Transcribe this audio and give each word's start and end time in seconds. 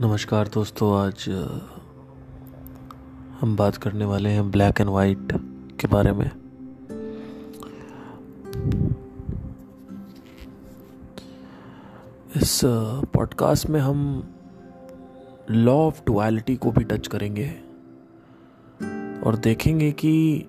नमस्कार 0.00 0.48
दोस्तों, 0.48 1.00
आज 1.00 1.24
हम 3.40 3.56
बात 3.56 3.76
करने 3.76 4.04
वाले 4.04 4.30
हैं 4.30 4.50
ब्लैक 4.50 4.80
एंड 4.80 4.90
वाइट 4.90 5.28
के 5.80 5.86
बारे 5.86 6.12
में। 6.12 6.30
इस 12.36 12.60
पॉडकास्ट 13.14 13.66
में 13.66 13.80
हम 13.80 14.28
लॉ 15.50 15.74
ऑफ़ 15.74 16.02
डुअलिटी 16.06 16.56
को 16.56 16.70
भी 16.70 16.84
टच 16.84 17.06
करेंगे 17.06 17.48
और 19.20 19.36
देखेंगे 19.36 19.92
कि 19.92 20.46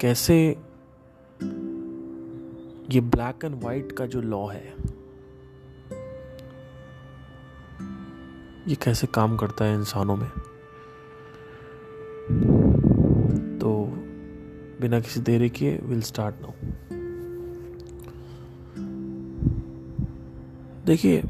कैसे 0.00 0.56
ये 2.90 3.00
ब्लैक 3.00 3.44
एंड 3.44 3.62
वाइट 3.62 3.92
का 3.92 4.06
जो 4.06 4.20
लॉ 4.20 4.46
है, 4.46 4.74
ये 8.68 8.74
कैसे 8.74 9.06
काम 9.06 9.36
करता 9.36 9.64
है 9.64 9.74
इंसानों 9.74 10.16
में? 10.16 10.28
तो 13.58 13.84
बिना 14.80 15.00
किसी 15.00 15.20
देरी 15.20 15.48
के 15.50 15.78
विल 15.82 16.02
स्टार्ट 16.02 16.34
नाउ 16.40 16.52
देखिए, 20.86 21.22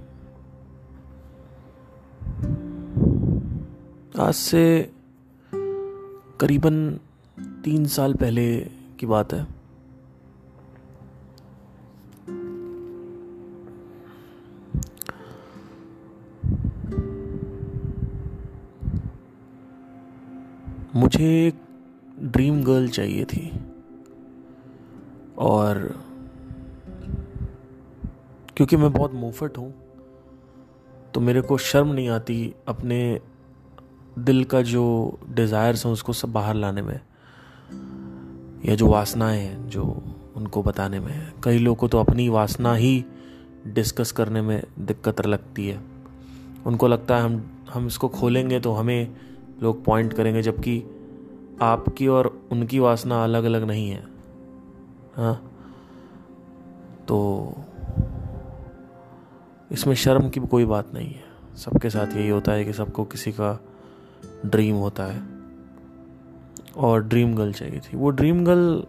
आज 4.20 4.34
से 4.34 4.92
करीबन 6.40 7.00
तीन 7.64 7.86
साल 7.86 8.14
पहले 8.14 8.60
की 9.00 9.06
बात 9.06 9.32
है। 9.32 9.55
मुझे 21.18 21.46
एक 21.46 21.60
ड्रीम 22.22 22.62
गर्ल 22.64 22.88
चाहिए 22.88 23.24
थी। 23.24 23.50
और 25.38 25.78
क्योंकि 28.56 28.76
मैं 28.76 28.92
बहुत 28.92 29.14
मुफट 29.14 29.56
हूँ 29.58 29.72
तो 31.14 31.20
मेरे 31.20 31.40
को 31.40 31.56
शर्म 31.58 31.92
नहीं 31.92 32.08
आती 32.08 32.36
अपने 32.68 32.98
दिल 34.18 34.44
का 34.44 34.60
जो 34.62 34.84
डिज़ायर्स 35.30 35.84
हैं 35.86 35.92
उसको 35.92 36.12
सब 36.12 36.32
बाहर 36.32 36.54
लाने 36.54 36.82
में, 36.82 37.00
या 38.64 38.74
जो 38.74 38.88
वासनाएँ 38.88 39.40
हैं 39.40 39.68
जो 39.68 39.84
उनको 40.36 40.62
बताने 40.62 41.00
में 41.00 41.32
कई 41.44 41.58
लोगों 41.58 41.76
को 41.76 41.88
तो 41.88 41.98
अपनी 41.98 42.28
वासना 42.28 42.74
ही 42.74 43.04
डिस्कस 43.68 44.12
करने 44.12 44.42
में 44.42 44.62
दिक्कत 44.80 45.26
लगती 45.26 45.68
है। 45.68 45.80
उनको 46.66 46.88
लगता 46.88 47.16
है 47.16 47.22
हम 47.22 47.42
हम 47.72 47.86
इसको 47.86 48.08
खोलेंगे 48.10 48.60
तो 48.60 48.72
हमें 48.72 49.16
लोग 49.62 49.84
पॉइंट 49.84 50.12
करेंगे, 50.12 50.42
जबकि 50.42 50.82
आपकी 51.62 52.08
और 52.08 52.48
उनकी 52.52 52.78
वासना 52.78 53.24
अलग 53.24 53.44
अलग 53.44 53.64
नहीं 53.64 53.90
है। 53.90 54.06
हाँ? 55.16 55.52
तो 57.08 57.52
इसमें 59.72 59.94
शर्म 59.94 60.28
की 60.28 60.40
कोई 60.40 60.64
बात 60.64 60.94
नहीं 60.94 61.08
है। 61.08 61.24
सबके 61.56 61.90
साथ 61.90 62.16
यही 62.16 62.28
होता 62.28 62.52
है 62.52 62.64
कि 62.64 62.72
सबको 62.72 63.04
किसी 63.04 63.32
का 63.32 63.60
ड्रीम 64.46 64.74
होता 64.74 65.04
है। 65.04 65.36
और 66.76 67.02
ड्रीम 67.02 67.34
गर्ल 67.34 67.52
चाहिए 67.52 67.80
थी। 67.80 67.96
वो 67.96 68.10
ड्रीम 68.10 68.44
गर्ल 68.44 68.86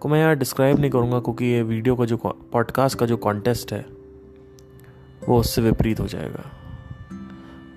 को 0.00 0.08
मैं 0.08 0.20
यार 0.20 0.34
डिस्क्राइब 0.34 0.78
नहीं 0.78 0.90
करूँगा 0.90 1.20
क्योंकि 1.20 1.44
ये 1.44 1.62
वीडियो 1.62 1.96
का 1.96 2.04
जो 2.04 2.16
पॉडकास्ट 2.52 2.98
का 2.98 3.06
जो 3.06 3.16
कॉन्टेस्ट 3.16 3.72
है, 3.72 3.86
वो 5.28 5.40
उससे 5.40 5.62
विपरीत 5.62 6.00
हो 6.00 6.06
जाएगा। 6.06 6.44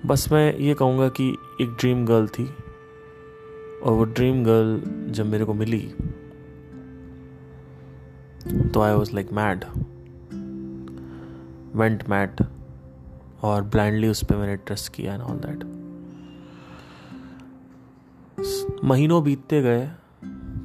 बस 0.06 0.32
मैं 0.32 0.56
ये 0.56 0.74
कहूँगा 0.74 1.08
कि 1.08 1.36
एक 1.60 1.68
ड्रीम 1.80 2.06
गर्ल 2.06 2.28
थी। 2.28 2.50
और 3.82 3.92
वो 3.92 4.04
ड्रीम 4.04 4.44
गर्ल 4.44 4.82
जब 5.12 5.26
मेरे 5.26 5.44
को 5.44 5.54
मिली 5.54 5.94
तो 8.68 8.80
I 8.80 8.94
was 8.94 9.12
like 9.14 9.32
mad 9.32 9.64
went 11.76 12.08
mad 12.08 12.46
और 13.42 13.62
ब्लाइंडली 13.62 14.08
उस 14.08 14.24
पर 14.24 14.36
मैंने 14.36 14.56
ट्रस्ट 14.56 14.92
किया 14.92 15.14
एंड 15.14 15.22
ऑल 15.22 15.36
दैट 15.36 15.64
महीनों 18.84 19.22
बीतते 19.24 19.62
गए। 19.62 19.90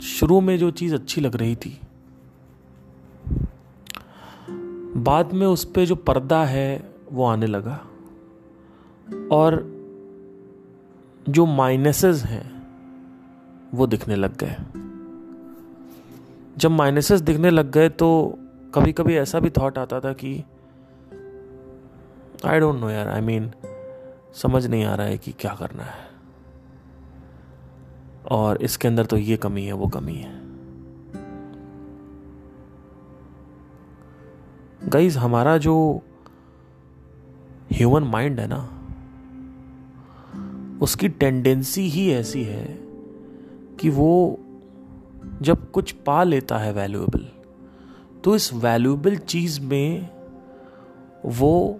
शुरू 0.02 0.42
में 0.42 0.58
जो 0.58 0.72
चीज़ 0.72 0.96
अच्छी 0.96 1.22
लग 1.22 1.36
रही 1.36 1.56
थी, 1.56 1.80
बाद 4.98 5.34
में 5.34 5.48
उस 5.48 5.66
पर 5.66 5.86
जो 5.86 5.96
पर्दा 5.96 6.44
है, 6.46 6.94
वो 7.12 7.26
आने 7.26 7.48
लगा। 7.48 7.86
और 9.32 9.74
जो 11.30 11.46
माइनसेस 11.46 12.24
हैं 12.24 12.53
वो 13.74 13.88
दिखने 13.88 14.16
लग 14.16 14.38
गए। 14.38 14.56
जब 16.58 16.72
माइनसेस 16.72 17.22
दिखने 17.22 17.50
लग 17.50 17.72
गए 17.72 17.90
तो 17.90 18.40
कभी 18.76 18.94
कभी 18.94 19.16
ऐसा 19.16 19.40
भी 19.40 19.50
थॉट 19.50 19.78
आता 19.78 20.00
था 20.00 20.14
कि 20.14 20.44
आई 22.46 22.60
डोंट 22.60 22.80
नो 22.80 22.90
यार 22.90 23.08
आई 23.08 23.22
मीन 23.22 23.52
समझ 24.34 24.66
नहीं 24.66 24.86
आ 24.86 24.96
रहा 24.96 25.08
है 25.08 25.18
कि 25.18 25.32
क्या 25.32 25.56
करना 25.56 25.84
है। 25.84 26.10
और 28.32 28.62
इसके 28.62 28.88
अंदर 28.88 29.06
तो 29.06 29.18
ये 29.18 29.38
कमी 29.38 29.66
है, 29.66 29.74
वो 29.74 29.88
कमी 29.88 30.16
है। 30.16 30.44
गाइज़ 34.90 35.18
हमारा 35.18 35.58
जो 35.58 36.02
ह्यूमन 37.72 38.04
माइंड 38.04 38.40
है 38.40 38.48
ना, 38.48 38.80
उसकी 40.82 41.10
टेंडेंसी 41.10 41.90
ही 41.90 42.12
ऐसी 42.12 42.44
है 42.44 42.83
कि 43.84 43.90
वो 43.90 44.40
जब 45.42 45.72
कुछ 45.72 45.92
पा 45.92 46.24
लेता 46.24 46.58
है 46.58 46.74
वैल्यूएबल 46.74 47.28
तो 48.24 48.36
इस 48.36 48.54
वैल्यूएबल 48.54 49.16
चीज़ 49.16 49.62
में 49.62 50.10
वो 51.26 51.80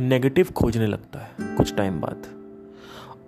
नेगेटिव 0.00 0.48
खोजने 0.56 0.86
लगता 0.86 1.18
है 1.18 1.56
कुछ 1.56 1.74
टाइम 1.74 2.00
बाद। 2.00 2.26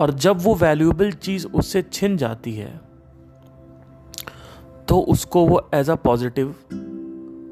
और 0.01 0.11
जब 0.11 0.41
वो 0.41 0.55
वैल्यूएबल 0.55 1.13
चीज़ 1.13 1.47
उससे 1.47 1.83
छिन 1.83 2.17
जाती 2.17 2.55
है 2.55 2.81
तो 4.89 5.01
उसको 5.01 5.47
वो 5.47 5.71
एज 5.75 5.91
अ 5.91 5.95
पॉजिटिव 5.95 6.55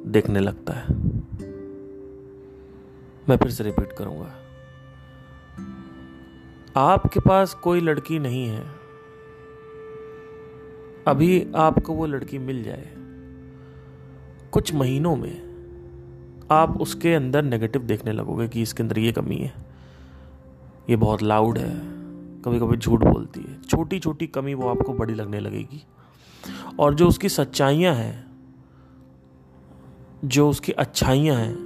देखने 0.07 0.41
लगता 0.41 0.73
है। 0.73 0.95
मैं 3.29 3.37
फिर 3.37 3.51
से 3.51 3.65
रिपीट 3.65 3.93
करूँगा। 3.93 4.33
आपके 6.77 7.21
पास 7.21 7.55
कोई 7.55 7.81
लड़की 7.81 8.19
नहीं 8.19 8.47
है 8.49 8.78
अभी 11.09 11.53
आपको 11.57 11.93
वो 11.93 12.07
लड़की 12.07 12.39
मिल 12.39 12.63
जाए। 12.63 12.93
कुछ 14.53 14.75
महीनों 14.75 15.17
में 15.17 15.49
आप 16.51 16.81
उसके 16.81 17.15
अंदर 17.15 17.43
नेगेटिव 17.43 17.83
देखने 17.83 18.13
लगोगे 18.13 18.49
कि 18.49 18.63
इसके 18.63 18.83
अंदर 18.83 18.99
ये 18.99 19.13
कमी 19.13 19.37
है। 19.37 19.55
ये 20.91 20.97
बहुत 20.97 21.23
लाउड 21.23 21.59
है। 21.59 21.99
कभी 22.43 22.59
कभी 22.61 22.77
झूठ 22.77 23.01
बोलती 23.01 23.41
है। 23.41 23.63
छोटी 23.63 23.99
छोटी 23.99 24.27
कमी 24.27 24.55
वो 24.55 24.69
आपको 24.69 24.93
बड़ी 24.93 25.15
लगने 25.15 25.41
लगेगी। 25.41 25.85
और 26.79 26.95
जो 26.95 27.09
उसकी 27.09 27.29
सच्चाइयाँ 27.29 27.95
हैं, 27.95 28.27
जो 30.25 30.51
उसकी 30.51 30.73
अच्छाइयाँ 30.73 31.37
हैं, 31.37 31.57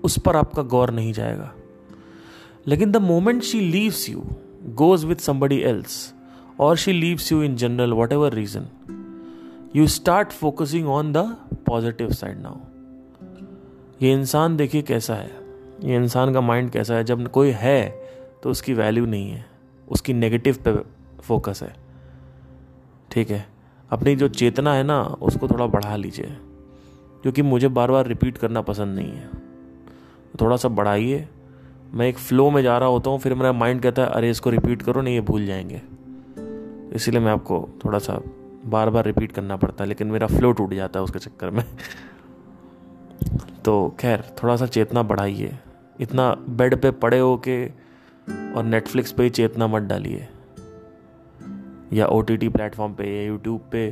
उस 0.00 0.18
पर 0.18 0.36
आपका 0.36 0.62
गौर 0.62 0.90
नहीं 0.90 1.12
जाएगा। 1.12 1.54
लेकिन 2.66 2.92
the 2.92 2.96
moment 2.96 3.42
she 3.42 3.60
leaves 3.60 4.10
you 4.10 4.24
goes 4.64 5.04
with 5.04 5.16
somebody 5.16 5.56
else 5.56 6.13
she 6.76 6.92
leaves 6.92 7.32
you 7.32 7.42
in 7.42 7.56
general 7.56 7.92
whatever 8.12 8.32
reason 8.32 8.66
you 9.76 9.86
start 9.86 10.32
focusing 10.32 10.88
on 10.88 11.12
the 11.12 11.16
positive 11.66 12.10
side 12.10 12.40
now 12.40 12.56
ये 14.02 14.12
इंसान 14.12 14.56
देखिए 14.56 14.82
कैसा 14.82 15.14
है। 15.14 15.30
ये 15.84 15.96
इंसान 15.96 16.32
का 16.32 16.40
माइंड 16.40 16.70
कैसा 16.70 16.94
है। 16.94 17.04
जब 17.04 17.28
कोई 17.28 17.50
है 17.50 18.08
तो 18.42 18.50
उसकी 18.50 18.74
वैल्यू 18.74 19.06
नहीं 19.06 19.30
है। 19.30 19.46
उसकी 19.88 20.12
नेगेटिव 20.12 20.56
पे 20.68 20.72
फोकस 21.22 21.60
है। 21.62 21.76
ठीक 23.10 23.30
है? 23.30 23.46
अपनी 23.90 24.16
जो 24.16 24.28
चेतना 24.28 24.74
है 24.74 24.82
ना, 24.82 25.02
उसको 25.02 25.48
थोड़ा 25.48 25.66
बढ़ा 25.66 25.96
लीजिए। 25.96 26.36
क्योंकि 27.22 27.42
मुझे 27.42 27.68
बार 27.68 27.90
बार 27.90 28.06
रिपीट 28.06 28.38
करना 28.38 28.60
पसंद 28.60 28.96
नहीं 28.96 29.12
है। 29.12 29.30
थोड़ा 30.40 30.56
सा 30.56 30.68
बढ़ाइए। 30.68 31.28
मैं 31.92 32.08
एक 32.08 32.18
फ्लो 32.18 32.50
में 32.50 32.62
जा 32.62 32.78
रहा 32.78 32.88
होता 32.88 33.10
हूँ, 33.10 33.18
फिर 33.18 33.34
मेरा 33.34 33.52
माइंड 33.52 33.82
कहता 33.82 34.02
है, 34.02 34.08
अरे, 34.08 34.30
इसको 34.30 34.50
रिपीट 34.50 34.82
करो, 34.82 35.00
नहीं, 35.00 35.14
ये 35.14 35.20
भूल 35.20 35.46
जाएँगे। 35.46 35.93
इसीलिए 36.94 37.20
मैं 37.20 37.32
आपको 37.32 37.68
थोड़ा 37.84 37.98
सा 37.98 38.20
बार 38.66 38.90
बार 38.90 39.04
रिपीट 39.04 39.32
करना 39.32 39.56
पड़ता 39.56 39.84
है, 39.84 39.88
लेकिन 39.88 40.06
मेरा 40.06 40.26
फ्लो 40.26 40.52
टूट 40.52 40.74
जाता 40.74 40.98
है 40.98 41.04
उसके 41.04 41.18
चक्कर 41.18 41.50
में। 41.50 41.64
तो 43.64 43.74
खैर 44.00 44.22
थोड़ा 44.42 44.56
सा 44.56 44.66
चेतना 44.66 45.02
बढ़ाइए। 45.02 45.56
इतना 46.00 46.30
बेड 46.50 46.80
पे 46.82 46.90
पड़े 46.90 47.18
हो 47.18 47.36
के 47.48 47.66
और 48.54 48.64
नेटफ्लिक्स 48.64 49.12
पे 49.12 49.22
ही 49.22 49.30
चेतना 49.30 49.66
मत 49.66 49.82
डालिए। 49.82 50.28
या 51.92 52.06
ओ 52.06 52.20
टी 52.20 52.36
टी 52.36 52.48
प्लेटफॉर्म 52.48 52.94
पे 52.94 53.04
या 53.06 53.22
यूट्यूब 53.22 53.68
पे 53.72 53.88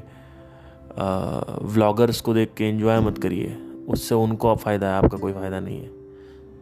व्लॉगर्स 1.75 2.21
को 2.21 2.35
देख 2.35 2.55
के 2.57 2.65
एंजॉय 2.65 3.01
मत 3.01 3.19
करिए। 3.19 3.55
उससे 3.89 4.15
उनको 4.15 4.49
आप 4.49 4.59
फ़ायदा 4.59 4.89
है, 4.89 4.95
आपका 4.95 5.19
कोई 5.19 5.33
फ़ायदा 5.33 5.61
नहीं 5.61 5.81
है। 5.81 5.91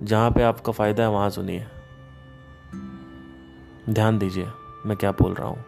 जहाँ 0.02 0.30
पे 0.30 0.42
आपका 0.42 0.72
फ़ायदा 0.72 1.02
है, 1.02 1.10
वहाँ 1.10 1.30
सुनिए। 1.30 1.66
ध्यान 3.90 4.18
दीजिए, 4.18 4.46
मैं 4.86 4.96
क्या 4.96 5.10
बोल 5.12 5.34
रहा 5.34 5.48
हूँ। 5.48 5.64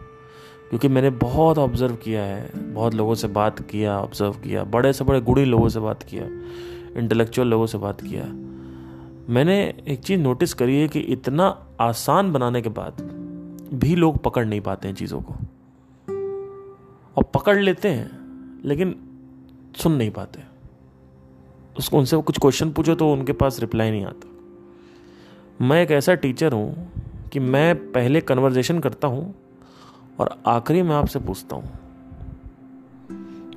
क्योंकि 0.72 0.88
मैंने 0.88 1.10
बहुत 1.10 1.58
ऑब्ज़र्व 1.58 1.94
किया 1.94 2.22
है, 2.22 2.50
बहुत 2.56 2.94
लोगों 2.94 3.14
से 3.14 3.28
बात 3.28 3.60
किया 3.60 3.98
ऑब्ज़र्व 4.00 4.32
किया, 4.32 4.62
बड़े 4.64 4.92
से 4.92 5.04
बड़े 5.04 5.20
गुड़ी 5.20 5.44
लोगों 5.44 5.68
से 5.68 5.80
बात 5.80 6.02
किया 6.02 6.24
इंटेलेक्चुअल 7.00 7.48
लोगों 7.48 7.66
से 7.66 7.78
बात 7.78 8.00
किया। 8.00 8.24
मैंने 9.32 9.74
एक 9.88 10.00
चीज़ 10.00 10.20
नोटिस 10.20 10.54
करी 10.54 10.76
है 10.76 10.88
कि 10.88 11.00
इतना 11.00 11.66
आसान 11.80 12.32
बनाने 12.32 12.62
के 12.62 12.68
बाद 12.68 13.02
भी 13.74 13.96
लोग 13.96 14.22
पकड़ 14.22 14.44
नहीं 14.46 14.60
पाते 14.60 14.88
हैं 14.88 14.94
चीज़ों 14.94 15.20
को। 15.20 15.34
और 17.16 17.24
पकड़ 17.24 17.58
लेते 17.58 17.88
हैं, 17.88 18.10
लेकिन 18.64 18.94
सुन 19.76 19.92
नहीं 19.92 20.10
पाते। 20.10 20.42
उसको 21.78 21.98
उनसे 21.98 22.16
कुछ 22.16 22.38
क्वेश्चन 22.38 22.70
पूछो 22.70 22.94
तो 22.94 23.12
उनके 23.12 23.32
पास 23.32 23.60
रिप्लाई 23.60 23.90
नहीं 23.90 24.04
आता। 24.04 25.64
मैं 25.64 25.82
एक 25.82 25.90
ऐसा 25.90 26.14
टीचर 26.14 26.52
हूँ 26.52 26.92
कि 27.32 27.40
मैं 27.40 27.92
पहले 27.92 28.20
कन्वर्जेशन 28.20 28.78
करता 28.78 29.08
हूँ 29.08 29.34
और 30.20 30.42
आखिरी 30.46 30.82
मैं 30.82 30.94
आपसे 30.96 31.18
पूछता 31.18 31.56
हूँ। 31.56 31.70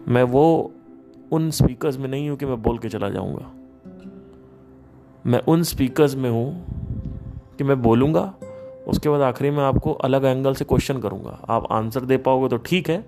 मैं 0.08 0.24
वो 0.24 0.72
उन 1.32 1.50
स्पीकर्स 1.52 1.98
में 1.98 2.08
नहीं 2.08 2.30
हूँ 2.30 2.38
कि 2.38 2.46
मैं 2.46 2.62
बोल 2.62 2.78
के 2.78 2.90
चला 2.90 3.10
जाऊँगा। 3.10 3.52
मैं 5.26 5.40
उन 5.40 5.64
स्पीकर्स 5.64 6.16
में 6.16 6.30
हूँ 6.30 6.66
कि 7.58 7.64
मैं 7.64 7.82
बोलूँगा, 7.82 8.34
उसके 8.88 9.10
बाद 9.10 9.22
आखिरी 9.22 9.50
में 9.50 9.64
आपको 9.64 9.94
अलग 9.94 10.26
एंगल 10.26 10.54
से 10.54 10.66
क्वेश्चन 10.66 11.00
करूँगा। 11.00 11.40
आप 11.50 11.68
आंसर 11.72 12.06
दे 12.06 12.18
पाओगे 12.18 12.48
तो 12.48 12.58
ठीक 12.58 12.90
है, 12.90 13.06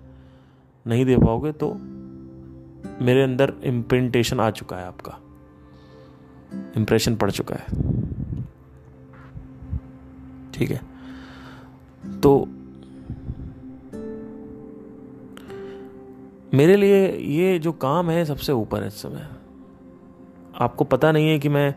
नहीं 0.85 1.05
दे 1.05 1.17
पाओगे 1.17 1.51
तो 1.51 1.73
मेरे 3.01 3.23
अंदर 3.23 3.53
इम्प्रिंटेशन 3.63 4.39
आ 4.39 4.50
चुका 4.51 4.77
है 4.77 4.85
आपका। 4.85 5.17
इम्प्रेशन 6.77 7.15
पड़ 7.15 7.31
चुका 7.31 7.55
है। 7.55 7.65
ठीक 10.51 10.71
है? 10.71 10.81
तो 12.19 12.47
मेरे 16.53 16.75
लिए 16.75 17.17
ये 17.17 17.59
जो 17.59 17.71
काम 17.71 18.09
है 18.09 18.25
सबसे 18.25 18.51
ऊपर 18.51 18.81
है 18.81 18.88
इस 18.88 19.01
समय। 19.01 19.29
आपको 20.55 20.83
पता 20.83 21.11
नहीं 21.11 21.29
है 21.29 21.39
कि 21.39 21.49
मैं 21.49 21.75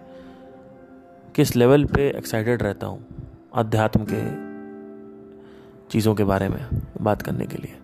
किस 1.34 1.56
लेवल 1.56 1.84
पे 1.84 2.08
एक्साइटेड 2.18 2.62
रहता 2.62 2.86
हूँ 2.86 3.06
अध्यात्म 3.54 4.06
के 4.10 4.50
चीज़ों 5.88 6.14
के 6.14 6.24
बारे 6.24 6.48
में 6.48 6.66
बात 7.00 7.22
करने 7.22 7.46
के 7.46 7.56
लिए। 7.56 7.76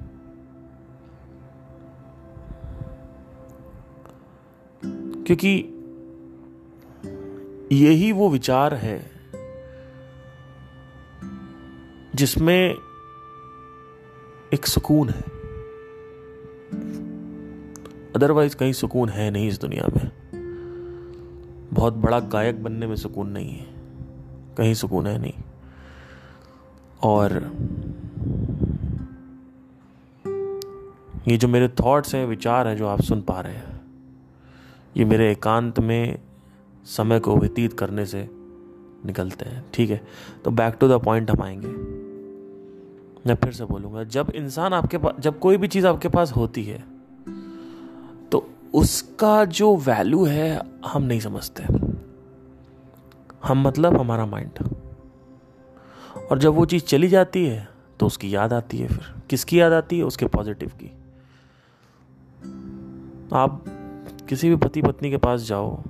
क्योंकि 5.22 5.72
यही 7.72 8.12
वो 8.12 8.30
विचार 8.30 8.74
है 8.74 9.10
जिसमें 12.14 12.74
एक 14.54 14.66
सुकून 14.66 15.08
है। 15.08 15.35
अदरवाइज़ 18.16 18.56
कहीं 18.56 18.72
सुकून 18.72 19.08
है 19.08 19.30
नहीं 19.30 19.48
इस 19.48 19.60
दुनिया 19.60 19.88
में। 19.96 20.10
बहुत 21.72 21.94
बड़ा 21.94 22.20
गायक 22.20 22.62
बनने 22.62 22.86
में 22.86 22.96
सुकून 22.96 23.30
नहीं 23.30 23.50
है। 23.50 23.66
कहीं 24.58 24.74
सुकून 24.74 25.06
है 25.06 25.18
नहीं। 25.18 25.32
और 27.02 27.52
ये 31.28 31.36
जो 31.36 31.48
मेरे 31.48 31.68
थॉट्स 31.68 32.14
हैं, 32.14 32.26
विचार 32.26 32.68
हैं, 32.68 32.76
जो 32.76 32.86
आप 32.86 33.00
सुन 33.00 33.22
पा 33.22 33.40
रहे 33.40 33.54
हैं, 33.54 33.80
ये 34.96 35.04
मेरे 35.04 35.32
एकांत 35.32 35.80
में 35.80 36.18
समय 36.84 37.20
को 37.20 37.36
व्यतीत 37.36 37.72
करने 37.72 38.06
से 38.06 38.30
निकलते 39.06 39.44
हैं। 39.44 39.64
ठीक 39.74 39.90
है? 39.90 40.00
तो 40.44 40.50
बैक 40.50 40.74
टू 40.80 40.88
द 40.88 40.92
पॉइंट 40.92 41.30
हम 41.30 41.42
आएँगे। 41.42 41.68
मैं 43.28 43.34
फिर 43.34 43.52
से 43.52 43.64
बोलूँगा, 43.64 44.04
जब 44.04 44.32
इंसान 44.34 44.72
आपके 44.72 44.98
पास 44.98 45.12
जब 45.20 45.38
कोई 45.38 45.56
भी 45.56 45.68
चीज़ 45.68 45.86
आपके 45.86 46.08
पास 46.08 46.32
होती 46.32 46.64
है 46.64 46.95
उसका 48.74 49.44
जो 49.44 49.76
वैल्यू 49.76 50.24
है, 50.24 50.62
हम 50.86 51.02
नहीं 51.02 51.20
समझते। 51.20 51.62
हम 53.44 53.68
मतलब 53.68 53.96
हमारा 53.96 54.26
माइंड 54.26 54.50
और 56.30 56.38
जब 56.38 56.52
वो 56.52 56.64
चीज़ 56.64 56.82
चली 56.82 57.08
जाती 57.08 57.46
है 57.46 57.68
तो 58.00 58.06
उसकी 58.06 58.34
याद 58.34 58.52
आती 58.52 58.78
है 58.78 58.88
फिर। 58.88 59.22
किसकी 59.30 59.60
याद 59.60 59.72
आती 59.72 59.98
है? 59.98 60.04
उसके 60.04 60.26
पॉजिटिव 60.26 60.68
की। 60.68 60.90
आप 63.32 63.64
किसी 64.28 64.48
भी 64.48 64.56
पति 64.56 64.82
पत्नी 64.82 65.10
के 65.10 65.16
पास 65.16 65.40
जाओ 65.40 65.82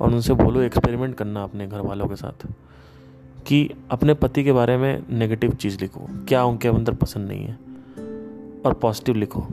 और 0.00 0.08
उनसे 0.08 0.34
बोलो 0.34 0.60
एक्सपेरिमेंट 0.60 1.14
करना 1.14 1.42
अपने 1.42 1.66
घर 1.66 1.80
वालों 1.80 2.06
के 2.06 2.16
साथ 2.16 2.46
कि 3.46 3.70
अपने 3.90 4.14
पति 4.14 4.44
के 4.44 4.52
बारे 4.52 4.76
में 4.76 5.04
नेगेटिव 5.10 5.54
चीज़ 5.54 5.80
लिखो। 5.80 6.00
क्या 6.00 6.44
उनके 6.44 6.68
अंदर 6.68 6.94
पसंद 6.94 7.28
नहीं 7.28 7.44
है? 7.44 7.54
और 8.66 8.74
पॉजिटिव 8.74 9.14
लिखो। 9.14 9.46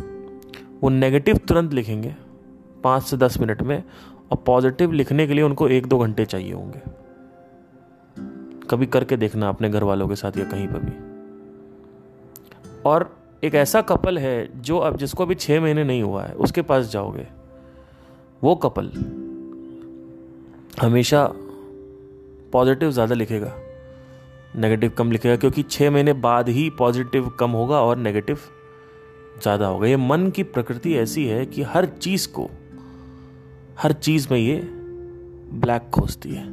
वो 0.82 0.90
नेगेटिव 0.90 1.38
तुरंत 1.38 1.74
लिखेंगे। 1.74 2.16
पाँच 2.86 3.04
से 3.04 3.18
दस 3.18 3.40
मिनट 3.40 3.62
में 3.62 3.82
और 4.32 4.38
पॉजिटिव 4.46 4.92
लिखने 4.94 5.28
के 5.28 5.34
लिए 5.34 5.44
उनको 5.44 5.68
एक 5.70 5.88
दो 5.88 5.98
घंटे 6.00 6.26
चाहिए 6.26 6.54
होंगे। 6.54 6.82
कभी 8.70 8.86
करके 8.88 9.18
देखना 9.18 9.50
अपने 9.50 9.70
घर 9.70 9.84
वालों 9.84 10.08
के 10.08 10.16
साथ 10.16 10.38
या 10.38 10.46
कहीं 10.46 10.68
पर 10.68 10.80
भी। 10.80 10.92
और 12.86 13.10
एक 13.44 13.56
ऐसा 13.56 13.82
कपल 13.84 14.18
है 14.18 14.62
जो 14.62 14.78
अब 14.80 14.98
जिसको 14.98 15.24
अभी 15.24 15.36
छः 15.36 15.62
महीने 15.62 15.84
नहीं 15.84 16.04
हुआ 16.04 16.24
है, 16.24 16.34
उसके 16.36 16.62
पास 16.62 16.86
जाओगे। 16.88 17.28
वो 18.44 18.56
कपल 18.58 18.92
हमेशा 20.82 21.28
पॉजिटिव 22.54 22.92
ज़्यादा 22.92 23.16
लिखेगा, 23.16 23.52
नेगेटिव 24.56 24.92
कम 24.98 25.12
लिखेगा, 25.12 25.36
क्योंकि 25.36 25.64
छः 25.64 25.92
महीने 25.92 26.14
बाद 26.16 26.50
ही 26.50 26.70
पॉजिटिव 26.70 27.30
कम 27.40 27.52
होगा 27.52 27.82
और 27.82 27.98
नेगेटिव 27.98 28.40
ज़्यादा 29.42 29.68
होगा। 29.68 29.88
ये 29.88 29.98
मन 29.98 30.30
की 30.30 30.44
प्रकृति 30.46 30.96
ऐसी 30.98 31.26
है 31.28 31.46
कि 31.46 31.64
हर 31.64 31.86
चीज़ 31.86 32.28
को 32.30 32.50
हर 33.77 33.92
चीज़ 33.94 34.27
में 34.31 34.38
ये 34.39 34.56
ब्लैक 35.54 35.89
खोजती 35.89 36.30
है। 36.30 36.45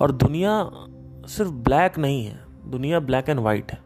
और 0.00 0.12
दुनिया 0.12 0.52
सिर्फ़ 1.28 1.50
ब्लैक 1.50 1.98
नहीं 1.98 2.24
है, 2.24 2.40
दुनिया 2.66 3.00
ब्लैक 3.00 3.28
एंड 3.28 3.40
वाइट 3.40 3.72
है। 3.72 3.78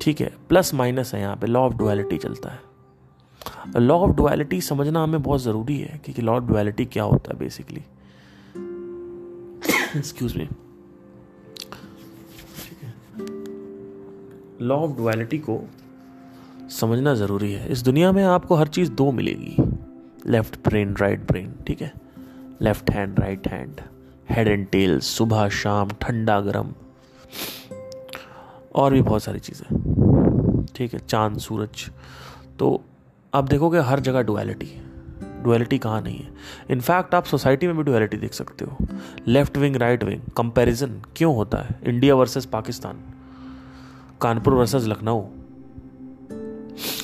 ठीक 0.00 0.20
है 0.20 0.32
प्लस 0.48 0.72
माइनस 0.74 1.14
है 1.14 1.20
यहाँ 1.20 1.36
पे 1.36 1.46
लॉ 1.46 1.60
ऑफ़ 1.60 1.74
डुअलिटी 1.76 2.16
चलता 2.18 2.50
है। 2.50 2.60
लॉ 3.78 3.98
ऑफ़ 3.98 4.14
डुअलिटी 4.16 4.60
समझना 4.60 5.02
हमें 5.02 5.22
बहुत 5.22 5.42
ज़रूरी 5.42 5.78
है 5.78 6.00
कि 6.06 6.22
लॉ 6.22 6.36
ऑफ़ 6.36 6.44
डुअलिटी 6.44 6.84
क्या 6.84 7.04
होता 7.04 7.32
है 7.32 7.38
basically 7.38 7.82
excuse 9.96 10.36
me 10.36 10.48
law 14.60 14.76
of 14.76 14.96
duality 14.96 15.38
को 15.38 15.60
समझना 16.70 17.14
ज़रूरी 17.14 17.52
है। 17.52 17.68
इस 17.72 17.82
दुनिया 17.82 18.12
में 18.12 18.22
आपको 18.24 18.54
हर 18.54 18.68
चीज़ 18.68 18.90
दो 18.92 19.10
मिलेगी। 19.12 19.56
लेफ़्ट 20.26 20.58
ब्रेन 20.64 20.94
राइट 20.96 21.26
ब्रेन 21.26 21.54
ठीक 21.66 21.82
है? 21.82 21.92
Left 22.62 22.90
hand 22.90 23.20
right 23.20 23.48
hand 23.48 23.80
head 24.30 24.48
and 24.48 24.66
tail 24.68 24.98
सुबह, 25.00 25.48
शाम, 25.48 25.90
ठंडा, 26.00 26.40
गर्म, 26.40 26.72
और 28.74 28.92
भी 28.92 29.00
बहुत 29.02 29.22
सारी 29.22 29.38
चीज़ें। 29.38 30.66
ठीक 30.76 30.92
है? 30.94 30.98
चाँद, 30.98 31.38
सूरज। 31.38 31.90
तो 32.58 32.80
आप 33.34 33.44
देखोगे 33.44 33.78
हर 33.80 34.00
जगह 34.00 34.22
डुअलिटी 34.22 34.70
डुअलिटी 35.42 35.78
कहाँ 35.78 36.00
नहीं 36.02 36.18
है? 36.18 36.28
इनफैक्ट 36.70 37.14
आप 37.14 37.24
सोसाइटी 37.24 37.66
में 37.66 37.76
भी 37.76 37.82
डुअलिटी 37.82 38.16
देख 38.16 38.32
सकते 38.32 38.64
हो। 38.64 38.86
Left 39.26 39.56
wing 39.58 39.76
right 39.76 40.04
wing 40.04 40.20
comparison 40.36 41.00
क्यों 41.16 41.34
होता 41.36 41.58
है? 41.58 41.78
India 41.84 42.14
versus 42.14 42.46
Pakistan 42.46 43.02
Kanpur 44.20 44.54
versus 44.54 44.86
Lucknow 44.86 45.24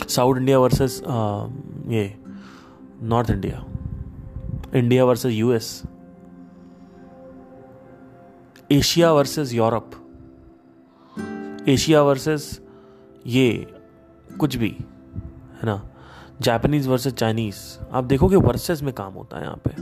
South 0.08 0.36
India 0.36 0.58
versus 0.58 1.00
ये 1.88 2.04
North 3.04 3.30
India 3.30 3.64
India 4.74 5.04
versus 5.04 5.32
US, 5.32 5.82
Asia 8.72 9.12
versus 9.12 9.52
Europe, 9.52 9.90
Asia 11.68 12.02
versus 12.02 12.60
ये 13.26 13.74
कुछ 14.40 14.56
भी, 14.56 14.68
है 14.68 15.64
ना? 15.64 15.90
Japanese 16.40 16.88
versus 16.88 17.12
Chinese. 17.12 17.56
आप 17.92 18.04
देखोगे 18.04 18.36
वर्सेस 18.36 18.82
में 18.82 18.92
काम 18.94 19.12
होता 19.12 19.38
है 19.38 19.44
यहाँ 19.44 19.60
पे। 19.68 19.72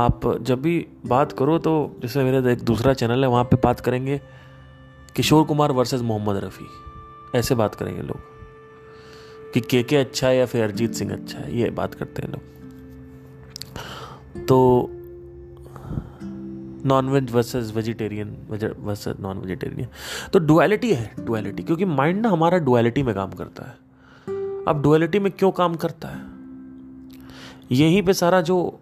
आप 0.00 0.20
जब 0.42 0.62
भी 0.62 0.86
बात 1.06 1.32
करो 1.32 1.58
तो 1.58 1.96
जैसे 2.02 2.24
मेरा 2.24 2.50
एक 2.50 2.62
दूसरा 2.62 2.94
चैनल 2.94 3.24
है, 3.24 3.30
वहाँ 3.30 3.44
पे 3.44 3.56
बात 3.56 3.80
करेंगे 3.80 4.20
किशोर 5.16 5.44
कुमार 5.44 5.72
वर्सेस 5.72 6.00
मोहम्मद 6.00 6.36
रफ़ी। 6.36 6.66
ऐसे 7.38 7.54
बात 7.54 7.74
करेंगे 7.74 8.02
लोग। 8.02 8.31
कि 9.54 9.60
के 9.60 9.82
के 9.82 9.96
अच्छा 9.96 10.28
है 10.28 10.36
या 10.36 10.46
फिर 10.46 10.62
अरिजीत 10.64 10.94
सिंह 10.94 11.12
अच्छा 11.12 11.38
है, 11.38 11.58
ये 11.58 11.70
बात 11.70 11.94
करते 11.94 12.22
हैं 12.22 12.30
लोग। 12.30 12.40
तो 14.46 14.88
non 16.86 17.08
veg 17.08 17.30
versus 17.32 17.72
vegetarian 17.76 18.36
versus 18.78 19.20
non 19.20 19.38
vegetarian 19.38 19.88
तो 20.32 20.38
डुअलिटी 20.38 20.92
है 20.94 21.14
डुअलिटी 21.20 21.62
क्योंकि 21.62 21.84
माइंड 21.84 22.20
ना 22.20 22.28
हमारा 22.28 22.58
डुअलिटी 22.58 23.02
में 23.02 23.14
काम 23.14 23.30
करता 23.30 23.64
है। 23.64 23.74
अब 24.68 24.80
डुअलिटी 24.82 25.18
में 25.18 25.30
क्यों 25.32 25.50
काम 25.52 25.74
करता 25.74 26.08
है? 26.08 26.20
यहीं 27.72 28.02
पे 28.02 28.12
सारा 28.14 28.40
जो 28.40 28.80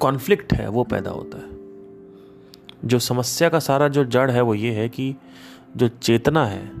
कॉन्फ्लिक्ट 0.00 0.52
है, 0.52 0.68
वो 0.68 0.84
पैदा 0.84 1.10
होता 1.10 1.38
है। 1.38 1.55
जो 2.86 2.98
समस्या 2.98 3.48
का 3.48 3.58
सारा 3.58 3.88
जो 3.88 4.04
जड़ 4.04 4.30
है 4.30 4.40
वो 4.40 4.54
ये 4.54 4.72
है 4.72 4.88
कि 4.88 5.14
जो 5.76 5.88
चेतना 5.88 6.46
है, 6.46 6.72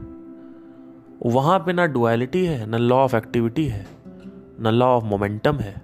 वहाँ 1.26 1.58
पे 1.58 1.72
ना 1.72 1.86
डुअलिटी 1.86 2.44
है, 2.46 2.66
ना 2.66 2.76
लॉ 2.76 2.96
ऑफ़ 2.96 3.16
एक्टिविटी 3.16 3.66
है, 3.66 3.86
ना 4.60 4.70
लॉ 4.70 4.86
ऑफ़ 4.86 5.04
मोमेंटम 5.04 5.56
है, 5.56 5.82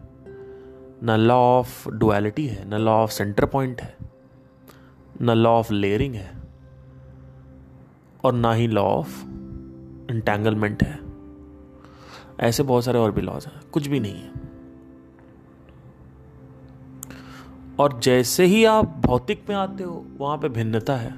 ना 1.02 1.16
लॉ 1.16 1.36
ऑफ़ 1.36 1.88
डुअलिटी 1.90 2.46
है, 2.46 2.68
ना 2.68 2.78
लॉ 2.78 2.92
ऑफ़ 2.92 3.10
सेंटर 3.10 3.46
पॉइंट 3.46 3.80
है, 3.80 3.96
ना 5.20 5.34
लॉ 5.34 5.50
ऑफ़ 5.50 5.72
लेयरिंग 5.72 6.14
है, 6.14 6.30
और 8.24 8.32
ना 8.32 8.52
ही 8.52 8.66
लॉ 8.66 8.82
ऑफ़ 8.82 9.22
इंटेंगलमेंट 10.12 10.82
है। 10.82 11.00
ऐसे 12.40 12.62
बहुत 12.62 12.84
सारे 12.84 12.98
और 12.98 13.12
भी 13.12 13.22
लॉज 13.22 13.46
हैं, 13.46 13.60
कुछ 13.72 13.86
भी 13.86 14.00
नहीं 14.00 14.14
है। 14.14 14.41
और 17.78 18.00
जैसे 18.02 18.44
ही 18.44 18.64
आप 18.64 18.96
भौतिक 19.06 19.44
में 19.48 19.56
आते 19.56 19.84
हो 19.84 20.04
वहाँ 20.18 20.38
पे 20.38 20.48
भिन्नता 20.48 20.96
है 20.96 21.10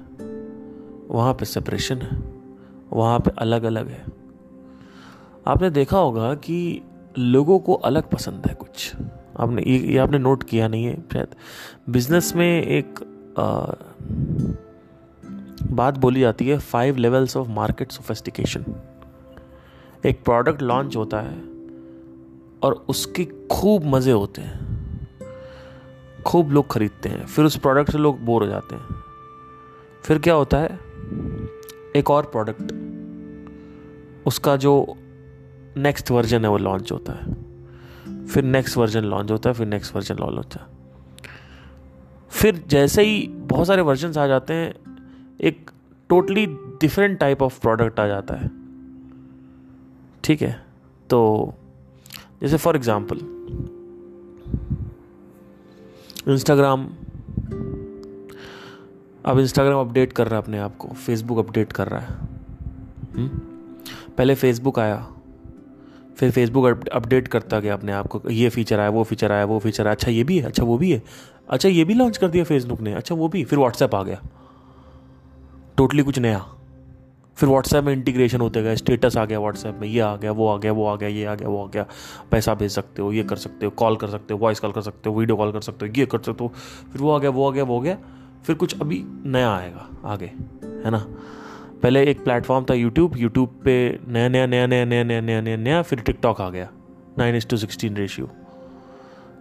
वहाँ 1.09 1.35
पे 1.35 1.45
सेपरेशन 1.45 2.03
है 2.03 2.23
वहाँ 2.93 3.19
पे 3.21 3.31
अलग 3.39 3.63
अलग 3.63 3.89
है। 3.89 4.05
आपने 5.47 5.71
देखा 5.71 5.99
होगा 5.99 6.35
कि 6.35 6.83
लोगों 7.19 7.59
को 7.59 7.75
अलग 7.75 8.11
पसंद 8.11 8.47
है 8.47 8.55
कुछ। 8.55 8.93
आपने 9.37 9.63
ये, 9.63 9.79
ये 9.79 9.99
आपने 9.99 10.19
नोट 10.19 10.43
किया 10.43 10.69
नहीं 10.69 10.85
है 10.85 10.95
शायद। 11.13 11.35
बिज़नेस 11.91 12.35
में 12.37 12.63
एक 12.63 13.01
आ, 13.39 13.75
बात 15.75 15.99
बोली 15.99 16.21
जाती 16.21 16.49
है 16.49 16.59
five 16.59 16.97
levels 16.97 17.37
of 17.37 17.49
market 17.49 17.93
sophistication 17.93 18.65
एक 20.07 20.25
प्रोडक्ट 20.25 20.63
लॉन्च 20.63 20.97
होता 20.97 21.21
है 21.21 21.39
और 22.63 22.87
उसके 22.89 23.25
खूब 23.53 23.85
मज़े 23.85 24.13
होते 24.13 24.43
हैं। 24.43 24.74
खूब 26.27 26.51
लोग 26.53 26.71
खरीदते 26.71 27.09
हैं, 27.09 27.27
फिर 27.27 27.45
उस 27.45 27.57
प्रोडक्ट 27.57 27.93
से 27.93 27.99
लोग 27.99 28.25
बोर 28.25 28.43
हो 28.43 28.49
जाते 28.49 28.77
हैं। 28.77 29.03
फिर 30.05 30.19
क्या 30.19 30.35
होता 30.35 30.59
है? 30.59 30.79
एक 31.97 32.11
और 32.11 32.25
प्रोडक्ट 32.25 32.73
उसका 34.27 34.57
जो 34.57 34.97
नेक्स्ट 35.77 36.11
वर्जन 36.11 36.45
है 36.45 36.51
वो 36.51 36.59
लॉन्च 36.59 36.93
होता 36.93 37.13
है। 37.13 38.27
फिर 38.27 38.45
नेक्स्ट 38.45 38.77
वर्जन 38.77 39.05
लॉन्च 39.05 39.31
होता 39.31 39.51
है, 39.51 39.55
फिर 39.55 39.67
नेक्स्ट 39.67 39.97
वर्जन 39.97 40.17
लॉन्च 40.17 40.37
होता 40.37 40.61
है। 40.61 40.67
फिर 42.31 42.65
जैसे 42.69 43.03
ही 43.03 43.29
बहुत 43.29 43.67
सारे 43.67 43.83
वर्जन 43.83 44.19
आ 44.21 44.27
जाते 44.27 44.55
हैं, 44.55 44.75
एक 45.41 45.71
totally 46.09 46.47
different 46.81 47.19
type 47.19 47.43
of 47.43 47.61
product 47.61 48.01
आ 48.01 48.07
जाता 48.07 48.35
है। 48.35 48.51
ठीक 50.25 50.43
है? 50.43 50.65
तो 51.11 51.55
जैसे 52.41 52.57
फॉर 52.57 52.77
एग्ज़ाम्पल 52.77 53.19
इंस्टाग्राम 56.29 56.87
अब 59.27 59.39
इंस्टाग्राम 59.39 59.81
अपडेट 59.81 60.13
कर 60.13 60.27
रहा 60.27 60.37
है 60.37 60.43
अपने 60.43 60.59
आप 60.59 60.77
को 60.77 60.89
फेसबुक 60.89 61.39
अपडेट 61.39 61.73
कर 61.73 61.89
रहा 61.89 62.01
है। 62.01 62.09
हुँ? 62.09 62.29
हम्म? 63.15 63.29
पहले 64.19 64.35
फेसबुक 64.35 64.79
आया, 64.79 65.13
फिर 66.17 66.31
फेसबुक 66.31 66.89
अपडेट 66.89 67.29
करता 67.29 67.61
गया 67.61 67.75
अपने 67.75 67.93
आप 67.93 68.07
को, 68.07 68.23
ये 68.31 68.49
फीचर 68.49 68.81
आया, 68.81 68.91
वो 68.91 69.05
फीचर 69.05 69.33
आया, 69.33 69.45
वो 69.45 69.59
फीचर 69.59 69.87
आया। 69.87 69.93
अच्छा 69.93 70.11
ये 70.11 70.25
भी 70.25 70.39
है 70.39 70.47
अच्छा 70.47 70.65
वो 70.65 70.79
भी 70.79 70.93
है। 70.93 71.03
अच्छा 71.51 71.69
ये 71.69 71.85
भी 71.85 71.95
लॉन्च 71.95 72.17
कर 72.17 72.29
दिया 72.29 72.45
फेसबुक 72.45 72.81
ने 72.81 72.93
अच्छा 72.93 73.15
वो 73.15 73.29
भी। 73.29 73.45
फिर 73.45 73.59
व्हाट्सएप 73.59 73.95
आ 73.95 74.03
गया। 74.03 74.23
टोटली 75.77 76.03
कुछ 76.03 76.19
नया। 76.19 76.47
फिर 77.37 77.49
व्हाट्सएप 77.49 77.85
में 77.85 77.93
इंटीग्रेशन 77.93 78.41
होते 78.41 78.63
गए 78.63 78.77
स्टेटस 78.77 79.17
आ 79.17 79.25
गया 79.25 79.39
व्हाट्सएप 79.41 79.79
में, 79.81 79.87
ये 79.89 80.01
आ 80.01 80.15
गया, 80.17 80.33
वो 80.33 80.49
आ 80.49 80.57
गया, 80.59 80.73
वो 80.73 80.87
आ 80.87 80.97
गया, 80.97 81.09
ये 81.09 81.25
आ 81.25 81.35
गया, 81.35 81.49
वो 81.49 81.65
आ 81.65 81.69
गया। 81.69 81.87
पैसा 82.31 82.55
भेज 82.55 82.71
सकते 82.71 83.03
हो, 83.03 83.13
ये 83.13 83.23
कर 83.23 83.37
सकते 83.37 83.67
हो 83.67 83.73
कॉल 83.73 83.97
कर 83.97 84.09
सकते 84.09 84.35
हो 84.35 84.41
वॉइस 84.41 84.61
कॉल 84.61 84.73
कर 84.73 84.81
सकते 84.81 85.11
हो 85.11 85.17
वीडियो 85.17 85.37
कॉल 85.37 85.53
कर 85.53 85.61
सकते 85.61 85.87
हो, 85.87 85.93
ये 85.97 86.07
कर 86.07 86.19
सकते 86.19 86.45
हो। 86.45 86.53
फिर 86.93 87.03
वो 87.03 87.11
आ 87.11 87.19
गया, 87.19 87.31
वो 87.31 87.49
आ 87.49 87.53
गया, 87.53 87.65
वो 87.65 87.81
गया। 87.81 87.99
फिर 88.47 88.57
कुछ 88.57 88.81
अभी 88.81 89.03
नया 89.27 89.51
आएगा 89.51 89.89
आगे, 90.05 90.27
है 90.85 90.91
ना? 90.91 90.99
पहले 91.83 92.05
एक 92.05 92.23
प्लेटफॉर्म 92.25 92.65
था 92.65 92.75
यूट्यूब 92.75 93.17
यूट्यूब 93.17 93.61
पे 93.65 93.75
नया 94.09 94.29
नया 94.29 94.47
नया 94.47 94.67
नया 94.67 94.85
नया 94.85 95.03
नया 95.05 95.21
नया 95.21 95.41
नया 95.41 95.57
नया, 95.57 95.83
फिर 95.83 96.01
टिकटॉक 96.01 96.41
आ 96.41 96.49
गया। 96.51 96.69
Nine 97.19 97.37
is 97.37 97.47
to 97.47 97.57
sixteen 97.57 97.97
ratio 97.97 98.31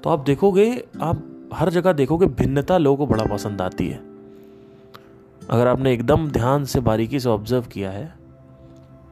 तो 0.04 0.10
आप 0.10 0.20
देखोगे, 0.20 0.84
आप 1.02 1.50
हर 1.54 1.70
जगह 1.70 1.94
देखोगे, 1.94 2.26
भिन्नता 2.28 2.78
लोगों 2.78 2.98
को 2.98 3.14
बड़ा 3.14 3.26
पसंद 3.26 3.62
आती 3.62 3.88
है। 3.88 4.13
अगर 5.50 5.68
आपने 5.68 5.94
एकदम 5.94 6.28
ध्यान 6.30 6.66
से 6.66 6.80
बारीकी 6.80 7.20
से 7.20 7.30
ऑब्ज़र्व 7.30 7.64
किया 7.64 7.92
है 7.92 8.14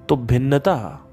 तो 0.10 0.16
भिन्नता, 0.16 1.08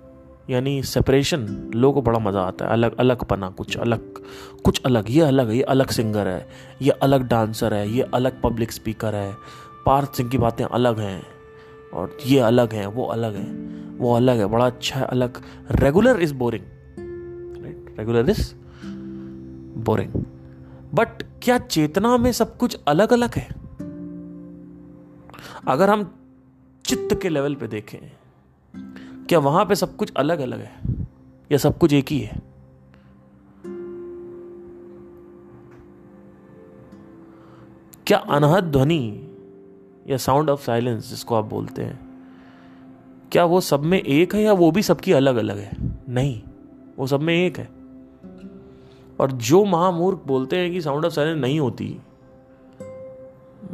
यानी 0.50 0.82
सेपरेशन 0.82 1.46
लोगों 1.74 1.94
को 1.94 2.02
बड़ा 2.02 2.18
मज़ा 2.18 2.40
आता 2.40 2.64
है। 2.64 2.70
अलग 2.70 2.96
अलग 2.98 3.24
पना 3.24 3.48
कुछ, 3.50 3.76
अलग 3.76 4.22
कुछ 4.64 4.80
अलग। 4.86 5.10
ये 5.10 5.20
अलग 5.22 5.50
ये 5.50 5.62
अलग 5.62 5.90
सिंगर 5.90 6.28
है, 6.28 6.48
ये 6.82 6.90
अलग 6.90 7.28
डांसर 7.28 7.74
है, 7.74 7.88
ये 7.88 8.02
अलग 8.14 8.40
पब्लिक 8.42 8.72
स्पीकर 8.72 9.14
है। 9.14 9.34
पार्थ 9.86 10.14
सिंह 10.14 10.30
की 10.30 10.38
बातें 10.38 10.64
अलग 10.64 11.00
हैं, 11.00 11.22
और 11.94 12.16
ये 12.26 12.38
अलग 12.40 12.72
हैं, 12.72 12.86
वो 12.86 13.04
अलग 13.06 13.36
हैं, 13.36 13.98
वो 13.98 14.14
अलग 14.14 14.38
है। 14.38 14.46
बड़ा 14.46 14.66
अच्छा 14.66 14.98
है, 15.00 15.06
अलग। 15.06 15.42
Regular 15.70 16.20
is 16.20 16.34
boring 16.34 16.64
right 17.62 17.94
regular 17.98 18.30
is 18.30 18.52
boring 19.80 20.12
but 20.94 21.22
क्या 21.42 21.58
चेतना 21.58 22.16
में 22.16 22.32
सब 22.32 22.56
कुछ 22.56 22.78
अलग 22.88 23.12
अलग 23.12 23.34
है? 23.34 23.48
अगर 25.68 25.90
हम 25.90 26.14
चित्त 26.84 27.18
के 27.22 27.28
लेवल 27.28 27.54
पे 27.54 27.68
देखें, 27.68 27.98
क्या 29.26 29.38
वहाँ 29.38 29.64
पे 29.64 29.74
सब 29.74 29.96
कुछ 29.96 30.12
अलग 30.16 30.38
अलग 30.38 30.58
है? 30.58 30.80
या 31.52 31.58
सब 31.58 31.78
कुछ 31.78 31.92
एक 31.92 32.08
ही 32.08 32.20
है? 32.20 32.42
क्या 38.06 38.18
अनहद 38.18 38.64
ध्वनि 38.64 39.28
या 40.08 40.16
साउंड 40.16 40.50
ऑफ़ 40.50 40.64
साइलेंस 40.64 41.08
जिसको 41.08 41.34
आप 41.34 41.44
बोलते 41.44 41.82
हैं, 41.82 42.08
क्या 43.32 43.44
वो 43.44 43.60
सब 43.60 43.82
में 43.82 44.02
एक 44.02 44.34
है 44.34 44.42
या 44.42 44.52
वो 44.52 44.70
भी 44.70 44.82
सबकी 44.82 45.12
अलग 45.12 45.36
अलग 45.36 45.58
है? 45.58 45.70
नहीं, 46.08 46.42
वो 46.98 47.06
सब 47.06 47.20
में 47.20 47.34
एक 47.34 47.58
है। 47.58 47.68
और 49.20 49.32
जो 49.32 49.64
महामूर्ख 49.64 50.22
बोलते 50.26 50.56
हैं 50.56 50.72
कि 50.72 50.80
साउंड 50.80 51.04
ऑफ़ 51.04 51.12
साइलेंस 51.12 51.40
नहीं 51.40 51.60
होती 51.60 51.98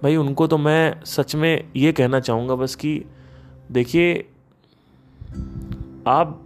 भाई, 0.03 0.17
उनको 0.17 0.47
तो 0.47 0.59
मैं 0.59 1.05
सच 1.05 1.35
में 1.35 1.71
ये 1.77 1.93
कहना 1.93 2.21
चाहूँगा 2.21 2.55
बस 2.55 2.75
कि 2.75 3.05
देखिए, 3.73 4.15
आप 6.07 6.41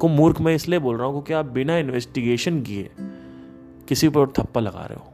को 0.00 0.08
मूर्ख 0.08 0.40
मैं 0.40 0.54
इसलिए 0.54 0.78
बोल 0.78 0.96
रहा 0.96 1.06
हूँ 1.06 1.14
क्योंकि 1.14 1.32
आप 1.32 1.46
बिना 1.52 1.76
इन्वेस्टिगेशन 1.76 2.60
किए 2.62 2.90
किसी 3.88 4.08
पर 4.08 4.26
थप्पा 4.28 4.60
लगा 4.60 4.84
रहे 4.86 4.98
हो। 4.98 5.12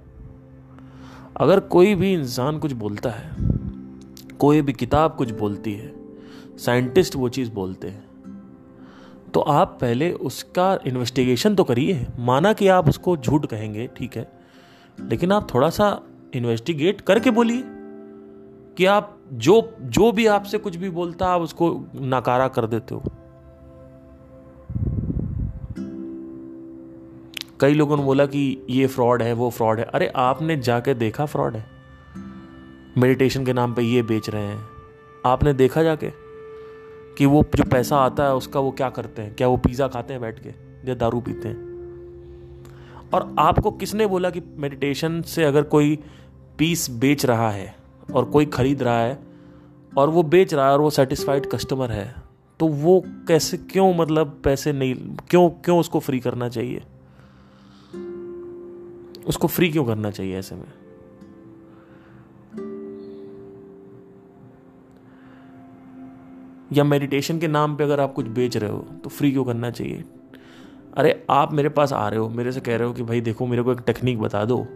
अगर 1.37 1.61
कोई 1.61 1.95
भी 1.95 2.13
इंसान 2.13 2.59
कुछ 2.59 2.73
बोलता 2.73 3.11
है, 3.11 3.31
कोई 4.39 4.63
भी 4.63 4.73
किताब 4.73 5.15
कुछ 5.17 5.31
बोलती 5.33 5.73
है 5.73 5.93
साइंटिस्ट 6.59 7.17
वो 7.17 7.29
चीज़ 7.29 7.51
बोलते 7.51 7.89
हैं 7.89 8.03
तो 9.35 9.41
आप 9.41 9.79
पहले 9.81 10.13
उसका 10.13 10.79
इन्वेस्टिगेशन 10.87 11.55
तो 11.55 11.65
करिए। 11.65 12.07
माना 12.19 12.53
कि 12.53 12.69
आप 12.69 12.89
उसको 12.89 13.17
झूठ 13.17 13.47
कहेंगे, 13.47 13.87
ठीक 13.97 14.17
है, 14.17 14.31
लेकिन 14.99 15.33
आप 15.33 15.55
थोड़ा 15.55 15.71
सा 15.71 15.89
इन्वेस्टिगेट 16.37 17.01
करके 17.01 17.31
बोलिए। 17.31 17.65
कि 18.77 18.85
आप 18.85 19.19
जो 19.33 19.77
जो 19.81 20.13
भी 20.13 20.27
आपसे 20.27 20.59
कुछ 20.59 20.77
भी 20.77 20.91
बोलता, 20.91 21.27
आप 21.27 21.41
उसको 21.41 21.87
नकारा 21.97 22.49
कर 22.49 22.67
देते 22.67 22.95
हो। 22.95 23.03
कई 27.61 27.75
लोगों 27.75 27.97
ने 27.97 28.03
बोला 28.03 28.27
कि 28.27 28.67
ये 28.71 28.87
फ्रॉड 28.87 29.23
है, 29.23 29.33
वो 29.33 29.51
फ्रॉड 29.51 29.79
है। 29.79 29.85
अरे, 29.85 30.13
आपने 30.17 30.57
जाके 30.57 30.95
देखा 30.95 31.27
फ्रॉड 31.27 31.57
है। 31.57 31.67
मेडिटेशन 32.99 33.45
के 33.45 33.53
नाम 33.53 33.75
पे 33.75 33.83
ये 33.83 34.03
बेच 34.03 34.31
रहे 34.31 34.43
हैं। 34.43 34.65
आपने 35.27 35.53
देखा 35.53 35.83
जाके 35.83 36.11
कि 37.19 37.27
वो 37.27 37.45
जो 37.55 37.65
पैसा 37.65 37.97
आता 37.97 38.25
है, 38.25 38.35
उसका 38.35 38.61
वो 38.61 38.71
क्या 38.71 38.91
करते 38.91 39.23
हैं? 39.23 39.35
क्या 39.35 39.49
वो 39.49 39.57
पिज़्ज़ा 39.57 39.89
खाते 39.89 40.13
हैं 40.13 40.23
बैठ 40.23 40.39
के 40.39 40.49
या 40.89 40.95
दारू 40.95 41.21
पीते 41.21 41.49
हैं? 41.49 41.75
और 43.15 43.35
आपको 43.39 43.71
किसने 43.71 44.07
बोला 44.07 44.31
कि 44.31 44.43
मेडिटेशन 44.57 45.23
से 45.23 45.45
अगर 45.45 45.63
कोई 45.63 45.99
पीस 46.59 46.91
बेच 46.91 47.25
रहा 47.27 47.51
है 47.51 47.75
और 48.15 48.25
कोई 48.25 48.47
खरीद 48.47 48.83
रहा 48.83 49.01
है 49.01 49.19
और 49.97 50.09
वो 50.09 50.23
बेच 50.23 50.55
रहा 50.55 50.67
है 50.67 50.73
और 50.73 50.81
वो 50.81 50.91
सेटिस्फाइड 50.91 51.47
कस्टमर 51.47 51.91
है 51.91 52.15
तो 52.61 52.69
वो 52.69 53.03
कैसे, 53.29 53.57
क्यों 53.57 53.95
मतलब 53.95 54.41
पैसे 54.45 54.73
नहीं, 54.73 54.95
क्यों 55.31 55.51
क्यों 55.51 55.79
उसको 55.81 56.01
फ्री 56.01 56.21
करना 56.21 56.49
चाहिए? 56.49 56.83
उसको 59.27 59.49
फ्री 59.49 59.71
क्यों 59.71 59.85
करना 59.85 60.11
चाहिए 60.11 60.39
ऐसे 60.39 60.55
में? 60.55 60.73
या 66.73 66.85
मेडिटेशन 66.85 67.39
के 67.39 67.49
नाम 67.49 67.77
पे 67.77 67.85
अगर 67.85 68.01
आप 68.01 68.13
कुछ 68.15 68.27
बेच 68.27 68.57
रहे 68.57 68.71
हो 68.71 68.79
तो 68.79 69.11
फ्री 69.11 69.33
क्यों 69.33 69.45
करना 69.45 69.71
चाहिए? 69.71 70.05
अरे, 70.97 71.27
आप 71.31 71.53
मेरे 71.53 71.69
पास 71.69 71.93
आ 71.93 72.09
रहे 72.09 72.19
हो, 72.19 72.29
मेरे 72.29 72.53
से 72.53 72.61
कह 72.61 72.77
रहे 72.77 72.89
हो 72.89 72.95
कि 72.95 73.03
भाई 73.03 73.21
देखो, 73.21 73.47
मेरे 73.47 73.63
को 73.63 73.73
एक 73.73 73.81
टेक्निक 73.81 74.21
बता 74.21 74.45
दो। 74.45 74.67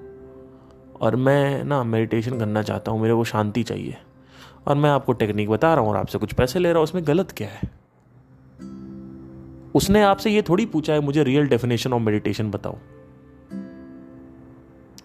और 1.00 1.16
मैं 1.16 1.64
ना 1.64 1.82
मेडिटेशन 1.84 2.38
करना 2.38 2.62
चाहता 2.62 2.92
हूँ 2.92 3.00
मेरे 3.00 3.14
को 3.14 3.24
शांति 3.24 3.62
चाहिए। 3.62 3.96
और 4.66 4.76
मैं 4.76 4.90
आपको 4.90 5.12
टेक्निक 5.12 5.50
बता 5.50 5.74
रहा 5.74 5.84
हूँ 5.84 5.90
और 5.90 5.96
आपसे 5.96 6.18
कुछ 6.18 6.32
पैसे 6.32 6.58
ले 6.58 6.68
रहा 6.68 6.78
हूँ, 6.78 6.84
उसमें 6.84 7.06
गलत 7.06 7.30
क्या 7.30 7.48
है? 7.48 7.60
उसने 9.74 10.02
आपसे 10.02 10.30
ये 10.30 10.42
थोड़ी 10.42 10.66
पूछा 10.66 10.92
है, 10.92 11.00
मुझे 11.00 11.22
रियल 11.22 11.48
डेफिनेशन 11.48 11.92
ऑफ़ 11.92 12.02
मेडिटेशन 12.02 12.50
बताओ। 12.50 12.78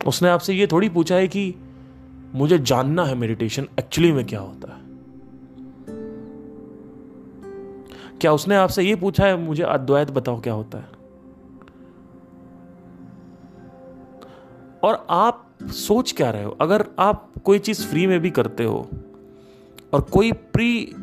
उसने 0.08 0.30
आपसे 0.30 0.54
ये 0.54 0.68
थोड़ी 0.68 0.90
पूछा 0.90 1.16
है 1.16 1.28
कि 1.28 1.56
मुझे 2.36 2.60
जानना 2.60 3.06
है 3.06 3.16
मेडिटेशन 3.16 3.68
एक्चुअली 3.80 4.12
में 4.12 4.26
क्या 4.26 4.40
होता 4.40 4.74
है। 4.74 4.82
क्या 8.22 8.34
उसने 8.34 8.56
आपसे 8.56 8.84
ये 8.84 8.96
पूछा 8.96 9.26
है, 9.26 9.38
मुझे 9.38 9.64
अद्वैत 9.64 10.12
बताओ 10.12 10.42
क्या 10.42 10.54
होता 10.54 10.78
है? 10.78 10.88
और 14.84 15.08
आप 15.10 15.43
सोच 15.62 16.12
क्या 16.12 16.30
रहे 16.32 16.44
हो? 16.44 16.58
अगर 16.62 16.86
आप 17.00 17.32
कोई 17.44 17.60
चीज़ 17.60 17.88
फ्री 17.88 18.08
में 18.08 18.20
भी 18.20 18.30
करते 18.30 18.64
हो 18.64 18.90
और 19.94 20.02
कोई 20.02 20.32
प्री 20.32 20.96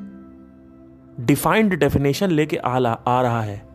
डिफाइंड 1.20 1.74
डेफिनेशन 1.74 2.30
लेके 2.30 2.56
आ, 2.56 2.78
आ 2.94 3.22
रहा 3.22 3.42
है 3.42 3.68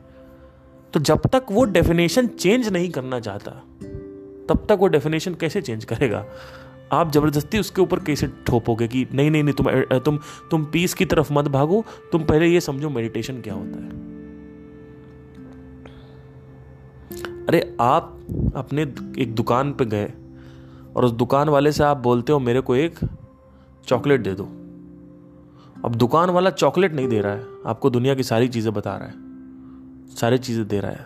तो 0.93 0.99
जब 0.99 1.21
तक 1.33 1.45
वो 1.51 1.63
डेफिनेशन 1.63 2.27
चेंज 2.27 2.69
नहीं 2.69 2.89
करना 2.89 3.19
चाहता 3.19 3.51
तब 4.49 4.65
तक 4.69 4.77
वो 4.79 4.87
डेफिनेशन 4.87 5.33
कैसे 5.33 5.61
चेंज 5.61 5.85
करेगा? 5.85 6.25
आप 6.91 7.11
ज़बरदस्ती 7.11 7.59
उसके 7.59 7.81
ऊपर 7.81 7.99
कैसे 7.99 8.27
ठोपोगे 8.27 8.87
कि 8.87 9.07
नहीं 9.13 9.31
नहीं 9.31 9.43
नहीं 9.43 9.53
तुम 9.53 9.99
तुम 9.99 10.19
तुम 10.51 10.65
पीस 10.65 10.93
की 10.93 11.05
तरफ़ 11.05 11.33
मत 11.33 11.45
भागो 11.45 11.85
तुम 12.11 12.23
पहले 12.23 12.47
ये 12.47 12.61
समझो 12.61 12.89
मेडिटेशन 12.89 13.41
क्या 13.41 13.53
होता 13.53 13.79
है। 13.79 13.89
अरे 17.45 17.77
आप 17.81 18.19
अपने 18.55 18.81
एक 19.21 19.35
दुकान 19.35 19.73
पे 19.73 19.85
गए 19.85 20.13
और 20.95 21.05
उस 21.05 21.11
दुकान 21.13 21.49
वाले 21.49 21.71
से 21.71 21.83
आप 21.83 21.97
बोलते 21.97 22.33
हो, 22.33 22.39
मेरे 22.39 22.61
को 22.61 22.75
एक 22.75 22.99
चॉकलेट 23.87 24.21
दे 24.21 24.33
दो। 24.33 24.43
अब 25.85 25.95
दुकान 25.95 26.29
वाला 26.29 26.49
चॉकलेट 26.49 26.93
नहीं 26.93 27.07
दे 27.07 27.19
रहा 27.21 27.33
है, 27.33 27.43
आपको 27.65 27.89
दुनिया 27.89 28.15
की 28.15 28.23
सारी 28.23 28.47
चीज़ें 28.47 28.73
बता 28.73 28.95
रहा 28.95 29.07
है, 29.07 29.13
सारी 30.15 30.37
चीज़ें 30.37 30.67
दे 30.67 30.79
रहा 30.79 30.91
है। 30.91 31.05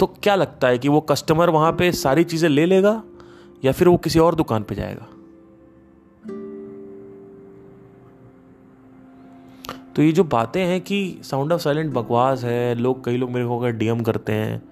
तो 0.00 0.06
क्या 0.06 0.34
लगता 0.34 0.68
है 0.68 0.78
कि 0.78 0.88
वो 0.88 1.00
कस्टमर 1.00 1.50
वहाँ 1.50 1.72
पे 1.72 1.90
सारी 1.92 2.24
चीज़ें 2.24 2.48
ले 2.48 2.66
लेगा, 2.66 3.02
या 3.64 3.72
फिर 3.72 3.88
वो 3.88 3.96
किसी 3.96 4.18
और 4.18 4.34
दुकान 4.34 4.62
पे 4.62 4.74
जाएगा? 4.74 5.06
तो 9.96 10.02
ये 10.02 10.12
जो 10.12 10.24
बातें 10.24 10.62
हैं 10.64 10.80
कि 10.80 11.18
साउंड 11.22 11.52
ऑफ़ 11.52 11.60
साइलेंट 11.60 11.92
बकवास 11.94 12.44
है, 12.44 12.74
लोग 12.74 13.04
कई 13.04 13.16
लोग 13.16 13.30
मेरे 13.30 13.46
को 13.46 13.58
अगर 13.58 13.70
डीएम 13.70 14.00
करते 14.02 14.32
हैं, 14.32 14.62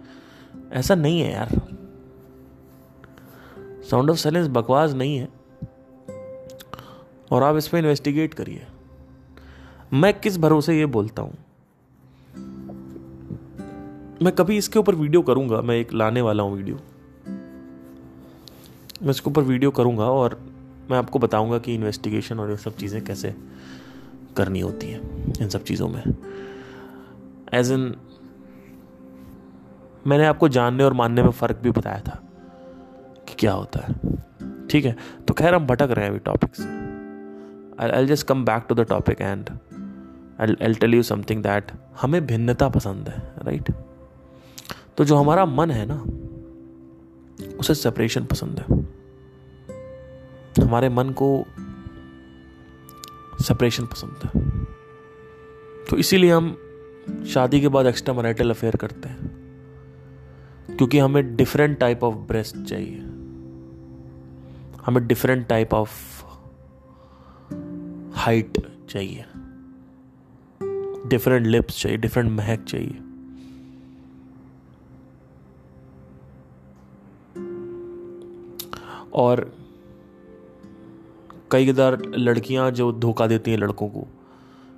ऐसा 0.72 0.94
नहीं 0.94 1.20
है 1.20 1.32
यार। 1.32 1.60
साउंड 3.90 4.10
ऑफ़ 4.10 4.18
साइलेंस 4.18 4.48
बकवास 4.48 4.92
नहीं 4.92 5.16
है। 5.16 5.28
और 7.32 7.42
आप 7.42 7.56
इस 7.56 7.68
पर 7.68 7.78
इन्वेस्टिगेट 7.78 8.34
करिए। 8.34 8.66
मैं 9.92 10.20
किस 10.20 10.38
भरोसे 10.38 10.78
ये 10.78 10.86
बोलता 10.86 11.22
हूँ? 11.22 11.34
मैं 14.22 14.32
कभी 14.32 14.56
इसके 14.56 14.78
ऊपर 14.78 14.94
वीडियो 14.94 15.22
करूँगा, 15.22 15.60
मैं 15.60 15.76
एक 15.76 15.92
लाने 15.92 16.22
वाला 16.22 16.42
हूँ 16.42 16.56
वीडियो। 16.56 16.76
मैं 19.02 19.10
इसके 19.10 19.30
ऊपर 19.30 19.42
वीडियो 19.42 19.70
करूँगा 19.70 20.04
और 20.04 20.40
मैं 20.90 20.98
आपको 20.98 21.18
बताऊँगा 21.18 21.58
कि 21.58 21.74
इन्वेस्टिगेशन 21.74 22.40
और 22.40 22.50
ये 22.50 22.56
सब 22.56 22.76
चीज़ें 22.76 23.04
कैसे 23.04 23.34
करनी 24.36 24.60
होती 24.60 24.86
हैं, 24.86 25.00
इन 25.40 25.48
सब 25.48 25.64
चीज़ों 25.64 25.88
में। 25.88 26.02
एज 27.54 27.72
इन 27.72 27.94
मैंने 30.06 30.26
आपको 30.26 30.48
जानने 30.48 30.84
और 30.84 30.92
मानने 30.92 31.22
में 31.22 31.30
फ़र्क 31.30 31.56
भी 31.56 31.70
बताया 31.70 32.00
था। 32.00 32.29
कि 33.30 33.36
क्या 33.38 33.52
होता 33.52 33.80
है। 33.80 33.94
ठीक 34.66 34.84
है? 34.84 34.96
तो 35.28 35.34
खैर 35.34 35.54
हम 35.54 35.66
भटक 35.66 35.88
रहे 35.90 36.04
हैं 36.04 36.10
अभी 36.10 36.18
टॉपिक 36.18 36.50
से। 36.54 36.62
I'll 38.00 38.06
just 38.06 38.26
come 38.26 38.44
back 38.44 38.66
to 38.68 38.74
the 38.74 38.80
topic 38.80 39.20
and 39.20 39.50
I'll 40.60 40.74
tell 40.74 40.94
you 40.94 41.02
something 41.02 41.42
that 41.42 41.72
हमें 42.02 42.26
भिन्नता 42.26 42.68
पसंद 42.68 43.08
है 43.08 43.32
राइट 43.42 43.72
तो 44.96 45.04
जो 45.04 45.16
हमारा 45.16 45.44
मन 45.44 45.70
है 45.70 45.86
ना, 45.90 46.04
उसे 47.58 47.74
सेपरेशन 47.74 48.24
पसंद 48.24 48.58
है। 48.58 48.64
हमारे 50.66 50.88
मन 50.88 51.10
को 51.10 51.46
सेपरेशन 53.42 53.86
पसंद 53.86 54.16
है। 54.24 54.64
तो 55.90 55.96
इसीलिए 55.96 56.32
हम 56.32 56.58
शादी 57.26 57.60
के 57.60 57.68
बाद 57.68 57.86
एक्स्ट्रा 57.86 58.14
मराइटल 58.14 58.50
अफेयर 58.50 58.76
करते 58.76 59.08
हैं। 59.08 59.40
क्योंकि 60.76 60.98
हमें 60.98 61.36
डिफरेंट 61.36 61.78
टाइप 61.78 62.04
ऑफ़ 62.04 62.14
ब्रेस्ट 62.14 62.56
चाहिए। 62.56 63.09
हमें 64.86 65.06
डिफरेंट 65.06 65.46
टाइप 65.46 65.74
ऑफ़ 65.74 66.24
हाइट 68.16 68.58
चाहिए। 68.90 69.24
डिफरेंट 71.08 71.46
लिप्स 71.46 71.82
चाहिए 71.82 71.98
डिफरेंट 71.98 72.30
महक 72.30 72.60
चाहिए। 72.60 72.98
और 79.14 79.56
कई 81.50 81.72
बार 81.72 82.02
लड़कियाँ 82.04 82.70
जो 82.70 82.92
धोखा 82.92 83.26
देती 83.26 83.50
हैं 83.50 83.58
लड़कों 83.58 83.88
को 83.88 84.06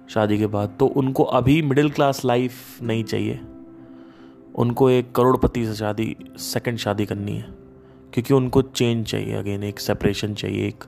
शादी 0.08 0.38
के 0.38 0.46
बाद 0.46 0.76
तो 0.78 0.86
उनको 0.86 1.22
अभी 1.22 1.62
मिडिल 1.62 1.90
क्लास 1.90 2.24
लाइफ 2.24 2.82
नहीं 2.82 3.04
चाहिए। 3.04 3.40
उनको 4.54 4.90
एक 4.90 5.14
करोड़पति 5.14 5.66
से 5.66 5.74
शादी 5.74 6.16
सेकंड 6.36 6.78
शादी 6.78 7.06
करनी 7.06 7.32
है। 7.32 7.61
क्योंकि 8.14 8.34
उनको 8.34 8.62
चेंज 8.62 9.06
चाहिए 9.06 9.34
अगेन 9.34 9.62
एक 9.62 9.80
सेपरेशन 9.80 10.34
चाहिए 10.34 10.66
एक 10.68 10.84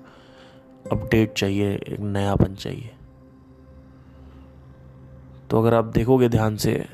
अपडेट 0.93 1.33
चाहिए 1.33 1.75
एक 1.75 2.01
नयापन 2.01 2.55
चाहिए। 2.55 2.91
तो 5.51 5.59
अगर 5.61 5.75
आप 5.75 5.85
देखोगे 5.85 6.29
ध्यान 6.29 6.57
से 6.57 6.87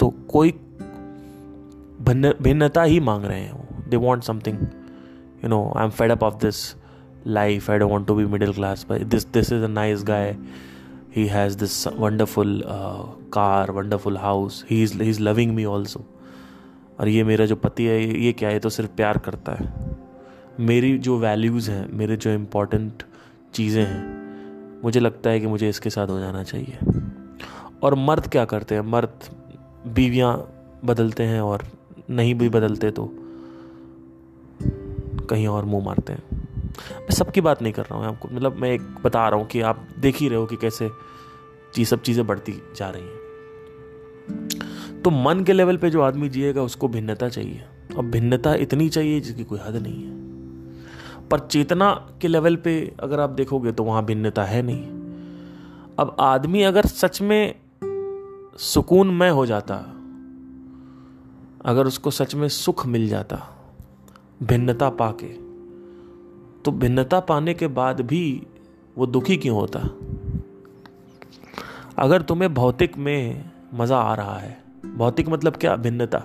तो 0.00 0.08
कोई 0.08 0.50
भिन्नता 2.42 2.82
ही 2.82 3.00
मांग 3.00 3.24
रहे 3.24 3.40
हैं 3.40 3.52
वो। 3.52 3.66
They 3.88 3.96
want 3.96 4.24
something 4.24 4.58
you 5.44 5.48
know 5.48 5.72
I 5.76 5.84
am 5.84 5.90
fed 5.90 6.10
up 6.10 6.22
of 6.22 6.34
this 6.34 6.76
life 7.26 7.70
I 7.70 7.78
don't 7.78 8.06
to 8.06 8.14
be 8.14 8.24
middle 8.24 8.52
class 8.52 8.86
this 8.92 9.26
this 9.32 9.52
is 9.52 9.64
a 9.64 9.68
nice 9.68 10.04
guy 10.04 10.36
has 11.26 11.54
this 11.60 11.72
wonderful 12.00 12.50
uh, 12.72 13.04
car 13.36 13.72
wonderful 13.76 14.18
house. 14.24 14.58
He 14.68 14.76
is 14.82 14.92
he 14.92 15.08
is 15.12 15.18
loving 15.28 15.54
me 15.54 15.64
also. 15.66 16.02
और 17.00 17.08
ये 17.08 17.24
मेरा 17.24 17.46
जो 17.46 17.56
पति 17.56 17.84
है, 17.84 18.20
ये 18.20 18.32
क्या 18.32 18.48
है 18.48 18.58
तो 18.58 18.70
सिर्फ़ 18.70 18.90
प्यार 18.90 19.18
करता 19.18 19.52
है। 19.52 19.96
मेरी 20.60 20.98
जो 20.98 21.18
वैल्यूज़ 21.18 21.70
हैं, 21.70 21.92
मेरे 21.92 22.16
जो 22.16 22.30
इम्पोर्टेंट 22.30 23.02
चीज़ें 23.54 23.84
हैं, 23.84 24.82
मुझे 24.82 25.00
लगता 25.00 25.30
है 25.30 25.40
कि 25.40 25.46
मुझे 25.46 25.68
इसके 25.68 25.90
साथ 25.90 26.08
हो 26.08 26.18
जाना 26.20 26.42
चाहिए। 26.42 26.78
और 27.82 27.94
मर्द 27.94 28.26
क्या 28.26 28.44
करते 28.44 28.74
हैं? 28.74 28.82
मर्द 28.82 29.28
बीवियाँ 29.86 30.54
बदलते 30.84 31.22
हैं 31.22 31.40
और 31.40 31.64
नहीं 32.10 32.34
भी 32.34 32.48
बदलते 32.48 32.90
तो 32.90 33.10
कहीं 35.30 35.46
और 35.48 35.64
मुँह 35.64 35.84
मारते 35.84 36.12
हैं। 36.12 36.22
मैं 37.00 37.10
सबकी 37.10 37.40
बात 37.40 37.62
नहीं 37.62 37.72
कर 37.72 37.82
रहा 37.82 37.98
हूँ 37.98 38.06
आपको 38.06 38.28
मतलब 38.32 38.56
मैं 38.56 38.70
एक 38.70 38.80
बता 39.04 39.28
रहा 39.28 39.38
हूँ 39.38 39.46
कि 39.46 39.60
आप 39.60 39.88
देख 39.98 40.16
ही 40.16 40.28
रहे 40.28 40.38
हो 40.38 40.46
कि 40.46 40.56
कैसे 40.56 40.90
चीज़ 41.74 41.88
सब 41.88 42.02
चीज़ें 42.02 42.26
बढ़ती 42.26 42.62
जा 42.76 42.90
रही 42.90 43.02
हैं। 43.02 44.67
तो 45.04 45.10
मन 45.10 45.44
के 45.44 45.52
लेवल 45.52 45.76
पे 45.76 45.90
जो 45.90 46.00
आदमी 46.00 46.28
जिएगा, 46.28 46.62
उसको 46.62 46.88
भिन्नता 46.88 47.28
चाहिए। 47.28 47.64
और 47.96 48.04
भिन्नता 48.04 48.54
इतनी 48.54 48.88
चाहिए 48.88 49.20
जिसकी 49.20 49.44
कोई 49.44 49.58
हद 49.58 49.76
नहीं 49.76 50.04
है। 50.04 50.16
पर 51.28 51.38
चेतना 51.38 51.92
के 52.20 52.28
लेवल 52.28 52.56
पे 52.56 52.94
अगर 53.00 53.20
आप 53.20 53.30
देखोगे 53.30 53.72
तो 53.72 53.84
वहाँ 53.84 54.04
भिन्नता 54.04 54.44
है 54.44 54.62
नहीं। 54.62 54.84
अब 55.98 56.16
आदमी 56.20 56.62
अगर 56.62 56.82
सच 56.82 57.20
में 57.22 57.54
सुकून 58.58 59.10
में 59.10 59.30
हो 59.30 59.46
जाता, 59.46 59.74
अगर 61.64 61.86
उसको 61.86 62.10
सच 62.10 62.34
में 62.34 62.48
सुख 62.48 62.86
मिल 62.86 63.08
जाता, 63.08 63.42
भिन्नता 64.42 64.90
पाके 64.90 65.48
तो 66.64 66.70
भिन्नता 66.70 67.20
पाने 67.20 67.54
के 67.54 67.66
बाद 67.66 68.00
भी 68.00 68.46
वो 68.98 69.06
दुखी 69.06 69.36
क्यों 69.36 69.56
होता? 69.56 69.80
अगर 71.98 72.22
तुम्हें 72.22 72.54
भौतिक 72.54 72.98
में 72.98 73.50
मज़ा 73.74 73.98
आ 73.98 74.14
रहा 74.14 74.38
है 74.38 74.67
भौतिक 74.96 75.28
मतलब 75.28 75.56
क्या? 75.56 75.76
भिन्नता। 75.76 76.24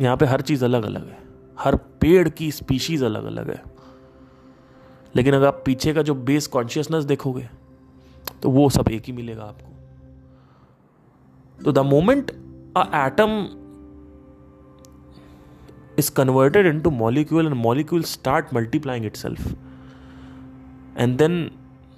यहाँ 0.00 0.16
पे 0.16 0.26
हर 0.26 0.40
चीज़ 0.40 0.64
अलग 0.64 0.82
अलग 0.82 1.08
है। 1.08 1.18
हर 1.58 1.76
पेड़ 2.00 2.28
की 2.28 2.50
स्पीशीज 2.52 3.02
अलग 3.02 3.24
अलग 3.24 3.50
है। 3.50 3.62
लेकिन 5.16 5.34
अगर 5.34 5.46
आप 5.46 5.62
पीछे 5.66 5.92
का 5.94 6.02
जो 6.02 6.14
बेस 6.14 6.46
कॉन्शियसनेस 6.46 7.04
देखोगे 7.04 7.48
तो 8.42 8.50
वो 8.50 8.68
सब 8.70 8.88
एक 8.88 9.02
ही 9.04 9.12
मिलेगा 9.12 9.42
आपको। 9.42 9.72
तो 11.64 11.72
the 11.72 11.78
moment 11.78 12.30
a 12.76 12.82
atom 12.96 13.30
is 15.98 16.10
converted 16.12 16.66
into 16.80 16.90
molecule 16.90 17.46
and 17.46 17.54
molecule 17.54 18.02
start 18.02 18.54
multiplying 18.54 19.06
itself 19.16 19.46
and 20.98 21.16
then 21.18 21.50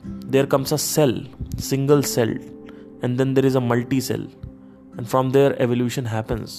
there 0.07 0.47
comes 0.47 0.73
a 0.73 0.77
cell 0.77 1.29
single 1.61 2.03
cell 2.03 2.39
and 3.05 3.19
then 3.19 3.35
there 3.35 3.47
is 3.47 3.57
a 3.57 3.61
multi 3.61 4.01
cell 4.01 4.29
and 5.01 5.09
from 5.11 5.31
there 5.37 5.53
evolution 5.67 6.09
happens 6.15 6.57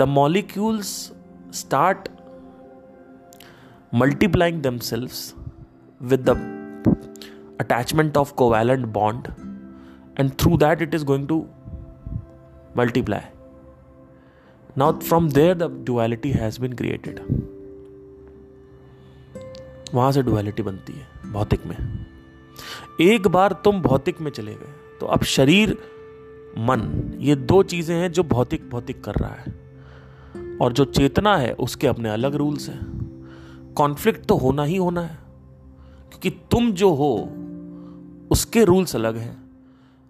the 0.00 0.06
molecules 0.14 0.88
start 1.60 2.08
multiplying 4.02 4.58
themselves 4.66 5.20
with 6.12 6.24
the 6.30 6.34
attachment 7.64 8.16
of 8.22 8.34
covalent 8.42 8.92
bond 8.98 9.30
and 10.16 10.36
through 10.42 10.58
that 10.64 10.82
it 10.86 10.94
is 10.98 11.06
going 11.12 11.26
to 11.32 11.38
multiply 12.80 13.20
now 14.82 14.90
from 15.10 15.30
there 15.38 15.54
the 15.62 15.68
duality 15.90 16.32
has 16.42 16.60
been 16.66 16.76
created 16.82 17.24
वहाँ 19.94 20.10
से 20.12 20.22
duality 20.22 20.62
बनती 20.62 20.92
है 20.92 21.32
भौतिक 21.32 21.64
में 21.66 21.76
एक 23.00 23.26
बार 23.36 23.52
तुम 23.64 23.80
भौतिक 23.82 24.20
में 24.20 24.30
चले 24.30 24.52
गए 24.54 24.72
तो 25.00 25.06
अब 25.14 25.22
शरीर 25.36 25.76
मन, 26.58 27.12
ये 27.18 27.36
दो 27.36 27.62
चीज़ें 27.62 27.96
हैं 27.96 28.12
जो 28.12 28.22
भौतिक 28.22 28.70
भौतिक 28.70 29.04
कर 29.04 29.14
रहा 29.14 29.30
है। 29.30 29.60
और 30.62 30.72
जो 30.72 30.84
चेतना 30.84 31.36
है, 31.36 31.52
उसके 31.52 31.86
अपने 31.86 32.08
अलग 32.08 32.34
रूल्स 32.34 32.68
हैं। 32.68 33.00
कॉन्फ्लिक्ट 33.76 34.26
तो 34.26 34.36
होना 34.36 34.64
ही 34.64 34.76
होना 34.76 35.00
है, 35.00 35.18
क्योंकि 36.10 36.30
तुम 36.30 36.72
जो 36.72 36.90
हो, 36.90 37.30
उसके 38.30 38.64
रूल्स 38.64 38.96
अलग 38.96 39.16
हैं। 39.16 39.50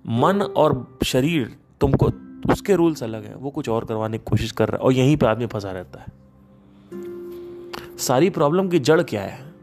मन 0.06 0.42
और 0.42 0.98
शरीर 1.04 1.56
तुमको, 1.80 2.10
उसके 2.52 2.74
रूल्स 2.74 3.02
अलग 3.02 3.24
है, 3.24 3.34
वो 3.34 3.50
कुछ 3.50 3.68
और 3.68 3.84
करवाने 3.84 4.18
की 4.18 4.24
कोशिश 4.30 4.52
कर 4.52 4.68
रहा 4.68 4.76
है, 4.76 4.82
और 4.82 4.92
यहीं 4.92 5.16
पे 5.16 5.26
आदमी 5.26 5.46
फंसा 5.46 5.70
रहता 5.70 6.00
है। 6.00 6.06
सारी 7.98 8.30
प्रॉब्लम 8.30 8.68
की 8.68 8.78
जड़ 8.78 9.02
क्या 9.02 9.22
है? 9.22 9.54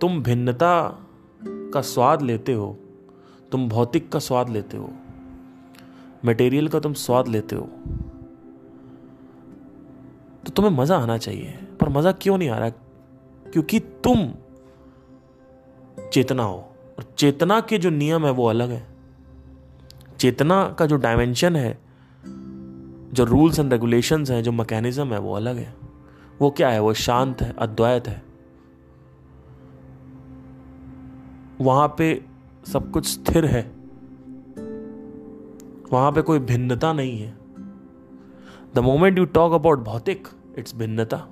तुम 0.00 0.22
भिन्नता 0.22 0.98
का 1.46 1.80
स्वाद 1.80 2.22
लेते 2.22 2.52
हो, 2.52 2.78
तुम 3.52 3.68
भौतिक 3.68 4.12
का 4.12 4.18
स्वाद 4.18 4.48
लेते 4.48 4.76
हो 4.76 4.92
मटेरियल 6.24 6.68
का 6.68 6.80
तुम 6.80 6.92
स्वाद 6.92 7.28
लेते 7.28 7.56
हो 7.56 7.62
तो 10.46 10.50
तुम्हें 10.50 10.72
मज़ा 10.72 10.98
आना 10.98 11.18
चाहिए। 11.18 11.58
पर 11.80 11.88
मज़ा 11.88 12.12
क्यों 12.12 12.38
नहीं 12.38 12.48
आ 12.48 12.58
रहा? 12.58 12.70
क्योंकि 13.50 13.78
तुम 13.80 14.28
चेतना 16.12 16.42
हो, 16.42 16.56
और 16.98 17.04
चेतना 17.18 17.60
के 17.60 17.78
जो 17.78 17.90
नियम 17.90 18.26
है 18.26 18.30
वो 18.32 18.46
अलग 18.46 18.70
है। 18.70 18.86
चेतना 20.18 20.76
का 20.78 20.86
जो 20.86 20.96
डायमेंशन 20.96 21.56
है, 21.56 21.78
जो 23.12 23.24
रूल्स 23.24 23.58
एंड 23.58 23.72
रेगुलेशंस 23.72 24.30
हैं, 24.30 24.42
जो 24.42 24.52
मैकेनिज्म 24.52 25.12
है, 25.12 25.18
वो 25.18 25.34
अलग 25.34 25.56
है। 25.56 25.74
वो 26.40 26.50
क्या 26.50 26.68
है? 26.68 26.80
वो 26.80 26.94
शांत 26.94 27.42
है, 27.42 27.54
अद्वैत 27.58 28.08
है। 28.08 28.22
वहाँ 31.60 31.94
पे 31.98 32.24
सब 32.66 32.90
कुछ 32.90 33.06
स्थिर 33.06 33.44
है। 33.44 33.79
वहाँ 35.92 36.12
पे 36.12 36.22
कोई 36.22 36.38
भिन्नता 36.38 36.92
नहीं 36.92 37.20
है। 37.20 37.38
The 38.74 38.78
moment 38.78 39.18
you 39.18 39.24
talk 39.24 39.52
about 39.52 39.78
भौतिक 39.78 40.28
इट्स 40.58 40.74
भिन्नता। 40.74 41.26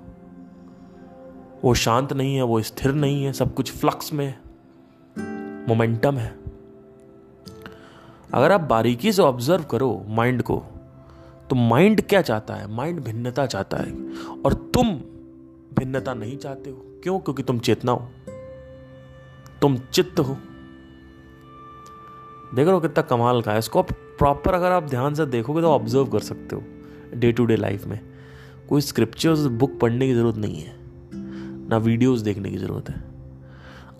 वो 1.63 1.73
शांत 1.73 2.13
नहीं 2.13 2.35
है, 2.35 2.43
वो 2.43 2.61
स्थिर 2.61 2.91
नहीं 2.91 3.23
है, 3.23 3.33
सब 3.33 3.53
कुछ 3.53 3.71
फ्लक्स 3.71 4.13
में 4.13 4.25
है 4.25 4.49
मोमेंटम 5.67 6.15
है। 6.15 6.39
अगर 8.33 8.51
आप 8.51 8.61
बारीकी 8.61 9.11
से 9.11 9.21
ऑब्ज़र्व 9.21 9.63
करो 9.63 10.05
माइंड 10.07 10.43
को 10.43 10.63
तो 11.49 11.55
माइंड 11.55 12.01
क्या 12.01 12.21
चाहता 12.21 12.53
है? 12.53 12.67
माइंड 12.67 12.99
भिन्नता 12.99 13.45
चाहता 13.45 13.77
है। 13.77 13.91
और 14.45 14.53
तुम 14.53 14.93
भिन्नता 15.79 16.13
नहीं 16.13 16.37
चाहते 16.37 16.69
हो। 16.69 16.77
क्यों? 17.03 17.19
क्योंकि 17.19 17.43
तुम 17.43 17.59
चेतना 17.59 17.91
हो। 17.91 18.09
तुम 19.61 19.77
चित्त 19.77 20.19
हो। 20.19 20.33
देख 22.55 22.65
रहे 22.65 22.75
हो 22.75 22.79
कितना 22.79 23.01
कमाल 23.01 23.41
का 23.41 23.51
है। 23.51 23.59
इसको 23.59 23.83
प्रॉपर 24.19 24.53
अगर 24.53 24.71
आप 24.71 24.89
ध्यान 24.89 25.13
से 25.13 25.25
देखोगे 25.27 25.61
तो 25.61 25.67
ऑब्ज़र्व 25.69 26.05
कर 26.07 26.19
सकते 26.21 26.55
हो 26.55 26.63
डे 27.15 27.31
टू 27.31 27.45
डे 27.45 27.55
लाइफ 27.55 27.85
में। 27.87 27.99
कोई 28.69 28.81
स्क्रिप्चर्स 28.81 29.45
बुक 29.53 29.77
पढ़ने 29.81 30.07
की 30.07 30.13
ज़रूरत 30.13 30.37
नहीं 30.37 30.61
है, 30.61 30.73
ना 31.69 31.77
वीडियोस 31.79 32.19
देखने 32.21 32.49
की 32.49 32.57
ज़रूरत 32.57 32.89
है। 32.89 33.03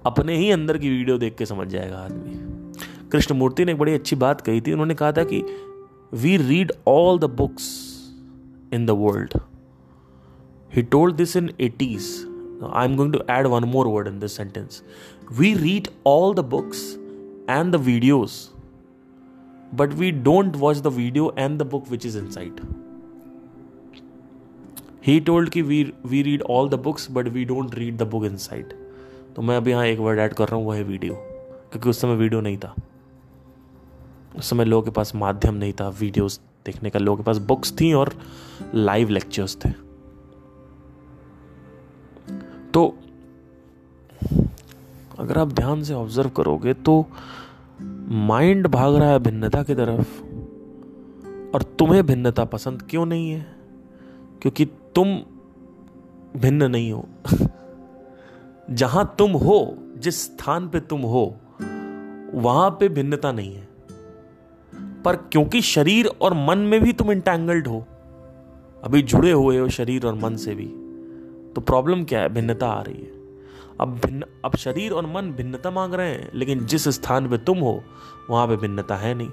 अपने 0.05 0.35
ही 0.37 0.49
अंदर 0.51 0.77
की 0.77 0.89
वीडियो 0.89 1.17
देख 1.17 1.35
के 1.37 1.45
समझ 1.45 1.67
जाएगा 1.67 1.97
आदमी। 1.97 3.09
कृष्णमूर्ति 3.11 3.65
ने 3.65 3.71
एक 3.71 3.77
बड़ी 3.77 3.93
अच्छी 3.93 4.15
बात 4.17 4.41
कही 4.41 4.61
थी, 4.61 4.71
उन्होंने 4.71 4.95
कहा 4.95 5.11
था 5.11 5.23
कि 5.23 5.43
we 6.13 6.35
read 6.37 6.71
all 6.87 7.19
the 7.19 7.29
books 7.37 7.65
in 8.73 8.85
the 8.85 8.89
world 8.99 9.33
he 10.71 10.81
told 10.83 11.15
this 11.15 11.35
in 11.37 11.49
eighties 11.61 12.03
I 12.65 12.85
am 12.85 12.95
going 12.95 13.13
to 13.13 13.19
add 13.31 13.47
one 13.47 13.63
more 13.69 13.87
word 13.87 14.07
in 14.07 14.19
this 14.19 14.37
sentence 14.37 14.81
we 15.31 15.53
read 15.55 15.87
all 16.07 16.33
the 16.35 16.45
books 16.51 16.83
and 17.49 17.71
the 17.71 17.79
videos 17.81 18.33
but 19.73 19.93
we 19.93 20.11
don't 20.11 20.55
watch 20.55 20.79
the 20.81 20.89
video 20.89 21.31
and 21.37 21.59
the 21.59 21.65
book 21.65 21.89
which 21.89 22.05
is 22.05 22.15
inside. 22.15 22.61
He 25.05 25.19
told 25.19 25.49
कि 25.49 25.61
we 25.61 25.83
we 26.05 26.21
read 26.23 26.41
all 26.49 26.69
the 26.69 26.75
books 26.83 27.07
but 27.11 27.27
we 27.33 27.43
don't 27.45 27.75
read 27.75 27.97
the 27.97 28.07
book 28.11 28.25
inside 28.37 28.73
तो 29.35 29.41
मैं 29.41 29.57
अभी 29.57 29.71
यहाँ 29.71 29.85
एक 29.85 29.99
word 29.99 30.19
add 30.19 30.33
कर 30.33 30.47
रहा 30.47 30.55
हूँ, 30.55 30.65
वो 30.65 30.71
है 30.71 30.83
वीडियो 30.83 31.13
क्योंकि 31.13 31.89
उस 31.89 32.01
समय 32.01 32.15
वीडियो 32.15 32.41
नहीं 32.41 32.57
था. 32.57 32.73
उस 34.37 34.49
समय 34.49 34.65
लोगों 34.65 34.83
के 34.83 34.91
पास 34.91 35.15
माध्यम 35.15 35.55
नहीं 35.55 35.73
था 35.79 35.89
वीडियोस 35.99 36.39
देखने 36.65 36.89
का. 36.89 36.99
लोगों 36.99 37.17
के 37.17 37.23
पास 37.23 37.37
बुक्स 37.51 37.73
थी 37.81 37.91
और 37.93 38.13
लाइव 38.75 39.09
लेक्चर्स 39.09 39.57
थे. 39.65 39.69
तो 42.73 42.95
अगर 45.19 45.37
आप 45.37 45.53
ध्यान 45.53 45.83
से 45.83 45.93
ऑब्ज़र्व 45.93 46.29
करोगे 46.29 46.73
तो 46.73 47.05
माइंड 48.09 48.67
भाग 48.67 48.95
रहा 48.95 49.09
है 49.09 49.19
भिन्नता 49.19 49.63
की 49.63 49.75
तरफ़, 49.75 50.21
और 51.55 51.61
तुम्हें 51.61 52.05
भिन्नता 52.05 52.45
पसंद 52.45 52.81
क्यों 52.89 53.05
नहीं 53.05 53.31
है? 53.31 53.45
क्योंकि 54.41 54.65
तुम 54.65 55.19
भिन्न 56.37 56.63
नहीं 56.63 56.91
हो। 56.91 57.05
जहाँ 58.71 59.15
तुम 59.17 59.31
हो, 59.31 59.77
जिस 59.97 60.23
स्थान 60.23 60.69
पे 60.69 60.79
तुम 60.79 61.01
हो, 61.01 61.35
वहाँ 62.33 62.69
पे 62.69 62.89
भिन्नता 62.89 63.31
नहीं 63.31 63.55
है। 63.55 63.67
पर 65.05 65.15
क्योंकि 65.15 65.61
शरीर 65.61 66.05
और 66.07 66.33
मन 66.33 66.57
में 66.57 66.81
भी 66.81 66.93
तुम 66.93 67.11
इंटेंगल्ड 67.11 67.67
हो, 67.67 67.85
अभी 68.83 69.01
जुड़े 69.01 69.31
हुए 69.31 69.59
हो 69.59 69.69
शरीर 69.69 70.05
और 70.05 70.15
मन 70.15 70.35
से 70.35 70.55
भी 70.55 70.67
तो 71.55 71.61
प्रॉब्लम 71.61 72.03
क्या 72.03 72.21
है? 72.21 72.29
भिन्नता 72.29 72.67
आ 72.67 72.81
रही 72.81 73.01
है। 73.01 73.18
अब 73.79 74.01
भिन्न, 74.05 74.23
अब 74.45 74.55
शरीर 74.55 74.91
और 74.91 75.05
मन 75.05 75.31
भिन्नता 75.31 75.71
मांग 75.71 75.93
रहे 75.93 76.09
हैं, 76.09 76.31
लेकिन 76.33 76.65
जिस 76.65 76.87
स्थान 76.87 77.29
पे 77.29 77.37
तुम 77.37 77.57
हो, 77.57 77.83
वहाँ 78.29 78.47
पे 78.47 78.55
भिन्नता 78.57 78.95
है 78.95 79.13
नहीं। 79.13 79.29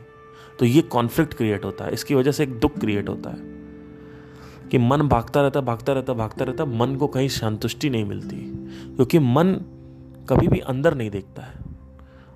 तो 0.58 0.64
ये 0.66 0.82
कॉन्फ्लिक्ट 0.82 1.34
क्रिएट 1.34 1.64
होता 1.64 1.84
है। 1.84 1.92
इसकी 1.92 2.14
वजह 2.14 2.32
से 2.32 2.42
एक 2.42 2.60
दुख 2.60 2.78
क्रिएट 2.78 3.08
होता 3.08 3.30
है 3.30 3.36
कि 4.68 4.78
मन 4.78 5.02
भागता 5.02 5.42
रहता 5.42 5.60
भागता 5.60 5.92
रहता 5.92 6.12
भागता 6.12 6.44
रहता, 6.44 6.64
मन 6.64 6.96
को 6.96 7.06
कहीं 7.06 7.28
संतुष्टि 7.28 7.90
नहीं 7.90 8.04
मिलती। 8.04 8.36
क्योंकि 8.96 9.18
मन 9.18 9.54
कभी 10.28 10.48
भी 10.48 10.58
अंदर 10.58 10.94
नहीं 10.94 11.10
देखता 11.10 11.42
है। 11.42 11.54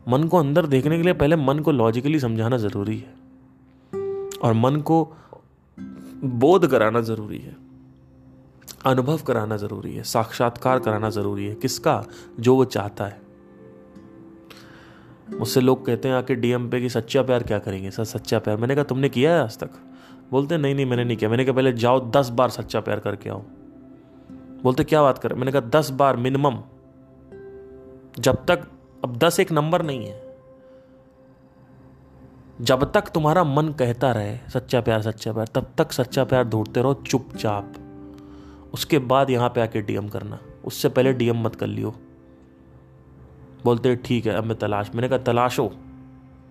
मन 0.08 0.24
को 0.24 0.36
अंदर 0.36 0.66
देखने 0.66 0.96
के 0.96 1.02
लिए 1.02 1.12
पहले 1.12 1.36
मन 1.36 1.58
को 1.58 1.72
लॉजिकली 1.72 2.20
समझाना 2.20 2.56
ज़रूरी 2.56 2.96
है। 2.96 3.14
और 4.42 4.52
मन 4.52 4.76
को 4.76 5.12
बोध 6.24 6.66
कराना 6.66 7.00
ज़रूरी 7.00 7.38
है। 7.38 7.69
अनुभव 8.86 9.18
कराना 9.18 9.56
ज़रूरी 9.56 9.96
है, 9.96 10.02
साक्षात्कार 10.02 10.78
कराना 10.78 11.10
ज़रूरी 11.10 11.46
है। 11.46 11.54
किसका? 11.54 12.04
जो 12.40 12.56
वो 12.56 12.64
चाहता 12.64 13.04
है। 13.04 13.20
मुझसे 15.30 15.60
लोग 15.60 15.86
कहते 15.86 16.08
हैं, 16.08 16.14
आके 16.14 16.34
डीएम 16.34 16.70
पे 16.70 16.80
कि 16.80 16.88
सच्चा 16.88 17.22
प्यार 17.22 17.42
क्या 17.42 17.58
करेंगे? 17.58 17.90
सर, 17.90 18.04
सच्चा 18.04 18.38
प्यार 18.38 18.56
मैंने 18.56 18.74
कहा, 18.74 18.84
तुमने 18.84 19.08
किया 19.08 19.34
है 19.34 19.42
आज 19.42 19.58
तक? 19.58 19.70
बोलते, 20.30 20.56
नहीं 20.56 20.74
नहीं, 20.74 20.86
मैंने 20.86 21.04
नहीं 21.04 21.16
किया। 21.16 21.30
मैंने 21.30 21.44
कहा, 21.44 21.54
पहले 21.54 21.72
जाओ, 21.72 22.10
दस 22.10 22.28
बार 22.28 22.48
सच्चा 22.48 22.80
प्यार 22.80 23.00
करके 23.00 23.30
आओ। 23.30 23.42
बोलते, 24.62 24.84
क्या 24.84 25.02
बात 25.02 25.18
कर 25.18 25.34
मैंने 25.34 25.52
कहा, 25.52 25.60
दस 25.60 25.90
बार 25.90 26.16
मिनिमम 26.16 26.58
जब 28.18 28.46
तक, 28.46 28.68
अब 29.04 29.16
दस 29.16 29.40
एक 29.40 29.52
नंबर 29.52 29.82
नहीं 29.82 30.06
है। 30.06 30.36
जब 32.60 32.92
तक 32.92 33.00
तुम्हारा 33.00 33.44
मन 33.44 33.68
कहता 33.68 34.12
रहे, 34.12 34.36
सच्चा 34.36 34.80
प्यार 34.80 35.02
सच्चा 35.02 35.32
प्यार, 35.32 35.46
तब 35.46 35.66
तक 35.78 35.92
सच्चा 35.92 36.24
प्यार 36.24 36.44
ढूंढते 36.44 36.80
रहो, 36.80 36.94
चुपचाप। 36.94 37.72
उसके 38.74 38.98
बाद 38.98 39.30
यहाँ 39.30 39.48
पे 39.48 39.60
आके 39.60 39.82
डीएम 39.82 40.08
करना। 40.08 40.38
उससे 40.64 40.88
पहले 40.88 41.12
डीएम 41.12 41.42
मत 41.42 41.54
कर 41.54 41.66
लियो। 41.66 41.94
बोलते 43.64 43.96
ठीक 43.96 44.26
है, 44.26 44.32
अब 44.32 44.44
मैं 44.44 44.58
तलाश 44.58 44.90
मैंने 44.94 45.08
कहा, 45.08 45.18
तलाशो। 45.18 45.70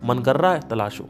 मन 0.03 0.19
कर 0.19 0.37
रहा 0.37 0.53
है, 0.53 0.69
तलाशो। 0.69 1.03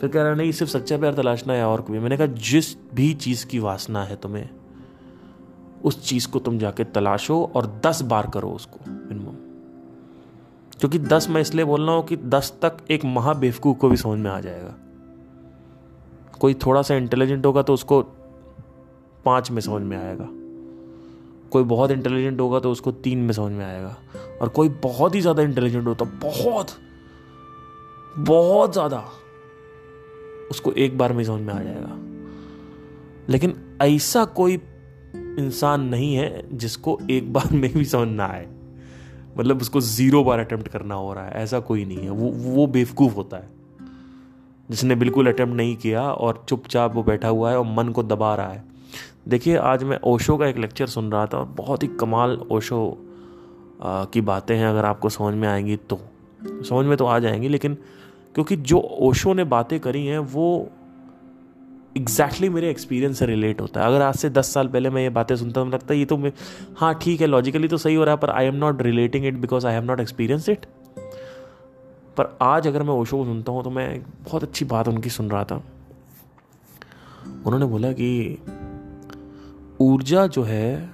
फिर 0.00 0.08
कह 0.08 0.22
रहा, 0.22 0.34
नहीं, 0.34 0.52
सिर्फ़ 0.52 0.72
सच्चा 0.72 0.98
प्यार 0.98 1.14
तलाशना 1.14 1.52
है 1.52 1.64
और 1.64 1.80
कोई 1.80 1.98
मैंने 1.98 2.16
कहा, 2.16 2.26
जिस 2.26 2.94
भी 2.94 3.14
चीज़ 3.14 3.46
की 3.46 3.58
वासना 3.58 4.04
है 4.04 4.16
तुम्हें, 4.16 4.48
उस 5.84 6.08
चीज़ 6.08 6.28
को 6.28 6.38
तुम 6.38 6.58
जाके 6.58 6.84
तलाशो 6.84 7.52
और 7.56 7.80
दस 7.86 8.02
बार 8.02 8.30
करो 8.34 8.50
उसको 8.50 8.90
मिनिमम 8.90 9.36
क्योंकि 10.80 10.98
दस 10.98 11.28
मैं 11.28 11.40
इसलिए 11.40 11.64
बोल 11.64 11.86
रहा 11.86 11.94
हूँ 11.94 12.04
कि 12.04 12.16
दस 12.16 12.58
तक 12.62 12.76
एक 12.90 13.04
महाबेवकूफ 13.04 13.78
को 13.78 13.88
भी 13.88 13.96
समझ 13.96 14.18
में 14.18 14.30
आ 14.30 14.40
जाएगा। 14.40 14.74
कोई 16.40 16.54
थोड़ा 16.54 16.82
सा 16.82 16.94
इंटेलिजेंट 16.94 17.46
होगा 17.46 17.62
तो 17.62 17.74
उसको 17.74 18.02
पाँच 19.24 19.50
में 19.50 19.60
समझ 19.62 19.82
में 19.82 19.96
आएगा। 19.96 20.28
कोई 21.50 21.62
बहुत 21.64 21.90
इंटेलिजेंट 21.90 22.40
होगा 22.40 22.60
तो 22.60 22.70
उसको 22.72 22.92
तीन 22.92 23.18
में 23.18 23.32
समझ 23.32 23.52
में 23.52 23.64
आएगा। 23.64 23.96
और 24.42 24.48
कोई 24.48 24.68
बहुत 24.82 25.14
ही 25.14 25.20
ज़्यादा 25.20 25.42
इंटेलिजेंट 25.42 25.86
होता 25.86 26.04
बहुत 26.22 26.70
बहुत 28.18 28.72
ज़्यादा 28.72 29.04
उसको 30.50 30.72
एक 30.72 30.98
बार 30.98 31.12
में 31.12 31.24
समझ 31.24 31.40
में 31.40 31.52
आ 31.54 31.62
जाएगा। 31.62 31.96
लेकिन 33.28 33.54
ऐसा 33.82 34.24
कोई 34.24 34.54
इंसान 35.14 35.80
नहीं 35.80 36.14
है 36.14 36.42
जिसको 36.52 36.98
एक 37.10 37.32
बार 37.32 37.52
में 37.52 37.72
भी 37.72 37.84
समझ 37.84 38.08
ना 38.08 38.24
आए। 38.24 38.48
मतलब 39.38 39.60
उसको 39.60 39.80
ज़ीरो 39.80 40.22
बार 40.24 40.38
अटेम्प्ट 40.38 40.68
करना 40.68 40.94
हो 40.94 41.12
रहा 41.12 41.24
है, 41.24 41.32
ऐसा 41.32 41.60
कोई 41.60 41.84
नहीं 41.84 41.98
है। 41.98 42.10
वो 42.10 42.30
वो 42.52 42.66
बेवकूफ़ 42.66 43.14
होता 43.14 43.36
है। 43.36 43.48
जिसने 44.68 44.94
बिल्कुल 44.94 45.26
अटेम्प्ट 45.26 45.56
नहीं 45.56 45.76
किया 45.76 46.02
और 46.02 46.44
चुपचाप 46.48 46.94
वो 46.94 47.02
बैठा 47.02 47.28
हुआ 47.28 47.50
है 47.50 47.58
और 47.58 47.64
मन 47.66 47.88
को 47.88 48.02
दबा 48.02 48.34
रहा 48.34 48.52
है। 48.52 48.64
देखिए, 49.30 49.56
आज 49.56 49.82
मैं 49.84 49.98
ओशो 50.04 50.36
का 50.36 50.46
एक 50.46 50.56
लेक्चर 50.56 50.86
सुन 50.86 51.10
रहा 51.12 51.26
था 51.26 51.38
और 51.38 51.44
बहुत 51.46 51.82
ही 51.82 51.88
कमाल 51.88 52.36
ओशो 52.50 52.80
की 54.12 54.20
बातें 54.20 54.56
हैं। 54.56 54.66
अगर 54.66 54.84
आपको 54.84 55.08
समझ 55.08 55.34
में 55.34 55.46
आएँगी 55.48 55.76
तो 55.76 55.98
समझ 56.44 56.86
में 56.86 56.96
तो 56.96 57.06
आ 57.06 57.18
जाएँगी, 57.18 57.48
लेकिन 57.48 57.74
क्योंकि 58.34 58.56
जो 58.56 58.78
ओशो 59.00 59.32
ने 59.34 59.44
बातें 59.44 59.78
करी 59.80 60.04
हैं, 60.06 60.18
वो 60.18 60.68
एग्जैक्टली 61.96 62.28
exactly 62.28 62.54
मेरे 62.54 62.70
एक्सपीरियंस 62.70 63.18
से 63.18 63.26
रिलेट 63.26 63.60
होता 63.60 63.80
है। 63.80 63.86
अगर 63.86 64.02
आज 64.02 64.14
से 64.14 64.30
दस 64.30 64.52
साल 64.54 64.68
पहले 64.68 64.90
मैं 64.90 65.02
ये 65.02 65.08
बातें 65.10 65.36
सुनता 65.36 65.60
हूँ, 65.60 65.70
लगता 65.70 65.94
है 65.94 65.98
ये 65.98 66.04
तो 66.04 66.16
मैं 66.16 66.32
हाँ 66.76 66.94
ठीक 66.94 67.20
है 67.20 67.26
लॉजिकली 67.26 67.68
तो 67.68 67.76
सही 67.76 67.94
हो 67.94 68.04
रहा 68.04 68.14
है, 68.14 68.20
पर 68.20 68.30
I 68.30 68.46
am 68.46 68.54
not 68.54 68.82
relating 68.82 69.26
it 69.26 69.34
because 69.34 69.66
I 69.66 69.74
have 69.74 69.84
not 69.84 70.00
experience 70.00 70.48
it 70.48 70.66
पर 72.16 72.36
आज 72.42 72.66
अगर 72.66 72.82
मैं 72.82 72.94
ओशो 72.94 73.16
को 73.16 73.24
सुनता 73.24 73.52
हूँ 73.52 73.64
तो 73.64 73.70
मैं 73.70 74.02
बहुत 74.24 74.42
अच्छी 74.42 74.64
बात 74.64 74.88
उनकी 74.88 75.10
सुन 75.10 75.30
रहा 75.30 75.44
था। 75.44 75.62
उन्होंने 77.46 77.66
बोला 77.66 77.92
कि 77.92 78.38
ऊर्जा 79.80 80.26
जो 80.26 80.42
है, 80.42 80.90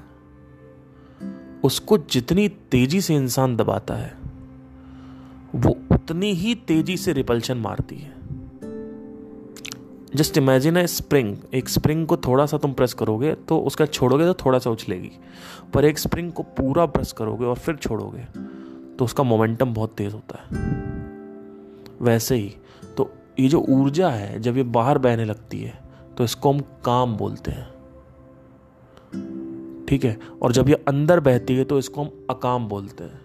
उसको 1.65 1.99
जितनी 1.99 2.49
तेज़ी 2.71 3.01
से 3.01 3.15
इंसान 3.15 3.57
दबाता 3.57 3.95
है, 3.95 4.13
वो 5.55 5.77
उतनी 5.93 6.33
ही 6.33 6.55
तेज़ी 6.55 6.97
से 6.97 7.13
रिपल्शन 7.13 7.59
मारती 7.59 7.97
है। 7.97 8.15
जस्ट 10.15 10.39
इमेजिन 10.39 10.77
है 10.77 10.87
स्प्रिंग, 10.87 11.37
एक 11.55 11.69
स्प्रिंग 11.69 12.07
को 12.07 12.17
थोड़ा 12.17 12.47
सा 12.47 12.59
तुम 12.59 12.73
प्रेस 12.73 12.95
करोगे 12.95 13.35
तो 13.49 13.59
उसका 13.61 13.87
छोड़ोगे 13.87 14.25
तो 14.25 14.35
थोड़ा 14.45 14.59
सा 14.59 14.71
उछलेगी, 14.71 15.11
पर 15.75 15.85
एक 15.85 15.99
स्प्रिंग 15.99 16.33
को 16.33 16.43
पूरा 16.43 16.87
प्रेस 16.87 17.13
करोगे 17.13 17.45
और 17.45 17.57
फिर 17.57 17.77
छोड़ोगे 17.77 18.25
तो 18.97 19.05
उसका 19.05 19.23
मोमेंटम 19.23 19.75
बहुत 19.75 19.95
तेज 19.97 20.13
होता 20.15 20.39
है। 20.41 20.65
वैसे 22.03 22.37
ही 22.37 22.55
तो 22.97 23.13
ये 23.41 23.49
जो 23.49 23.61
ऊर्जा 23.61 24.11
है, 24.11 24.41
जब 24.41 24.57
ये 24.57 24.63
बाहर 24.63 24.99
बहने 24.99 25.25
लगती 25.25 25.61
है 25.61 25.79
तो 26.19 26.25
इसको 26.25 26.53
हम 26.53 26.61
काम 26.85 27.17
बोलते 27.17 27.51
हैं। 27.51 27.76
ठीक 29.89 30.05
है? 30.05 30.19
और 30.43 30.53
जब 30.53 30.69
ये 30.69 30.75
अंदर 30.89 31.21
बहती 31.21 31.57
है 31.57 31.65
तो 31.65 31.79
इसको 31.79 32.03
हम 32.03 32.27
अकाम 32.31 32.69
बोलते 32.69 33.05
हैं। 33.05 33.21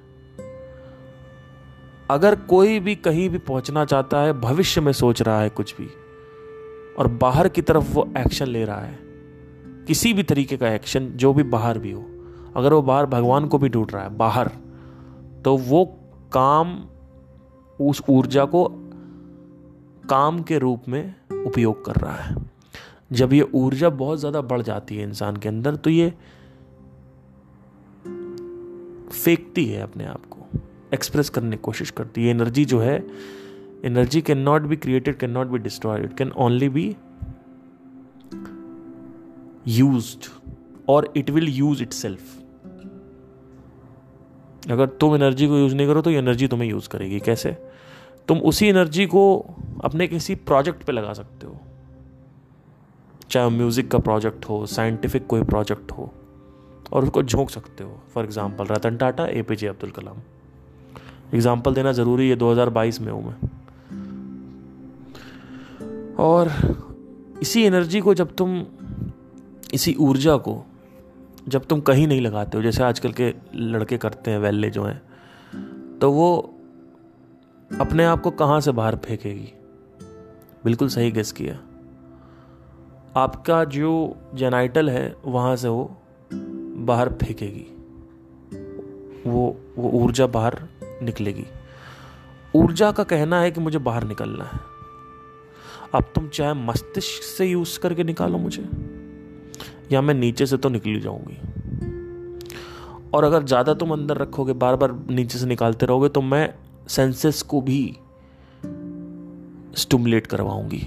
अगर 2.09 2.35
कोई 2.47 2.79
भी 2.79 2.95
कहीं 2.97 3.29
भी 3.29 3.37
पहुँचना 3.39 3.85
चाहता 3.85 4.21
है, 4.21 4.33
भविष्य 4.33 4.81
में 4.81 4.91
सोच 4.91 5.21
रहा 5.21 5.41
है 5.41 5.49
कुछ 5.49 5.75
भी, 5.75 5.87
और 6.97 7.07
बाहर 7.21 7.47
की 7.47 7.61
तरफ़ 7.61 7.93
वो 7.93 8.07
एक्शन 8.17 8.47
ले 8.47 8.63
रहा 8.65 8.79
है, 8.79 8.97
किसी 9.87 10.13
भी 10.13 10.23
तरीके 10.23 10.57
का 10.57 10.69
एक्शन 10.69 11.07
जो 11.15 11.33
भी 11.33 11.43
बाहर 11.45 11.79
भी 11.79 11.91
हो, 11.91 12.05
अगर 12.55 12.73
वो 12.73 12.81
बाहर 12.81 13.05
भगवान 13.05 13.47
को 13.47 13.57
भी 13.57 13.69
ढूंढ 13.69 13.91
रहा 13.93 14.03
है, 14.03 14.15
बाहर 14.17 14.51
तो 15.45 15.55
वो 15.57 15.85
काम 16.33 16.77
उस 17.79 18.01
ऊर्जा 18.09 18.45
को 18.45 18.67
काम 20.09 20.41
के 20.43 20.57
रूप 20.57 20.89
में 20.89 21.13
उपयोग 21.45 21.83
कर 21.85 21.95
रहा 21.95 22.15
है। 22.15 22.35
जब 23.11 23.33
ये 23.33 23.47
ऊर्जा 23.55 23.89
बहुत 23.91 24.19
ज़्यादा 24.19 24.41
बढ़ 24.41 24.61
जाती 24.61 24.97
है 24.97 25.03
इंसान 25.03 25.37
के 25.37 25.49
अंदर 25.49 25.75
तो 25.75 25.89
ये 25.89 26.13
फेंकती 29.11 29.65
है 29.65 29.81
अपने 29.81 30.05
आप 30.05 30.25
को 30.25 30.59
एक्सप्रेस 30.93 31.29
करने 31.29 31.55
की 31.55 31.61
कोशिश 31.61 31.89
करती 31.89 32.23
है। 32.23 32.29
एनर्जी 32.29 32.65
जो 32.65 32.79
है, 32.79 33.07
energy 33.85 34.21
cannot 34.21 34.67
be 34.67 34.77
created, 34.77 35.17
cannot 35.19 35.53
be 35.53 35.59
destroyed. 35.59 36.09
It 36.09 36.17
can 36.21 36.33
only 36.37 36.69
be 36.69 36.95
used 39.79 40.29
or 40.89 40.99
it 41.17 41.29
will 41.29 41.49
use 41.59 41.81
itself. 41.81 42.19
अगर 44.71 44.87
तुम 44.87 45.15
एनर्जी 45.15 45.47
को 45.47 45.57
यूज़ 45.57 45.75
नहीं 45.75 45.87
करो 45.87 46.01
तो 46.01 46.09
ये 46.11 46.17
एनर्जी 46.17 46.47
तुम्हें 46.47 46.69
यूज़ 46.69 46.89
करेगी। 46.89 47.19
कैसे? 47.19 47.57
तुम 48.27 48.37
उसी 48.37 48.67
एनर्जी 48.67 49.05
को 49.05 49.55
अपने 49.83 50.07
किसी 50.07 50.35
प्रोजेक्ट 50.35 50.83
पे 50.83 50.91
लगा 50.91 51.13
सकते 51.13 51.47
हो। 51.47 51.59
चाहे 53.29 53.49
म्यूज़िक 53.49 53.91
का 53.91 53.97
प्रोजेक्ट 53.97 54.45
हो 54.45 54.65
साइंटिफिक 54.65 55.27
कोई 55.27 55.43
प्रोजेक्ट 55.43 55.91
हो, 55.91 56.13
और 56.93 57.03
उसको 57.03 57.23
झोंक 57.23 57.49
सकते 57.49 57.83
हो। 57.83 58.00
For 58.13 58.23
example, 58.25 58.65
Ratan 58.65 58.97
Tata 58.97 59.25
A 59.25 59.41
P 59.41 59.55
J 59.55 59.67
Abdul 59.67 59.91
Kalam. 59.91 60.17
Example 61.33 61.73
देना 61.73 61.91
ज़रूरी 61.91 62.29
है 62.29 62.35
2022 62.35 62.99
में 63.01 63.11
हूँ 63.11 63.23
मैं। 63.25 63.35
और 66.19 66.51
इसी 67.41 67.63
एनर्जी 67.63 67.99
को 68.01 68.13
जब 68.13 68.35
तुम, 68.35 68.63
इसी 69.73 69.93
ऊर्जा 69.99 70.35
को 70.37 70.63
जब 71.47 71.65
तुम 71.65 71.79
कहीं 71.81 72.07
नहीं 72.07 72.21
लगाते 72.21 72.57
हो, 72.57 72.63
जैसे 72.63 72.83
आजकल 72.83 73.11
के 73.11 73.33
लड़के 73.55 73.97
करते 73.97 74.31
हैं 74.31 74.39
वैले 74.39 74.69
जो 74.69 74.83
हैं 74.83 75.01
तो 75.99 76.11
वो 76.11 76.29
अपने 77.71 78.05
आप 78.05 78.21
को 78.21 78.31
कहाँ 78.31 78.59
से 78.61 78.71
बाहर 78.71 78.95
फेंकेगी? 78.95 79.51
बिल्कुल 80.65 80.87
सही 80.89 81.11
गेस 81.11 81.31
किया। 81.31 81.53
आपका 83.17 83.63
जो 83.65 83.91
जेनाइटल 84.35 84.89
है, 84.89 85.15
वहाँ 85.25 85.55
से 85.55 85.67
वो 85.67 85.83
बाहर 86.31 87.09
फेंकेगी। 87.13 87.65
वो 89.27 89.55
वो 89.77 89.89
ऊर्जा 89.99 90.27
बाहर 90.27 90.59
निकलेगी। 91.03 91.45
ऊर्जा 92.53 92.91
का 92.91 93.03
कहना 93.03 93.39
है 93.41 93.51
कि 93.51 93.61
मुझे 93.61 93.79
बाहर 93.79 94.03
निकलना 94.03 94.43
है। 94.43 94.59
अब 95.95 96.11
तुम 96.15 96.27
चाहे 96.27 96.53
मस्तिष्क 96.53 97.23
से 97.23 97.45
यूज़ 97.45 97.79
करके 97.79 98.03
निकालो 98.03 98.37
मुझे, 98.37 98.63
या 99.91 100.01
मैं 100.01 100.13
नीचे 100.13 100.45
से 100.45 100.57
तो 100.57 100.69
निकली 100.69 100.99
जाऊँगी। 100.99 101.37
और 103.13 103.23
अगर 103.23 103.43
ज़्यादा 103.43 103.73
तुम 103.73 103.91
अंदर 103.91 104.17
रखोगे 104.17 104.53
बार 104.53 104.75
बार 104.75 104.91
नीचे 105.09 105.37
से 105.37 105.45
निकालते 105.45 105.85
रहोगे 105.85 106.09
तो 106.09 106.21
मैं 106.21 106.53
सेंसेस 106.87 107.41
को 107.41 107.61
भी 107.61 107.83
स्टूमुलेट 109.75 110.27
करवाऊँगी। 110.27 110.79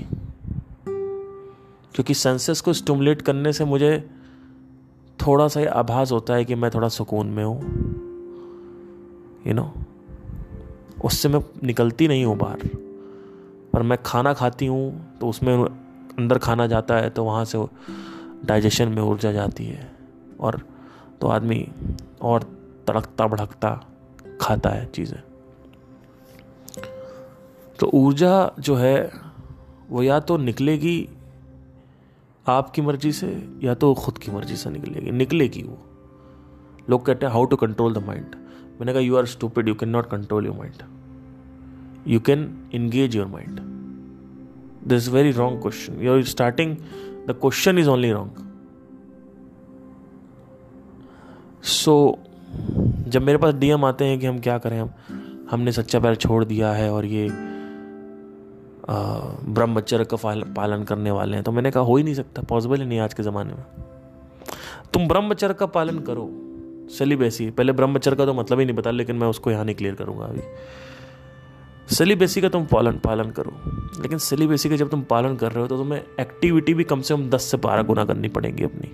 क्योंकि 1.95 2.15
सेंसेस 2.15 2.61
को 2.61 2.73
स्टूमुलेट 2.73 3.23
करने 3.23 3.53
से 3.53 3.65
मुझे 3.65 3.99
थोड़ा 5.19 5.49
सा 5.49 5.61
आभास 5.71 6.13
होता 6.13 6.35
है 6.35 6.45
कि 6.45 6.55
मैं 6.55 6.71
थोड़ा 6.71 6.89
सुकून 6.89 7.27
में 7.27 7.45
हूँ। 7.45 7.61
यू 9.47 9.55
नो 9.55 9.73
उससे 11.05 11.29
मैं 11.29 11.41
निकलती 11.65 12.09
नहीं 12.09 12.25
हूँ 12.25 12.37
बाहर। 12.39 12.69
पर 13.73 13.83
मैं 13.83 13.99
खाना 14.03 14.33
खाती 14.35 14.67
हूँ 14.67 15.19
तो 15.21 15.29
उसमें 15.29 15.55
अंदर 15.55 16.39
खाना 16.39 16.67
जाता 16.67 16.97
है 16.97 17.11
तो 17.11 17.25
वहाँ 17.25 17.45
से 17.45 17.65
डाइजेशन 18.45 18.89
में 18.89 19.03
ऊर्जा 19.03 19.33
जाती 19.33 19.65
है। 19.65 19.91
और 20.41 20.61
तो 21.21 21.29
आदमी 21.29 21.67
और 22.23 22.43
तड़कता 22.87 23.27
भड़कता 23.27 23.71
खाता 24.41 24.71
है 24.71 24.87
चीज़ें। 24.87 25.21
तो 27.79 27.91
ऊर्जा 27.95 28.51
जो 28.61 28.75
है, 28.75 29.11
वो 29.91 30.03
या 30.03 30.19
तो 30.21 30.37
निकलेगी 30.37 31.09
आपकी 32.47 32.83
मर्ज़ी 32.83 33.13
से, 33.13 33.27
या 33.63 33.75
तो 33.75 33.93
खुद 33.95 34.19
की 34.19 34.31
मर्ज़ी 34.31 34.57
से 34.57 34.71
निकलेगी 34.71 35.11
निकलेगी 35.11 35.63
वो। 35.63 35.79
लोग 36.91 37.05
कहते 37.07 37.27
हैं 37.27 37.33
how 37.33 37.45
to 37.45 37.57
control 37.57 37.95
the 37.95 37.99
mind 37.99 38.37
मैंने 38.81 38.93
कहा 38.93 39.03
you 39.03 39.17
are 39.17 39.27
stupid 39.27 39.69
you 39.69 39.75
can 39.75 39.89
not 39.89 40.11
control 40.11 40.47
your 40.47 40.57
mind 40.57 40.83
you 42.07 42.21
can 42.21 42.69
engage 42.73 43.15
your 43.15 43.27
mind. 43.27 43.61
This 44.83 45.03
is 45.03 45.09
very 45.09 45.33
wrong 45.33 45.61
question. 45.61 46.01
You're 46.01 46.23
starting, 46.25 46.83
the 47.27 47.35
question 47.35 47.79
is 47.79 47.89
only 47.89 48.13
wrong. 48.13 48.33
So 51.65 51.93
जब 53.09 53.23
मेरे 53.23 53.39
पास 53.39 53.55
DM 53.55 53.85
आते 53.85 54.05
हैं 54.05 54.19
कि 54.21 54.27
हम 54.27 54.39
क्या 54.41 54.57
करें 54.59 54.79
हम 54.81 54.91
हमने 55.51 55.73
सच्चा 55.73 56.01
पैर 56.01 56.15
छोड़ 56.15 56.45
दिया 56.45 56.73
है 56.73 56.91
और 56.93 57.05
ये 57.05 57.29
ब्रह्मचर्य 59.55 60.05
का 60.13 60.17
पालन 60.57 60.83
करने 60.85 61.11
वाले 61.11 61.37
हैं 61.37 61.45
तो 61.45 61.53
मैंने 61.53 61.71
कहा 61.71 61.83
हो 61.83 61.97
ही 61.97 62.03
नहीं 62.05 62.15
सकता 62.15 62.43
पॉसिबल 62.49 62.81
ही 62.81 62.87
नहीं 62.87 62.99
आज 63.01 63.15
के 63.15 63.23
ज़माने 63.23 63.55
में 63.55 63.65
तुम 64.93 65.09
ब्रह्मचर्य 65.09 65.55
का 65.55 65.67
पालन 65.77 65.99
करो 65.99 66.31
सेलिबेसी 66.89 67.51
पहले 67.51 67.73
ब्रह्मचर्य 67.73 68.17
का 68.17 68.27
तो 68.27 68.35
मतलब 68.35 68.59
ही 68.59 68.65
नहीं 68.65 68.77
बता 68.77 68.91
लेकिन 68.91 69.17
मैं 69.17 69.29
उसको 69.29 69.51
यहाँ 69.51 69.65
नहीं 69.65 69.75
क्लियर 69.75 69.95
करूँगा 69.95 70.25
अभी। 70.25 70.41
सेलिबेसी 71.95 72.41
का 72.41 72.49
तुम 72.49 72.67
पालन 72.67 72.93
पालन 72.93 73.31
करो। 73.31 73.53
लेकिन 74.03 74.19
सेलिबेसी 74.19 74.69
का 74.69 74.77
जब 74.77 74.91
तुम 74.91 75.03
पालन 75.03 75.37
कर 75.37 75.53
रहे 75.53 75.63
हो 75.63 75.67
तो 75.67 75.77
तुम्हें 75.77 76.05
एक्टिविटी 76.21 76.75
भी 76.75 76.85
कम 76.85 77.01
से 77.01 77.15
कम 77.15 77.31
दस 77.31 77.43
से 77.43 77.57
बारह 77.57 77.83
गुना 77.83 78.05
करनी 78.05 78.29
पड़ेगी 78.29 78.65
अपनी। 78.65 78.91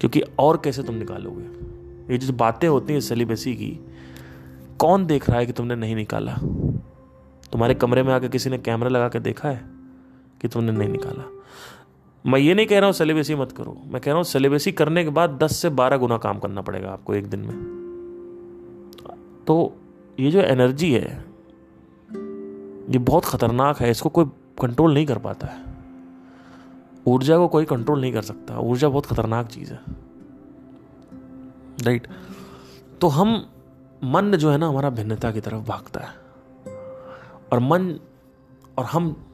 क्योंकि 0.00 0.20
और 0.38 0.60
कैसे 0.64 0.82
तुम 0.82 0.94
निकालोगे? 0.94 1.42
ये 2.12 2.18
जो 2.18 2.32
बातें 2.32 2.68
होती 2.68 2.92
हैं 2.92 3.00
सेलिबेसी 3.00 3.54
की, 3.54 3.86
कौन 4.78 5.06
देख 5.06 5.30
रहा 5.30 5.38
है 5.38 5.46
कि 5.46 5.52
तुमने 5.52 5.74
नहीं 5.74 5.96
निकाला? 5.96 6.34
तुम्हारे 7.52 7.74
कमरे 7.74 8.02
में 8.02 8.14
आकर 8.14 8.28
किसी 8.28 8.50
ने 8.50 8.58
कैमरा 8.58 8.88
लगा 8.88 9.08
के 9.08 9.20
देखा 9.20 9.48
है 9.48 9.64
कि 10.42 10.48
तुमने 10.48 10.72
नहीं 10.72 10.88
निकाला? 10.88 11.39
मैं 12.26 12.38
ये 12.40 12.54
नहीं 12.54 12.66
कह 12.66 12.78
रहा 12.78 12.86
हूँ 12.86 12.92
सेलिबेसी 12.92 13.34
मत 13.34 13.52
करो। 13.52 13.82
मैं 13.86 14.00
कह 14.00 14.10
रहा 14.10 14.16
हूँ 14.16 14.24
सेलिबेसी 14.24 14.72
करने 14.72 15.04
के 15.04 15.10
बाद 15.10 15.30
दस 15.30 15.56
से 15.56 15.68
बारह 15.68 15.96
गुना 15.96 16.18
काम 16.18 16.38
करना 16.38 16.60
पड़ेगा 16.60 16.90
आपको 16.90 17.14
एक 17.14 17.26
दिन 17.26 17.40
में। 17.40 17.54
तो 19.46 19.76
ये 20.20 20.30
जो 20.30 20.40
एनर्जी 20.40 20.92
है, 20.92 21.24
ये 22.90 22.98
बहुत 22.98 23.24
ख़तरनाक 23.24 23.80
है, 23.80 23.90
इसको 23.90 24.08
कोई 24.08 24.24
कंट्रोल 24.60 24.94
नहीं 24.94 25.06
कर 25.06 25.18
पाता 25.18 25.46
है। 25.46 25.64
ऊर्जा 27.06 27.36
को 27.36 27.48
कोई 27.48 27.64
कंट्रोल 27.64 28.00
नहीं 28.00 28.12
कर 28.12 28.22
सकता। 28.22 28.58
ऊर्जा 28.58 28.88
बहुत 28.88 29.06
ख़तरनाक 29.06 29.46
चीज़ 29.46 29.72
है। 29.72 29.80
राइट 31.82 32.06
तो 33.00 33.08
हम, 33.08 33.46
मन 34.04 34.32
जो 34.32 34.50
है 34.50 34.58
ना, 34.58 34.68
हमारा 34.68 34.90
भिन्नता 34.90 35.30
की 35.30 35.40
तरफ़ 35.40 35.66
भागता 35.66 36.00
है। 36.00 36.14
और 37.52 37.58
मन, 37.58 38.00
और 38.78 38.84
हम 38.84 39.26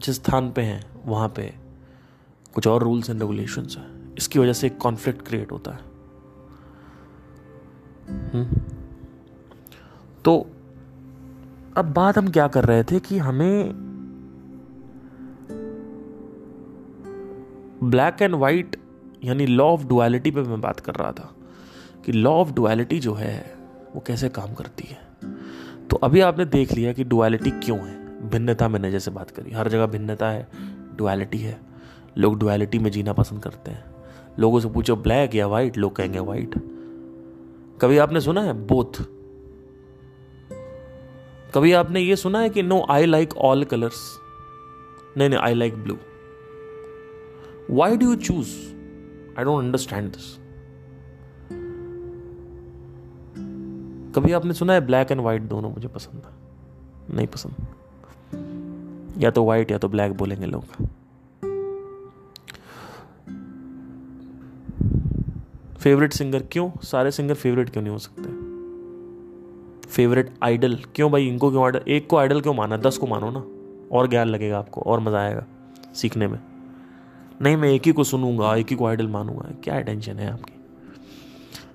जिस 0.00 0.14
स्थान 0.14 0.52
पे 0.52 0.62
हैं, 0.62 0.84
वहाँ 1.06 1.28
पे 1.28 1.63
कुछ 2.54 2.66
और 2.66 2.82
रूल्स 2.82 3.10
एंड 3.10 3.20
रेगुलेशंस 3.20 3.76
हैं। 3.78 4.14
इसकी 4.14 4.38
वजह 4.38 4.52
से 4.52 4.66
एक 4.66 4.78
कॉन्फ्लिक्ट 4.78 5.26
क्रिएट 5.26 5.52
होता 5.52 5.70
है। 5.70 5.94
हम्म। 8.30 8.60
तो 10.24 10.46
अब 11.76 11.92
बात 11.92 12.18
हम 12.18 12.30
क्या 12.30 12.48
कर 12.48 12.64
रहे 12.64 12.84
थे 12.84 13.00
कि 13.00 13.18
हमें 13.18 13.84
ब्लैक 17.84 18.22
एंड 18.22 18.34
वाइट 18.34 18.76
यानी 19.24 19.46
लॉ 19.46 19.64
ऑफ़ 19.64 19.86
डुअलिटी 19.86 20.30
पे 20.30 20.42
मैं 20.42 20.60
बात 20.60 20.80
कर 20.80 20.94
रहा 20.94 21.12
था 21.12 21.34
कि 22.04 22.12
लॉ 22.12 22.30
ऑफ़ 22.30 22.52
डुअलिटी 22.52 23.00
जो 23.00 23.14
है, 23.14 23.56
वो 23.94 24.04
कैसे 24.06 24.28
काम 24.28 24.54
करती 24.54 24.84
है। 24.84 24.98
तो 25.90 25.96
अभी 25.96 26.20
आपने 26.20 26.44
देख 26.44 26.72
लिया 26.72 26.92
कि 26.92 27.04
डुअलिटी 27.04 27.50
क्यों 27.50 27.78
है? 27.78 28.28
भिन्नता 28.30 28.68
मैंने 28.68 28.90
जैसे 28.90 29.10
बात 29.10 29.30
करी। 29.30 29.50
हर 29.50 29.68
जगह 29.68 29.86
भिन्नता 29.86 30.28
है 30.28 30.48
डुअलिटी 30.96 31.38
है। 31.38 31.73
लोग 32.18 32.38
डुअलिटी 32.38 32.78
में 32.78 32.90
जीना 32.90 33.12
पसंद 33.12 33.42
करते 33.42 33.70
हैं। 33.70 33.84
लोगों 34.38 34.60
से 34.60 34.68
पूछो 34.68 34.96
ब्लैक 34.96 35.34
या 35.34 35.46
वाइट 35.46 35.76
लोग 35.76 35.96
कहेंगे 35.96 36.18
वाइट 36.18 36.54
कभी 37.80 37.98
आपने 37.98 38.20
सुना 38.20 38.42
है? 38.42 38.52
बोथ 38.52 39.02
कभी 41.54 41.72
आपने 41.72 42.00
ये 42.00 42.16
सुना 42.16 42.40
है 42.40 42.48
कि 42.48 42.62
no 42.62 42.86
I 42.90 43.06
like 43.06 43.36
all 43.36 43.64
colours 43.64 44.18
नहीं 45.16 45.28
नहीं 45.28 45.38
I 45.38 45.54
like 45.54 45.74
blue 45.74 45.96
why 47.70 47.96
do 47.96 48.06
you 48.06 48.16
choose 48.16 48.48
I 49.38 49.44
don't 49.44 49.64
understand 49.64 50.08
this 50.08 50.38
कभी 54.14 54.32
आपने 54.32 54.52
सुना 54.52 54.72
है 54.72 54.86
ब्लैक 54.86 55.10
एंड 55.10 55.20
व्हाइट 55.20 55.42
दोनों 55.42 55.70
मुझे 55.70 55.88
पसंद 55.88 56.22
है? 56.24 56.32
नहीं 57.16 57.26
पसंद। 57.26 57.66
या 59.22 59.30
तो 59.30 59.44
व्हाइट 59.44 59.70
या 59.70 59.78
तो 59.78 59.88
ब्लैक 59.88 60.12
बोलेंगे 60.12 60.46
लोग। 60.46 60.88
फेवरेट 65.84 66.12
सिंगर 66.12 66.42
क्यों? 66.52 66.70
सारे 66.82 67.10
सिंगर 67.10 67.34
फेवरेट 67.34 67.70
क्यों 67.70 67.82
नहीं 67.82 67.92
हो 67.92 67.98
सकते? 67.98 68.22
फेवरेट 69.88 70.34
आइडल 70.42 70.78
क्यों 70.94 71.12
भाई? 71.12 71.28
इनको 71.28 71.50
क्यों 71.50 71.64
आइडल 71.64 71.80
एक 71.88 72.10
को 72.10 72.16
आइडल 72.16 72.40
क्यों 72.40 72.54
माना? 72.54 72.76
दस 72.76 72.98
को 72.98 73.06
मानो 73.06 73.30
ना। 73.30 73.44
और 73.96 74.06
ज्ञान 74.06 74.28
लगेगा 74.28 74.58
आपको, 74.58 74.80
और 74.80 75.00
मज़ा 75.00 75.18
आएगा 75.18 75.46
सीखने 75.94 76.26
में। 76.26 76.40
नहीं, 77.42 77.56
मैं 77.56 77.68
एक 77.68 77.82
ही 77.86 77.92
को 77.92 78.04
सुनूँगा, 78.04 78.56
एक 78.56 78.66
ही 78.70 78.76
को 78.76 78.86
आइडल 78.86 79.08
मानूँगा। 79.08 79.48
क्या 79.64 79.80
टेंशन 79.80 80.16
है 80.16 80.32
आपकी? 80.32 80.52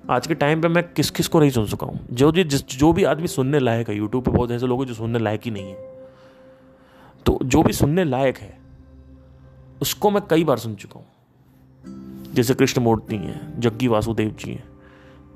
आज 0.10 0.28
के 0.28 0.34
टाइम 0.34 0.62
पे 0.62 0.68
मैं 0.68 0.94
किस 0.94 1.12
किस 1.12 1.28
को 1.28 1.40
नहीं 1.40 1.50
सुन 1.50 1.66
चुका 1.66 1.88
हूँ। 1.88 2.08
जो 2.12 2.32
भी, 2.32 2.44
जिस, 2.44 2.68
जो 2.68 2.94
भी 2.94 3.04
आदमी 3.04 3.28
सुनने 3.28 3.60
लायक 3.60 3.90
है 3.90 3.96
यूट्यूब 3.96 4.24
पे 4.24 4.32
बहुत 4.32 4.52
ऐसे 4.52 4.68
लोग 4.68 4.80
हैं 4.80 4.88
जो 4.88 4.94
सुनने 4.94 5.20
लायक 5.20 5.42
ही 5.46 5.52
नहीं 5.52 5.70
है। 5.70 6.10
तो 7.26 7.40
जो 7.44 7.64
भी 7.64 7.74
सुनने 7.74 8.04
लायक 8.04 8.38
है, 8.38 8.60
उसको 9.82 10.12
मैं 10.12 10.22
कई 10.30 10.44
बार 10.44 10.58
सुन 10.58 10.76
चुका 10.76 11.00
हूँ। 11.00 11.08
जैसे 12.30 12.54
कृष्ण 12.54 12.82
मूर्ति 12.82 13.16
हैं, 13.16 13.60
जग्गी 13.60 13.88
वासुदेव 13.88 14.36
जी 14.40 14.52
हैं। 14.52 14.64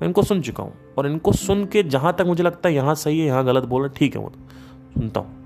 मैं 0.00 0.06
इनको 0.08 0.22
सुन 0.22 0.40
चुका 0.42 0.62
हूँ 0.62 0.72
और 0.98 1.06
इनको 1.06 1.32
सुन 1.34 1.64
के 1.66 1.82
जहाँ 1.84 2.14
तक 2.18 2.24
मुझे 2.26 2.42
लगता 2.42 2.68
है 2.68 2.74
यहाँ 2.74 2.94
सही 2.94 3.18
है, 3.20 3.26
यहाँ 3.26 3.44
गलत 3.44 3.64
बोल 3.64 3.82
रहे 3.82 3.94
ठीक 3.96 4.16
है 4.16 4.22
वो 4.22 4.28
तो। 4.28 4.38
सुनता 4.94 5.20
हूँ। 5.20 5.42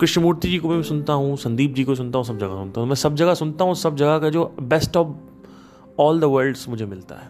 कृष्णमूर्ति 0.00 0.48
जी 0.48 0.58
को 0.58 0.68
भी 0.68 0.82
सुनता 0.82 1.12
हूँ, 1.12 1.36
संदीप 1.36 1.74
जी 1.74 1.84
को 1.84 1.94
सुनता 1.94 2.18
हूँ, 2.18 2.26
सब 2.26 2.38
जगह 2.38 2.54
सुनता 2.54 2.80
हूँ। 2.80 2.88
मैं 2.88 2.94
सब 2.96 3.14
जगह 3.14 3.34
सुनता 3.34 3.64
हूँ, 3.64 3.74
सब 3.74 3.96
जगह 3.96 4.18
का 4.18 4.28
जो 4.30 4.54
best 4.62 4.96
of 4.96 6.00
all 6.00 6.20
the 6.20 6.24
worlds 6.24 6.68
मुझे 6.68 6.86
मिलता 6.86 7.14
है 7.14 7.28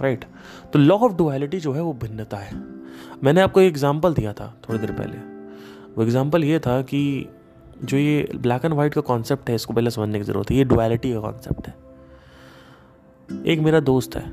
राइट 0.00 0.24
तो 0.72 0.78
लॉ 0.78 0.96
ऑफ़ 0.96 1.12
डुअलिटी 1.12 1.58
जो 1.60 1.72
है 1.72 1.82
वो 1.82 1.92
भिन्नता 1.94 2.36
है। 2.36 2.62
मैंने 3.24 3.40
आपको 3.40 3.60
एक 3.60 3.68
एग्ज़ाम्पल 3.68 4.14
दिया 4.14 4.32
था 4.32 4.46
थोड़ी 4.62 4.78
देर 4.78 4.92
पहले। 4.92 5.18
वो 5.88 6.02
एग्ज़ाम्पल 6.02 6.44
ये 6.44 6.58
था 6.58 6.80
कि 6.82 7.26
जो 7.84 7.96
ये 7.96 8.28
ब्लैक 8.36 8.64
एंड 8.64 8.74
वाइट 8.74 8.94
का 8.94 9.00
कॉन्सेप्ट 9.00 9.48
है, 9.50 9.54
इसको 9.54 9.74
पहले 9.74 9.90
समझने 9.90 10.18
की 10.18 10.24
ज़रूरत 10.24 10.50
है। 10.50 10.56
ये 10.56 10.64
डुअलिटी 10.64 11.12
का 11.12 11.20
कॉन्सेप्ट 11.20 11.68
है। 11.68 11.74
एक 13.44 13.60
मेरा 13.60 13.80
दोस्त 13.80 14.16
है, 14.16 14.32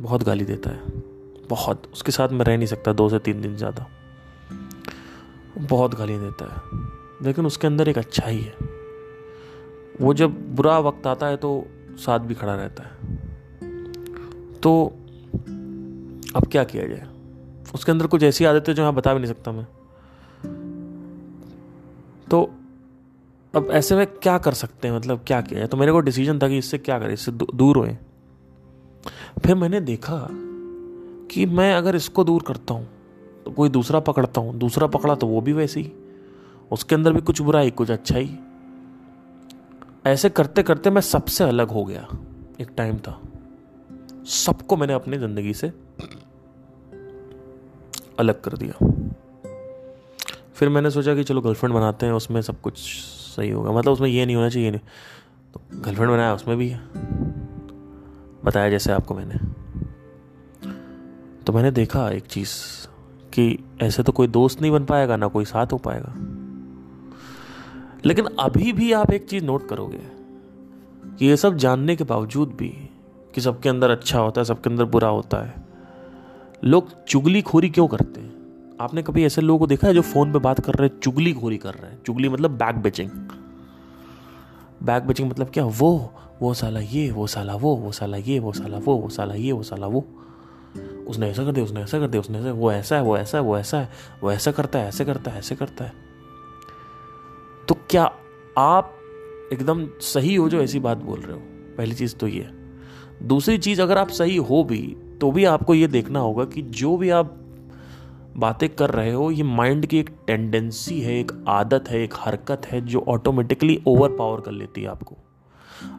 बहुत 0.00 0.22
गाली 0.22 0.44
देता 0.44 0.70
है। 0.70 0.80
बहुत, 1.48 1.82
उसके 1.92 2.12
साथ 2.12 2.28
मैं 2.28 2.44
रह 2.44 2.56
नहीं 2.56 2.66
सकता 2.66 2.92
दो 2.92 3.08
से 3.08 3.18
तीन 3.18 3.40
दिन 3.40 3.56
ज़्यादा। 3.56 3.86
बहुत 5.58 5.94
गाली 5.94 6.18
देता 6.18 6.44
है। 6.44 6.80
लेकिन 7.26 7.46
उसके 7.46 7.66
अंदर 7.66 7.88
एक 7.88 7.98
अच्छाई 7.98 8.38
है। 8.38 8.54
वो 10.00 10.14
जब 10.14 10.56
बुरा 10.56 10.78
वक्त 10.78 11.06
आता 11.06 11.26
है 11.26 11.36
तो 11.36 11.66
साथ 11.98 12.18
भी 12.18 12.34
खड़ा 12.34 12.54
रहता 12.54 12.82
है। 12.82 12.90
तो 14.60 14.86
अब 16.36 16.48
क्या 16.50 16.64
किया 16.64 16.86
जाए? 16.86 17.08
उसके 17.74 17.92
अंदर 17.92 18.06
कुछ 18.06 18.22
ऐसी 18.22 18.44
आदतें 18.44 18.72
जो 18.74 18.82
यहाँ 18.82 18.94
बता 18.94 19.14
भी 19.14 19.20
नहीं 19.20 19.32
सकता 19.32 19.52
मैं। 19.52 19.66
तो 22.32 22.42
अब 23.54 23.68
ऐसे 23.70 23.96
में 23.96 24.06
क्या 24.06 24.36
कर 24.38 24.54
सकते 24.54 24.88
हैं? 24.88 24.94
मतलब 24.96 25.24
क्या 25.26 25.40
किया 25.40 25.66
तो 25.66 25.76
मेरे 25.76 25.92
को 25.92 26.00
डिसीज़न 26.00 26.38
था 26.38 26.48
कि 26.48 26.58
इससे 26.58 26.78
क्या 26.78 26.98
करें? 26.98 27.12
इससे 27.14 27.32
दूर 27.32 27.76
होए। 27.76 27.96
फिर 29.44 29.54
मैंने 29.54 29.80
देखा 29.80 30.26
कि 31.30 31.44
मैं 31.46 31.74
अगर 31.74 31.96
इसको 31.96 32.24
दूर 32.24 32.42
करता 32.42 32.74
हूँ 32.74 32.86
तो 33.44 33.50
कोई 33.50 33.68
दूसरा 33.68 34.00
पकड़ता 34.00 34.40
हूँ। 34.40 34.54
दूसरा 34.58 34.86
पकड़ा 34.86 35.14
तो 35.14 35.26
वो 35.26 35.40
भी 35.40 35.52
वैसे 35.52 35.80
ही। 35.80 35.92
उसके 36.70 36.94
अंदर 36.94 37.12
भी 37.12 37.20
कुछ 37.20 37.40
बुराई, 37.40 37.70
कुछ 37.70 37.90
अच्छा 37.90 38.18
ही 38.18 38.30
ऐसे 40.06 40.30
करते 40.30 40.62
करते 40.62 40.90
मैं 40.90 41.00
सबसे 41.00 41.44
अलग 41.44 41.70
हो 41.70 41.84
गया। 41.84 42.06
एक 42.60 42.70
टाइम 42.76 42.98
था। 42.98 43.20
सबको 44.26 44.76
मैंने 44.76 44.92
अपनी 44.92 45.18
ज़िंदगी 45.18 45.54
से 45.54 45.72
अलग 48.18 48.40
कर 48.40 48.56
दिया। 48.56 48.74
फिर 50.54 50.68
मैंने 50.68 50.90
सोचा 50.90 51.14
कि 51.14 51.24
चलो 51.24 51.40
गर्लफ्रेंड 51.40 51.74
बनाते 51.74 52.06
हैं, 52.06 52.12
उसमें 52.12 52.42
सब 52.42 52.60
कुछ 52.60 52.78
सही 53.36 53.50
होगा। 53.50 53.72
मतलब 53.72 53.92
उसमें 53.92 54.08
ये 54.08 54.26
नहीं 54.26 54.36
होना 54.36 54.48
चाहिए 54.48 54.70
नहीं। 54.70 54.80
तो 55.54 55.60
गर्लफ्रेंड 55.74 56.10
बनाया, 56.10 56.34
उसमें 56.34 56.56
भी 56.56 56.74
बताया 58.44 58.70
जैसे 58.70 58.92
आपको 58.92 59.14
मैंने। 59.14 59.34
तो 61.46 61.52
मैंने 61.52 61.70
देखा 61.70 62.10
एक 62.10 62.24
चीज़ 62.24 62.52
कि 63.32 63.64
ऐसे 63.80 64.02
तो 64.02 64.12
कोई 64.12 64.26
दोस्त 64.26 64.60
नहीं 64.60 64.70
बन 64.70 64.84
पाएगा, 64.84 65.16
ना 65.16 65.26
कोई 65.26 65.44
साथ 65.44 65.66
हो 65.66 65.78
पाएगा। 65.78 66.14
लेकिन 68.04 68.24
अभी 68.24 68.72
भी 68.72 68.92
आप 68.92 69.10
एक 69.10 69.28
चीज़ 69.28 69.44
नोट 69.44 69.68
करोगे 69.68 70.00
कि 71.18 71.26
ये 71.26 71.36
सब 71.36 71.56
जानने 71.56 71.96
के 71.96 72.04
बावजूद 72.04 72.48
भी 72.48 72.90
कि 73.34 73.40
सबके 73.40 73.68
अंदर 73.68 73.90
अच्छा 73.90 74.18
होता 74.18 74.40
है, 74.40 74.44
सबके 74.44 74.70
अंदर 74.70 74.84
बुरा 74.84 75.08
होता 75.08 75.46
है। 75.46 75.54
लोग 76.64 77.04
चुगली 77.04 77.42
खोरी 77.42 77.70
क्यों 77.70 77.88
करते 77.88 78.20
हैं? 78.20 78.41
आपने 78.82 79.02
कभी 79.02 79.24
ऐसे 79.24 79.40
लोगों 79.40 79.58
को 79.58 79.66
देखा 79.66 79.88
है 79.88 79.94
जो 79.94 80.02
फ़ोन 80.02 80.32
पे 80.32 80.38
बात 80.38 80.60
कर 80.60 80.74
रहे 80.74 80.88
हैं, 80.88 81.00
चुगली 81.00 81.32
खोरी 81.32 81.56
कर 81.56 81.74
रहे 81.74 81.90
हैं? 81.90 82.02
चुगली 82.06 82.28
मतलब 82.28 82.50
बैक 82.50 82.76
बेचिंग 82.76 83.10
बैक 84.82 85.02
बेचिंग 85.02 85.30
मतलब 85.30 85.50
क्या? 85.50 85.64
वो 85.64 86.12
वो 86.42 86.54
साला 86.54 86.80
ये, 86.80 87.10
वो 87.10 87.26
साला 87.26 87.54
वो 87.54 87.74
वो 87.76 87.92
साला 87.92 88.16
ये, 88.16 88.38
वो 88.38 88.52
साला 88.52 88.78
वो 88.78 88.94
वो 88.94 89.08
साला 89.08 89.34
ये, 89.34 89.52
वो 89.52 89.62
साला 89.62 89.86
वो। 89.86 90.04
उसने 91.08 91.30
ऐसा 91.30 91.44
कर 91.44 91.52
दिया, 91.52 91.64
उसने 91.64 91.80
ऐसा 91.80 91.98
कर 91.98 92.08
दिया, 92.08 92.20
उसने 92.20 92.38
ऐसा 92.38 92.52
वो 92.52 92.72
ऐसा 92.72 92.96
है, 92.96 93.02
वो 93.02 93.16
ऐसा 93.18 93.38
है, 93.38 93.44
वो 93.44 93.58
ऐसा 93.58 93.78
है, 93.78 93.90
वो 94.22 94.32
ऐसा 94.32 94.52
करता 94.52 94.78
है, 94.78 94.88
ऐसे 94.88 95.04
करता 95.04 95.30
है, 95.30 95.38
ऐसे 95.38 95.54
करता 95.54 95.84
है। 95.84 95.92
तो 97.68 97.74
क्या 97.90 98.12
आप 98.58 98.92
एकदम 99.52 99.86
सही 100.00 100.34
हो 100.34 100.48
जो 100.48 100.62
ऐसी 100.62 100.80
बात 100.80 100.98
बोल 100.98 101.20
रहे 101.20 101.36
हो? 101.36 101.42
पहली 101.78 101.94
चीज़ 101.94 102.16
तो 102.16 102.26
ये 102.28 102.48
दूसरी 103.22 103.58
चीज़, 103.58 103.82
अगर 103.82 103.98
आप 103.98 104.08
सही 104.08 104.36
हो 104.36 104.64
भी 104.64 104.96
तो 105.20 105.30
भी 105.32 105.44
आपको 105.44 105.74
ये 105.74 105.86
देखना 105.86 106.18
होगा 106.18 106.44
कि 106.44 106.62
जो 106.62 106.96
भी 106.96 107.10
आप 107.10 107.38
बातें 108.36 108.68
कर 108.68 108.90
रहे 108.90 109.12
हो, 109.12 109.30
ये 109.30 109.42
माइंड 109.42 109.86
की 109.86 109.98
एक 109.98 110.10
टेंडेंसी 110.26 111.00
है, 111.00 111.20
एक 111.20 111.44
आदत 111.48 111.84
है, 111.88 112.02
एक 112.02 112.14
हरकत 112.16 112.62
है 112.66 112.86
जो 112.86 113.04
ऑटोमेटिकली 113.08 113.82
ओवर 113.86 114.08
पावर 114.08 114.40
कर 114.40 114.52
लेती 114.52 114.82
है 114.82 114.88
आपको। 114.88 115.16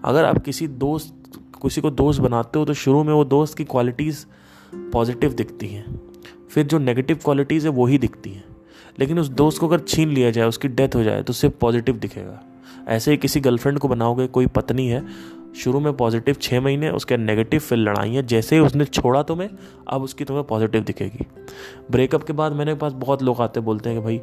अगर 0.05 0.26
आप 0.26 0.38
किसी 0.38 0.68
दोस्त, 0.68 1.16
किसी 1.62 1.82
को 1.82 1.89
दोस्त 1.89 2.22
बनाते 2.22 2.60
हो 2.60 2.66
तो 2.66 2.74
शुरू 2.74 3.03
में 3.03 3.14
वो 3.14 3.26
दोस्त 3.26 3.57
की 3.57 3.64
क्वालिटीज़ 3.64 4.26
पॉजिटिव 4.76 5.34
दिखती 5.34 5.68
हैं। 5.68 6.01
फिर 6.49 6.66
जो 6.66 6.78
नेगेटिव 6.78 7.20
क्वालिटीज़ 7.24 7.68
है, 7.68 7.74
वही 7.74 7.97
दिखती 7.97 8.30
हैं। 8.30 8.43
लेकिन 8.99 9.20
उस 9.20 9.28
दोस्त 9.28 9.60
को 9.60 9.68
अगर 9.68 9.80
छीन 9.80 10.10
लिया 10.10 10.32
जाए, 10.32 10.47
उसकी 10.47 10.68
डेथ 10.68 10.89
हो 10.95 11.03
जाए 11.03 11.24
तो 11.24 11.34
सिर्फ़ 11.34 11.55
पॉजिटिव 11.55 11.97
दिखेगा। 11.97 12.43
ऐसे 12.88 13.12
ही 13.12 13.18
किसी 13.18 13.39
गर्लफ्रेंड 13.39 13.80
को 13.80 13.88
बनाओगे, 13.88 14.28
कोई 14.28 14.47
पत्नी 14.47 14.88
है 14.88 15.05
शुरू 15.56 15.80
में 15.80 15.97
पॉजिटिव 15.97 16.36
छः 16.41 16.62
महीने, 16.62 16.89
उसके 16.89 17.18
नेगेटिव 17.18 17.60
फिर 17.60 17.78
लड़ाई 17.78 18.12
है 18.12 18.24
जैसे 18.24 18.56
ही 18.56 18.62
उसने 18.62 18.86
छोड़ा 18.86 19.24
तुम्हें, 19.24 19.49
अब 19.88 20.01
उसकी 20.01 20.26
तुम्हें 20.26 20.47
पॉजिटिव 20.47 20.84
दिखेगी। 20.84 21.28
ब्रेकअप 21.91 22.24
के 22.24 22.34
बाद 22.34 22.51
मेरे 22.51 22.76
पास 22.76 22.93
बहुत 22.93 23.24
लोग 23.24 23.41
आते 23.41 23.60
बोलते 23.60 23.89
हैं 23.89 23.99
कि 23.99 24.04
भाई, 24.04 24.22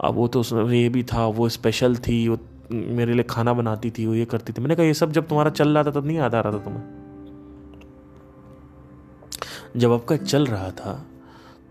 अब 0.00 0.14
वो 0.14 0.28
तो 0.28 0.70
ये 0.70 0.88
भी 0.88 1.02
था, 1.02 1.26
वो 1.26 1.48
स्पेशल 1.48 1.96
थी, 1.96 2.28
वो 2.28 2.38
मेरे 2.72 3.12
लिए 3.12 3.22
खाना 3.22 3.52
बनाती 3.52 3.90
थी, 3.90 4.06
वो 4.06 4.14
ये 4.14 4.24
करती 4.24 4.52
थी। 4.52 4.60
मैंने 4.60 4.76
कहा, 4.76 4.86
ये 4.86 4.94
सब 4.94 5.12
जब 5.12 5.26
तुम्हारा 5.26 5.50
चल 5.50 5.68
रहा 5.68 5.84
था, 5.84 5.90
तब 5.90 6.06
नहीं 6.06 6.16
याद 6.16 6.34
आ 6.34 6.40
रहा 6.40 6.52
था 6.52 6.58
तुम्हें? 6.58 6.82
जब 9.76 9.92
आपका 9.92 10.16
चल 10.16 10.46
रहा 10.46 10.70
था, 10.70 11.06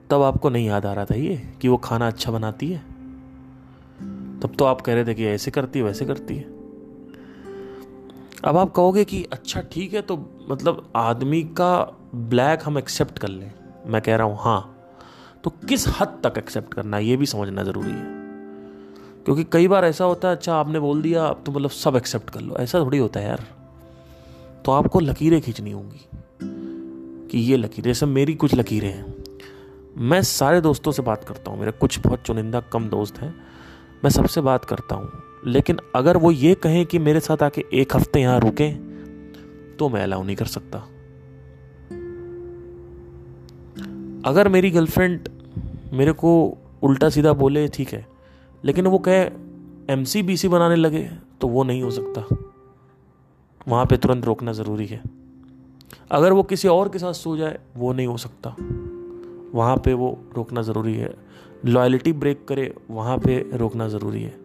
तब 0.10 0.22
आपको 0.22 0.50
नहीं 0.50 0.68
याद 0.68 0.86
आ 0.86 0.94
रहा 0.94 1.06
था 1.06 1.16
ये, 1.16 1.42
कि 1.62 1.68
वो 1.68 1.78
खाना 1.78 2.08
अच्छा 2.08 2.32
बनाती 2.32 2.72
है? 2.72 2.80
तब 4.40 4.52
तो 4.60 4.66
आप 4.66 4.82
कह 4.82 4.94
रहे 4.94 5.06
थे 5.06 5.14
कि 5.14 5.26
ऐसे 5.26 5.52
करती 5.52 5.80
है, 5.80 5.86
वैसे 5.86 6.06
करती 6.06 6.36
है। 6.36 6.55
अब 8.46 8.58
आप 8.58 8.72
कहोगे 8.72 9.04
कि 9.06 9.24
अच्छा 9.34 9.62
ठीक 9.72 9.94
है 9.94 10.02
तो 10.02 10.18
मतलब 10.50 10.92
आदमी 10.96 11.42
का 11.60 11.74
ब्लैक 12.16 12.62
हम 12.66 12.78
एक्सेप्ट 12.78 13.20
कर 13.20 13.28
लें। 13.28 13.52
मैं 13.88 14.02
कह 14.02 14.16
रहा 14.16 14.28
हूँ 14.28 14.38
हाँ 14.40 14.72
तो 15.44 15.50
किस 15.70 15.88
हद 16.00 16.20
तक 16.24 16.38
एक्सेप्ट 16.38 16.74
करना 16.74 16.98
है, 16.98 17.06
ये 17.06 17.18
भी 17.18 17.26
समझना 17.26 17.64
ज़रूरी 17.64 17.92
है। 17.92 18.14
क्योंकि 19.26 19.44
कई 19.44 19.68
बार 19.68 19.86
ऐसा 19.86 20.06
होता 20.06 20.28
है 20.28 20.36
अच्छा 20.36 20.56
आपने 20.56 20.80
बोल 20.80 21.02
दिया 21.02 21.26
अब 21.26 21.44
तो 21.46 21.52
मतलब 21.52 21.70
सब 21.70 21.96
एक्सेप्ट 21.96 22.30
कर 22.30 22.42
लो। 22.42 22.56
ऐसा 22.56 22.80
थोड़ी 22.80 22.98
होता 22.98 23.20
है 23.20 23.28
यार। 23.28 23.44
तो 24.66 24.72
आपको 24.72 25.00
लकीरें 25.00 25.42
खींचनी 25.42 25.72
होंगी 25.72 26.08
कि 27.30 27.40
ये 27.40 27.58
लकीरें 27.58 27.90
जैसे 27.90 28.06
मेरी 28.06 28.34
कुछ 28.36 28.56
लकीरें 28.56 28.92
हैं। 28.92 29.16
मैं 29.98 30.22
सारे 30.24 30.62
दोस्तों 30.62 30.92
से 30.92 31.02
बात 31.02 31.24
करता 31.24 31.52
हूँ, 31.52 31.60
मेरे 31.60 31.72
कुछ 31.72 32.00
बहुत 32.00 32.22
चुनिंदा 32.22 32.60
कम 32.74 32.90
दोस्त 32.90 33.18
हैं। 33.18 33.36
मैं 34.04 34.10
सबसे 34.12 34.42
बात 34.42 34.66
करता 34.66 34.96
हूँ 34.96 35.12
लेकिन 35.46 35.80
अगर 35.96 36.18
वो 36.18 36.32
ये 36.32 36.54
कहें 36.56 36.86
कि 36.86 37.00
मेरे 37.00 37.20
साथ 37.20 37.44
आके 37.44 37.64
एक 37.74 37.96
हफ़्ते 37.96 38.22
यहाँ 38.22 38.40
रुके 38.40 38.70
तो 39.78 39.90
मैं 39.90 40.04
अलाउ 40.04 40.24
नहीं 40.24 40.36
कर 40.36 40.46
सकता। 40.46 40.78
अगर 44.30 44.48
मेरी 44.50 44.70
गर्लफ्रेंड 44.72 45.28
मेरे 45.94 46.12
को 46.12 46.58
उल्टा 46.84 47.10
सीधा 47.10 47.34
बोले, 47.34 47.68
ठीक 47.68 47.90
है, 47.90 48.06
लेकिन 48.66 48.88
वो 48.88 48.98
कहे 49.00 49.20
एम 49.90 50.04
सी 50.04 50.24
बी 50.24 50.38
सी 50.38 50.48
बनाने 50.48 50.76
लगे 50.76 51.10
तो 51.42 51.48
वो 51.48 51.64
नहीं 51.64 51.84
हो 51.84 51.92
सकता। 51.92 52.26
वहाँ 53.68 53.86
पे 53.86 53.98
तुरंत 53.98 54.26
रोकना 54.26 54.54
ज़रूरी 54.54 54.86
है। 54.86 55.02
अगर 56.12 56.34
वो 56.34 56.44
किसी 56.44 56.68
और 56.68 56.90
के 56.90 57.00
साथ 57.00 57.14
सो 57.14 57.36
जाए, 57.38 57.60
वो 57.78 57.94
नहीं 57.94 58.08
हो 58.08 58.18
सकता। 58.18 58.56
वहाँ 59.54 59.78
पे 59.78 59.94
वो 59.94 60.18
रोकना 60.36 60.62
ज़रूरी 60.62 60.96
है। 60.96 61.14
लॉयल्टी 61.66 62.14
ब्रेक 62.14 62.46
करे, 62.48 62.74
वहाँ 62.92 63.18
पे 63.18 63.38
रोकना 63.54 63.88
ज़रूरी 63.88 64.24
है। 64.24 64.45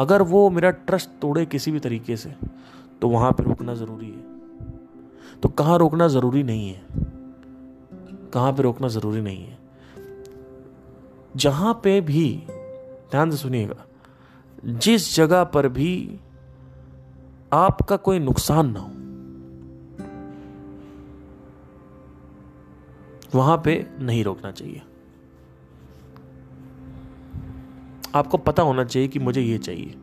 अगर 0.00 0.22
वो 0.22 0.48
मेरा 0.50 0.70
ट्रस्ट 0.70 1.10
तोड़े 1.22 1.46
किसी 1.46 1.70
भी 1.72 1.80
तरीके 1.80 2.16
से 2.16 2.34
तो 3.02 3.08
वहाँ 3.08 3.32
पर 3.32 3.44
रोकना 3.44 3.74
ज़रूरी 3.74 4.06
है। 4.06 5.40
तो 5.40 5.48
कहाँ 5.48 5.78
रोकना 5.78 6.08
ज़रूरी 6.08 6.42
नहीं 6.42 6.68
है? 6.68 6.82
कहाँ 8.32 8.52
पे 8.52 8.62
रोकना 8.62 8.88
ज़रूरी 8.88 9.20
नहीं 9.20 9.44
है? 9.44 9.58
जहाँ 11.36 11.80
पे 11.84 12.00
भी, 12.00 12.42
ध्यान 13.10 13.30
से 13.30 13.36
सुनिएगा, 13.36 13.84
जिस 14.64 15.14
जगह 15.16 15.44
पर 15.44 15.68
भी 15.68 16.20
आपका 17.52 17.96
कोई 17.96 18.18
नुकसान 18.18 18.70
ना 18.70 18.80
हो, 18.80 18.90
वहाँ 23.34 23.60
पे 23.64 23.86
नहीं 24.00 24.24
रोकना 24.24 24.50
चाहिए। 24.50 24.82
आपको 28.14 28.38
पता 28.38 28.62
होना 28.62 28.84
चाहिए 28.84 29.08
कि 29.08 29.18
मुझे 29.18 29.40
ये 29.40 29.58
चाहिए। 29.58 29.94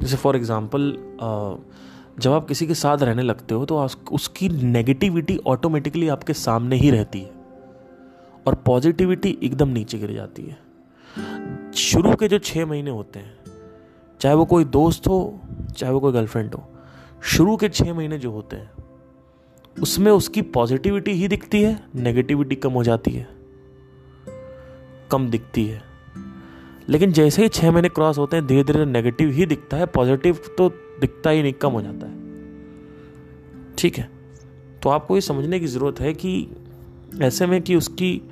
जैसे 0.00 0.16
फॉर 0.16 0.36
एग्ज़ाम्पल 0.36 0.92
जब 2.20 2.32
आप 2.32 2.46
किसी 2.48 2.66
के 2.66 2.74
साथ 2.74 2.98
रहने 2.98 3.22
लगते 3.22 3.54
हो 3.54 3.64
तो 3.64 3.78
उसकी 4.12 4.48
नेगेटिविटी 4.48 5.36
ऑटोमेटिकली 5.46 6.08
आपके 6.08 6.32
सामने 6.34 6.76
ही 6.76 6.90
रहती 6.90 7.20
है 7.20 7.30
और 8.46 8.54
पॉजिटिविटी 8.66 9.36
एकदम 9.42 9.68
नीचे 9.68 9.98
गिर 9.98 10.12
जाती 10.12 10.42
है। 10.42 11.72
शुरू 11.74 12.14
के 12.14 12.28
जो 12.28 12.38
छः 12.40 12.66
महीने 12.66 12.90
होते 12.90 13.18
हैं, 13.18 13.36
चाहे 14.20 14.34
वो 14.34 14.44
कोई 14.44 14.64
दोस्त 14.66 15.06
हो, 15.08 15.40
चाहे 15.76 15.92
वो 15.92 16.00
कोई 16.00 16.12
गर्लफ्रेंड 16.12 16.54
हो, 16.54 16.62
शुरू 17.26 17.56
के 17.56 17.68
छः 17.68 17.92
महीने 17.94 18.18
जो 18.18 18.30
होते 18.30 18.56
हैं, 18.56 18.70
उसमें 19.76 20.10
उसकी 20.12 20.42
पॉजिटिविटी 20.42 21.12
ही 21.12 21.28
दिखती 21.28 21.62
है 21.62 21.78
नेगेटिविटी 21.96 22.56
कम 22.56 22.72
हो 22.72 22.82
जाती 22.84 23.10
है, 23.10 23.28
कम 25.10 25.28
दिखती 25.30 25.66
है। 25.66 25.82
लेकिन 26.88 27.12
जैसे 27.12 27.42
ही 27.42 27.48
छः 27.48 27.70
महीने 27.70 27.88
क्रॉस 27.88 28.18
होते 28.18 28.36
हैं 28.36 28.46
धीरे 28.46 28.64
धीरे 28.64 28.84
नेगेटिव 28.84 29.30
ही 29.30 29.46
दिखता 29.46 29.76
है 29.76 29.86
पॉजिटिव 29.86 30.38
तो 30.58 30.68
दिखता 31.00 31.30
ही 31.30 31.42
नहीं, 31.42 31.52
कम 31.52 31.70
हो 31.70 31.82
जाता 31.82 32.06
है। 32.06 32.18
ठीक 33.78 33.98
है? 33.98 34.10
तो 34.82 34.88
आपको 34.88 35.14
ये 35.14 35.20
समझने 35.20 35.60
की 35.60 35.66
ज़रूरत 35.66 36.00
है 36.00 36.14
कि 36.14 36.48
ऐसे 37.22 37.46
में 37.46 37.62
कि 37.62 37.76
उसकी 37.76 38.22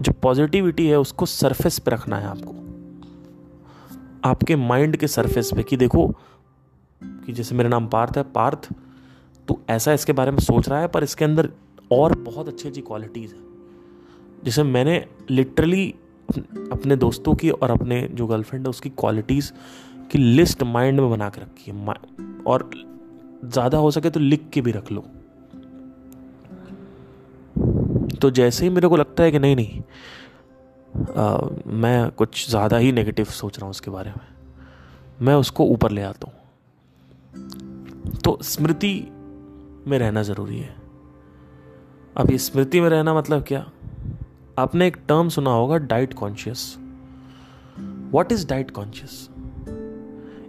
जो 0.00 0.12
पॉजिटिविटी 0.12 0.86
है, 0.86 0.98
उसको 0.98 1.26
सरफेस 1.26 1.78
पे 1.78 1.90
रखना 1.90 2.18
है 2.18 2.26
आपको। 2.26 2.54
आपके 4.24 4.56
माइंड 4.56 4.96
के 4.96 5.08
सरफेस 5.08 5.50
पे 5.56 5.62
कि 5.62 5.76
देखो, 5.76 6.08
कि 7.02 7.32
जैसे 7.32 7.54
मेरा 7.54 7.68
नाम 7.68 7.86
पार्थ 7.86 8.16
है, 8.16 8.22
पार्थ 8.22 8.68
तो 9.48 9.62
ऐसा 9.68 9.92
इसके 9.92 10.12
बारे 10.12 10.30
में 10.30 10.38
सोच 10.38 10.68
रहा 10.68 10.80
है, 10.80 10.88
पर 10.88 11.04
इसके 11.04 11.24
अंदर 11.24 11.50
और 11.92 12.18
बहुत 12.18 12.48
अच्छी 12.48 12.68
अच्छी 12.68 12.80
क्वालिटीज़ 12.80 13.34
है। 13.34 13.40
जैसे 14.44 14.62
मैंने 14.62 15.06
लिटरली 15.30 15.94
अपने 16.72 16.96
दोस्तों 16.96 17.34
की 17.34 17.50
और 17.50 17.70
अपने 17.70 18.00
जो 18.12 18.26
गर्लफ्रेंड 18.26 18.66
है 18.66 18.70
उसकी 18.70 18.90
क्वालिटीज़ 18.90 19.52
की 20.10 20.18
लिस्ट 20.18 20.62
माइंड 20.62 21.00
में 21.00 21.10
बना 21.10 21.28
के 21.28 21.40
रखी 21.40 21.70
है। 21.70 21.94
और 22.44 22.70
ज़्यादा 23.44 23.78
हो 23.78 23.90
सके 23.90 24.10
तो 24.10 24.20
लिख 24.20 24.48
के 24.52 24.60
भी 24.60 24.72
रख 24.72 24.92
लो। 24.92 25.04
तो 28.20 28.30
जैसे 28.30 28.64
ही 28.64 28.70
मेरे 28.70 28.88
को 28.88 28.96
लगता 28.96 29.22
है 29.22 29.30
कि 29.30 29.38
नहीं 29.38 29.56
नहीं 29.56 29.82
आ, 31.16 31.38
मैं 31.66 32.10
कुछ 32.10 32.48
ज़्यादा 32.50 32.76
ही 32.76 32.92
नेगेटिव 32.92 33.24
सोच 33.24 33.58
रहा 33.58 33.64
हूँ 33.64 33.70
उसके 33.70 33.90
बारे 33.90 34.10
में। 34.10 34.26
मैं 35.22 35.34
उसको 35.34 35.64
ऊपर 35.64 35.90
ले 35.90 36.02
आता 36.02 36.26
हूँ। 36.26 36.34
तो 38.24 38.38
स्मृति 38.42 38.94
में 39.86 39.98
रहना 39.98 40.22
ज़रूरी 40.22 40.58
है। 40.58 40.74
अब 42.16 42.30
ये 42.30 42.38
स्मृति 42.38 42.80
में 42.80 42.88
रहना 42.88 43.14
मतलब 43.14 43.42
क्या? 43.42 43.66
आपने 44.58 44.86
एक 44.86 44.96
टर्म 44.96 45.28
सुना 45.28 45.50
होगा 45.50 45.76
diet 45.76 46.14
conscious 46.14 46.78
what 48.12 48.32
is 48.32 48.48
diet 48.48 48.70
conscious 48.70 49.30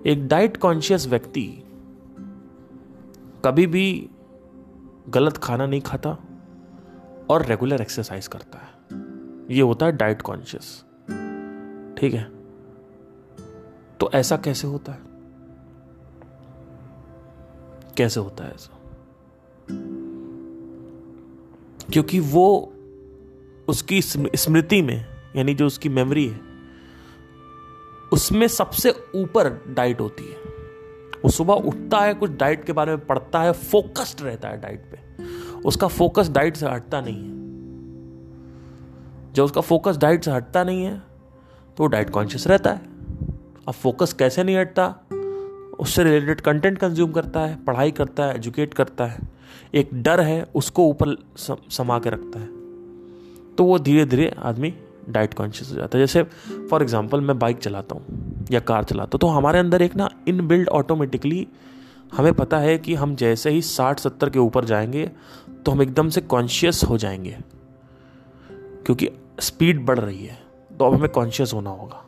एक 0.05 0.28
डाइट 0.28 0.58
कॉन्शियस 0.58 1.08
व्यक्ति 1.08 1.64
कभी 3.45 3.68
भी 3.68 4.10
गलत 5.10 5.38
खाना 5.38 5.66
नहीं 5.66 5.82
खाता 5.82 6.18
और 7.30 7.45
रेगुलर 7.45 7.82
एक्सरसाइज 7.82 8.28
करता 8.28 8.60
है। 8.60 8.72
ये 9.55 9.62
होता 9.62 9.86
है 9.86 9.91
डाइट 9.91 10.22
कॉन्शियस 10.22 10.86
ठीक 11.97 12.14
है? 12.14 12.24
तो 13.99 14.12
ऐसा 14.14 14.38
कैसे 14.38 14.68
होता 14.68 14.91
है? 14.91 14.99
कैसे 17.97 18.20
होता 18.20 18.43
है 18.43 18.53
ऐसा? 18.53 18.78
क्योंकि 21.93 22.20
वो 22.20 22.74
उसकी 23.68 24.01
स्मृति 24.01 24.82
में, 24.82 25.05
यानी 25.36 25.53
जो 25.53 25.65
उसकी 25.68 25.89
मेमोरी 25.89 26.28
है, 26.28 26.39
उसमें 28.13 28.47
सबसे 28.47 28.91
ऊपर 29.15 29.49
डाइट 29.68 30.01
होती 30.01 30.24
है। 30.24 30.36
वो 31.24 31.30
सुबह 31.30 31.53
उठता 31.53 31.99
है, 31.99 32.13
कुछ 32.13 32.32
डाइट 32.32 32.63
के 32.63 32.74
बारे 32.74 32.91
में 32.91 33.05
पढ़ता 33.05 33.41
है 33.41 33.51
फोकस्ड 33.51 34.22
रहता 34.22 34.49
है 34.49 34.61
डाइट 34.61 34.91
पे। 34.91 34.99
उसका 35.65 35.88
फोकस 35.88 36.30
डाइट 36.30 36.55
से 36.55 36.65
हटता 36.65 37.01
नहीं 37.01 37.24
है। 37.24 37.36
जब 39.34 39.43
उसका 39.43 39.61
फोकस 39.61 39.97
डाइट 39.97 40.24
से 40.24 40.32
हटता 40.32 40.63
नहीं 40.63 40.84
है 40.84 40.97
तो 41.78 41.84
वो 41.84 41.88
डाइट 41.88 42.09
कॉन्शियस 42.09 42.47
रहता 42.47 42.72
है। 42.72 42.82
अब 43.68 43.74
फोकस 43.74 44.13
कैसे 44.13 44.43
नहीं 44.43 44.57
हटता? 44.57 44.88
उससे 45.80 46.03
रिलेटेड 46.03 46.41
कंटेंट 46.41 46.78
कंज्यूम 46.78 47.11
करता 47.11 47.39
है, 47.39 47.55
पढ़ाई 47.65 47.91
करता 47.91 48.26
है 48.26 48.36
एजुकेट 48.36 48.74
करता 48.74 49.05
है। 49.05 49.28
एक 49.74 49.89
डर 49.93 50.22
है, 50.22 50.43
उसको 50.55 50.88
ऊपर 50.88 51.15
समा 51.70 51.99
के 51.99 52.09
रखता 52.09 52.39
है। 52.39 52.57
तो 53.58 53.64
वो 53.64 53.80
धीरे 53.80 54.05
धीरे 54.05 54.34
आदमी 54.39 54.74
डाइट 55.10 55.34
कॉन्शियस 55.34 55.72
हो 55.72 55.76
जाता 55.76 55.97
है। 55.97 56.05
जैसे 56.05 56.24
फॉर 56.70 56.82
एग्ज़ाम्पल 56.82 57.22
मैं 57.22 57.38
बाइक 57.39 57.58
चलाता 57.58 57.95
हूँ 57.95 58.45
या 58.51 58.60
कार 58.60 58.84
चलाता 58.84 59.10
हूँ 59.14 59.20
तो 59.20 59.28
हमारे 59.28 59.60
अंदर 59.60 59.82
एक 59.82 59.95
ना 59.95 60.10
इन 60.28 60.47
बिल्ड 60.47 60.70
ऑटोमेटिकली 60.70 61.47
हमें 62.14 62.34
पता 62.34 62.58
है 62.60 62.78
कि 62.78 62.95
हम 62.95 63.16
जैसे 63.16 63.49
ही 63.49 63.62
साठ 63.62 63.99
सत्तर 63.99 64.30
के 64.30 64.39
ऊपर 64.39 64.66
जाएँगे 64.66 65.05
तो 65.66 65.72
हम 65.72 65.82
एकदम 65.82 66.10
से 66.10 66.22
कॉन्शियस 66.24 66.84
हो 66.84 66.97
जाएँगे। 66.97 67.38
क्योंकि 68.86 69.10
स्पीड 69.39 69.86
बढ़ 69.86 69.99
रही 69.99 70.26
है 70.26 70.38
तो 70.72 70.86
अब 70.86 70.93
हमें 70.93 71.10
कॉन्शियस 71.10 71.53
होना 71.53 71.70
होगा। 71.70 72.03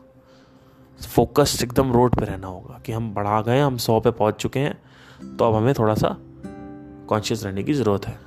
फोकस्ड 1.00 1.64
एकदम 1.64 1.92
रोड 1.92 2.16
पे 2.16 2.26
रहना 2.26 2.48
होगा 2.48 2.80
कि 2.86 2.92
हम 2.92 3.14
बढ़ा 3.14 3.42
गए, 3.42 3.60
हम 3.60 3.78
सौ 3.78 4.00
पे 4.00 4.12
पहुँच 4.12 4.36
चुके 4.36 4.60
हैं 4.60 5.38
तो 5.38 5.46
अब 5.46 5.56
हमें 5.56 5.74
थोड़ा 5.74 5.94
सा 5.96 6.16
कॉन्शियस 7.10 7.44
रहने 7.44 7.64
की 7.64 7.74
ज़रूरत 7.74 8.06
है। 8.06 8.18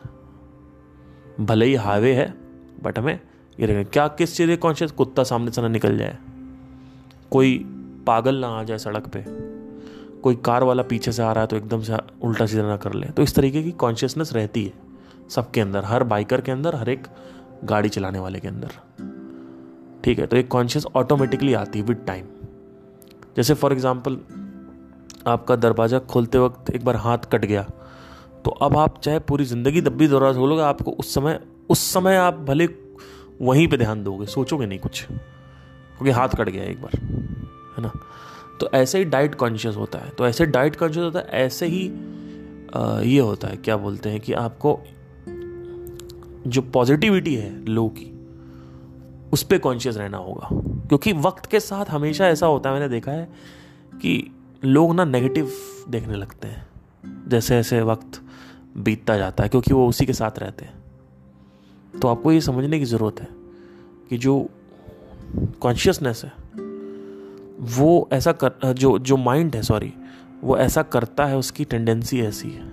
भले 1.41 1.67
ही 1.67 1.75
हाईवे 1.75 2.13
है 2.15 2.42
बट 2.83 2.99
हमें 2.99 3.19
ये 3.59 3.67
रहेगा 3.67 3.83
क्या 3.85 4.07
किस 4.11 4.37
चीज़ 4.37 4.55
कॉन्शियस 4.59 4.91
कुत्ता 4.93 5.23
सामने 5.25 5.51
से 5.51 5.63
ना 5.63 5.69
निकल 5.69 5.97
जाए? 5.99 6.19
कोई 7.31 7.57
पागल 8.07 8.37
ना 8.37 8.49
आ 8.51 8.63
जाए 8.63 8.79
सड़क 8.79 9.07
पे। 9.09 9.25
कोई 10.23 10.35
कार 10.45 10.65
वाला 10.65 10.83
पीछे 10.85 11.13
से 11.13 11.23
आ 11.23 11.33
रहा 11.33 11.41
है 11.41 11.47
तो 11.47 11.57
एकदम 11.57 11.83
से 11.83 11.97
उल्टा 12.23 12.47
सीधा 12.47 12.63
ना 12.63 12.77
कर 12.77 12.95
ले। 12.95 13.07
तो 13.07 13.23
इस 13.23 13.35
तरीके 13.35 13.63
की 13.63 13.71
कॉन्शियसनेस 13.79 14.33
रहती 14.33 14.65
है 14.65 14.73
सबके 15.31 15.61
अंदर, 15.61 15.85
हर 15.85 16.05
बाइकर 16.05 16.41
के 16.41 16.53
अंदर, 16.53 16.75
हर 16.75 16.89
एक 16.89 17.07
गाड़ी 17.65 17.89
चलाने 17.89 18.19
वाले 18.19 18.41
के 18.41 18.49
अंदर। 18.49 18.71
ठीक 20.05 20.19
है 20.19 20.27
तो 20.27 20.37
एक 20.37 20.49
कॉन्शियस 20.49 20.87
ऑटोमेटिकली 20.97 21.55
आती 21.55 21.79
है 21.79 21.85
विद 21.85 22.05
टाइम 22.07 22.27
जैसे 23.37 23.55
फॉर 23.55 23.73
एग्ज़ाम्पल 23.73 24.19
आपका 25.27 25.57
दरवाज़ा 25.57 25.99
खोलते 26.11 26.39
वक्त 26.39 26.71
एक 26.71 26.85
बार 26.85 26.97
हाथ 26.97 27.31
कट 27.33 27.45
गया 27.45 27.63
तो 28.45 28.51
अब 28.63 28.77
आप 28.77 29.01
चाहे 29.01 29.19
पूरी 29.19 29.45
ज़िंदगी 29.45 29.81
दब्बी 29.81 30.09
दौरा 30.09 30.33
खोलोगे 30.33 30.63
आपको 30.63 30.91
उस 30.91 31.15
समय 31.15 31.39
उस 31.73 31.81
समय 31.93 32.17
आप 32.17 32.39
भले 32.49 32.69
वहीं 33.41 33.67
पे 33.69 33.77
ध्यान 33.77 34.03
दोगे, 34.05 34.27
सोचोगे 34.27 34.67
नहीं 34.67 34.79
कुछ, 34.79 35.03
क्योंकि 35.03 36.11
हाथ 36.11 36.29
कट 36.29 36.49
गया 36.49 36.65
एक 36.65 36.83
बार, 36.83 36.97
है 37.77 37.83
ना? 37.83 37.93
तो 38.61 38.69
ऐसे 38.75 38.99
ही 38.99 39.05
डाइट 39.07 39.35
कॉन्शियस 39.35 39.77
होता 39.77 39.99
है 39.99 40.11
तो 40.11 40.27
ऐसे 40.27 40.47
डाइट 40.47 40.77
कॉन्शियस 40.77 41.05
होता 41.05 41.19
है, 41.19 41.45
ऐसे 41.45 41.67
ही 41.67 41.85
ये 43.07 43.19
होता 43.21 43.49
है, 43.49 43.57
क्या 43.57 43.77
बोलते 43.77 44.09
हैं 44.09 44.21
कि 44.21 44.33
आपको 44.35 44.81
जो 46.47 46.63
पॉजिटिविटी 46.73 47.35
है 47.35 47.65
लो 47.67 47.89
की, 47.89 48.11
उस 49.33 49.43
पर 49.43 49.59
कॉन्शियस 49.59 49.97
रहना 49.97 50.19
होगा, 50.19 50.49
क्योंकि 50.89 51.13
वक्त 51.13 51.47
के 51.47 51.61
साथ 51.61 51.91
हमेशा 51.91 52.29
ऐसा 52.29 52.47
होता 52.47 52.71
है, 52.71 52.75
मैंने 52.75 52.89
देखा 52.89 53.13
है 53.13 53.29
कि 53.95 54.31
लोग 54.63 54.95
ना 54.95 55.05
नेगेटिव 55.05 55.53
देखने 55.89 56.17
लगते 56.17 56.49
हैं 56.49 57.29
जैसे 57.29 57.55
जैसे 57.55 57.81
वक्त 57.83 58.21
बीतता 58.77 59.17
जाता 59.17 59.43
है, 59.43 59.49
क्योंकि 59.49 59.75
वो 59.75 59.89
उसी 59.89 60.07
के 60.07 60.13
साथ 60.13 60.39
रहते 60.39 60.65
हैं। 60.65 60.82
तो 62.01 62.09
आपको 62.09 62.33
ये 62.33 62.41
समझने 62.41 62.79
की 62.79 62.85
ज़रूरत 62.85 63.21
है 63.21 63.29
कि 64.11 64.19
जो 64.19 64.49
कॉन्शियसनेस 65.61 66.25
है, 66.25 66.33
वो 67.61 68.09
ऐसा 68.13 68.33
कर, 68.33 68.73
जो 68.73 68.99
जो 68.99 69.17
माइंड 69.17 69.57
है 69.57 69.63
सॉरी 69.63 69.95
वो 70.41 70.59
ऐसा 70.59 70.83
करता 70.83 71.27
है, 71.27 71.37
उसकी 71.37 71.65
टेंडेंसी 71.65 72.21
ऐसी 72.21 72.51
है। 72.51 72.69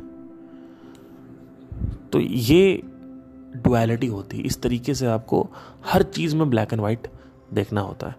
तो 2.10 2.20
ये 2.20 2.84
डुअलिटी 3.56 4.08
होती 4.08 4.38
है। 4.38 4.44
इस 4.44 4.62
तरीके 4.62 4.94
से 4.94 5.06
आपको 5.06 5.50
हर 5.86 6.04
चीज़ 6.04 6.36
में 6.36 6.50
ब्लैक 6.50 6.74
एंड 6.74 6.82
वाइट 6.82 7.08
देखना 7.54 7.82
होता 7.82 8.08
है। 8.08 8.16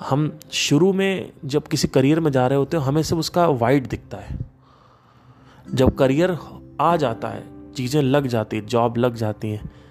हम 0.00 0.38
शुरू 0.52 0.92
में 0.92 1.32
जब 1.44 1.62
किसी 1.62 1.88
करियर 1.88 2.20
में 2.20 2.30
जा 2.30 2.46
रहे 2.46 2.58
होते 2.58 2.76
हैं, 2.76 2.84
हमें 2.84 3.02
सिर्फ़ 3.02 3.20
उसका 3.20 3.46
वाइट 3.46 3.88
दिखता 3.88 4.18
है। 4.18 4.38
जब 5.74 5.94
करियर 5.94 6.38
आ 6.80 6.96
जाता 6.96 7.28
है, 7.28 7.72
चीज़ें 7.72 8.02
लग 8.02 8.26
जाती 8.26 8.56
है 8.56 8.66
जॉब 8.66 8.96
लग 8.96 9.14
जाती 9.14 9.48
हैं 9.50 9.81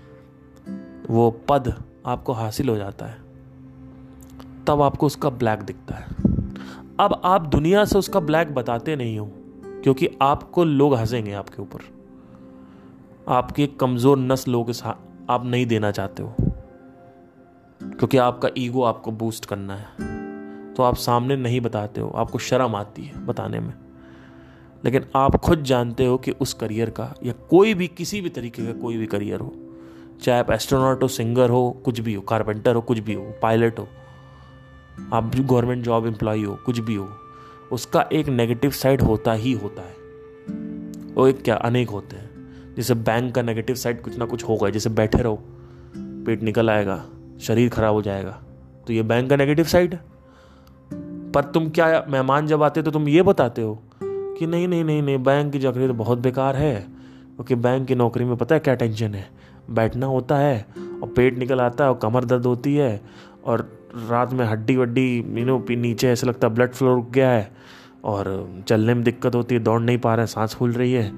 वो 1.12 1.30
पद 1.50 1.74
आपको 2.06 2.34
हासिल 2.34 2.70
हो 2.70 2.76
जाता 2.78 3.06
है, 3.06 3.18
तब 4.68 4.82
आपको 4.82 5.06
उसका 5.06 5.30
ब्लैक 5.32 5.60
दिखता 5.62 5.96
है। 5.96 6.06
अब 7.00 7.22
आप 7.26 7.48
दुनिया 7.48 7.84
से 7.86 7.98
उसका 7.98 8.20
ब्लैक 8.20 8.54
बताते 8.56 8.96
नहीं 8.96 9.18
हो, 9.20 9.26
क्योंकि 9.84 10.10
आपको 10.22 10.64
लोग 10.64 10.96
हंसेंगे 10.96 11.34
आपके 11.34 11.62
ऊपर। 11.62 11.80
आपकी 13.30 13.68
कमज़ोर 13.80 14.18
नस 14.18 14.48
लोग 14.48 14.72
आप 15.30 15.46
नहीं 15.46 15.66
देना 15.66 15.92
चाहते 15.92 16.24
हो, 16.24 16.36
क्योंकि 17.82 18.18
आपका 18.18 18.50
ईगो 18.58 18.84
आपको 18.84 19.12
बूस्ट 19.14 19.46
करना 19.46 19.76
है। 19.76 20.74
तो 20.74 20.84
आप 20.84 20.96
सामने 20.98 21.36
नहीं 21.36 21.62
बताते 21.62 22.02
हो, 22.02 22.10
आपको 22.10 22.38
शर्म 22.40 22.76
आती 22.76 23.04
है 23.04 23.26
बताने 23.26 23.60
में। 23.60 23.74
लेकिन 24.84 25.06
आप 25.16 25.36
खुद 25.36 25.64
जानते 25.64 26.06
हो 26.06 26.18
कि 26.18 26.32
उस 26.32 26.54
करियर 26.54 26.90
का 26.90 27.14
या 27.24 27.34
कोई 27.50 27.74
भी, 27.74 27.88
किसी 27.88 28.22
भी 28.22 28.30
तरीके 28.30 28.66
का 28.66 28.80
कोई 28.80 28.98
भी 28.98 29.06
करियर 29.06 29.40
हो 29.40 29.54
चाहे 30.24 30.40
आप 30.40 30.52
एस्ट्रोनॉट 30.52 31.04
हो 31.04 31.08
सिंगर 31.08 31.50
हो, 31.50 31.70
कुछ 31.86 32.00
भी 32.00 32.14
हो 32.14 32.22
कारपेंटर 32.22 32.76
हो, 32.76 32.82
कुछ 32.82 33.00
भी 33.00 33.14
हो 33.14 33.32
पायलट 33.42 33.80
हो, 33.80 33.88
आप 35.14 35.32
गवर्नमेंट 35.36 35.84
जॉब 35.86 36.08
एम्प्लॉय 36.08 36.44
हो, 36.44 36.56
कुछ 36.66 36.80
भी 36.80 36.96
हो, 36.96 37.10
उसका 37.72 38.02
एक 38.14 38.28
नेगेटिव 38.28 38.72
साइड 38.72 39.02
होता 39.02 39.34
ही 39.34 39.52
होता 39.54 39.82
है। 39.82 39.96
वो 41.14 41.28
एक 41.28 41.42
क्या, 41.44 41.56
अनेक 41.56 41.90
होते 41.90 42.16
हैं। 42.16 42.30
जैसे 42.76 42.94
बैंक 42.96 43.34
का 43.36 43.42
नेगेटिव 43.42 43.76
साइड 43.76 44.02
कुछ 44.02 44.18
ना 44.18 44.26
कुछ 44.26 44.44
होगा, 44.44 44.70
जैसे 44.70 44.90
बैठे 44.90 45.22
रहो, 45.22 45.40
पेट 45.96 46.44
निकल 46.44 46.70
आएगा, 46.70 47.04
शरीर 47.42 47.70
खराब 47.70 47.94
हो 47.94 48.02
जाएगा 48.02 48.42
तो 48.88 48.94
ये 48.94 49.04
बैंक 49.04 49.30
का 49.30 49.36
नेगेटिव 49.36 49.66
साइड 49.66 49.94
है। 49.94 50.02
पर 51.32 51.44
तुम 51.44 51.70
क्या 51.70 52.06
मेहमान 52.10 52.48
जब 52.48 52.64
आते 52.64 52.82
तो 52.82 52.92
तुम 52.92 53.08
ये 53.08 53.22
बताते 53.22 53.62
हो 53.62 53.80
कि 54.04 54.48
नहीं 54.48 54.68
नहीं 54.68 54.84
नहीं 54.84 55.02
नहीं 55.02 55.18
बैंक 55.18 55.52
की 55.54 55.60
नौकरी 55.60 55.88
तो 55.88 55.94
बहुत 55.94 56.18
बेकार 56.18 56.56
है। 56.56 56.76
क्योंकि 57.36 57.56
बैंक 57.56 57.88
की 57.88 57.96
नौकरी 57.96 58.26
में 58.26 58.36
पता 58.38 58.56
है 58.56 58.60
क्या 58.60 58.76
टेंशन 58.76 59.14
है? 59.16 59.41
बैठना 59.70 60.06
होता 60.06 60.38
है 60.38 60.66
और 61.04 61.14
पेट 61.16 61.38
निकल 61.38 61.62
आता 61.62 61.84
है 61.84 61.90
और 61.90 61.98
कमर 61.98 62.26
दर्द 62.26 62.46
होती 62.46 62.76
है 62.76 63.02
और 63.46 63.82
रात 64.10 64.34
में 64.34 64.46
हड्डी 64.46 64.76
वड्डी 64.78 65.24
मीनो 65.28 65.66
नीचे 65.70 66.10
ऐसा 66.10 66.28
लगता 66.28 66.48
है 66.48 66.54
ब्लड 66.54 66.72
फ्लो 66.72 66.96
रुक 66.96 67.10
गया 67.10 67.30
है 67.32 67.52
और 68.04 68.50
चलने 68.68 68.94
में 68.94 69.04
दिक्कत 69.04 69.36
होती 69.36 69.56
है, 69.56 69.62
दौड़ 69.62 69.82
नहीं 69.82 69.98
पा 69.98 70.16
रहे 70.16 70.22
हैं, 70.22 70.28
सांस 70.28 70.56
फूल 70.56 70.72
रही 70.72 70.94
है 70.94 71.12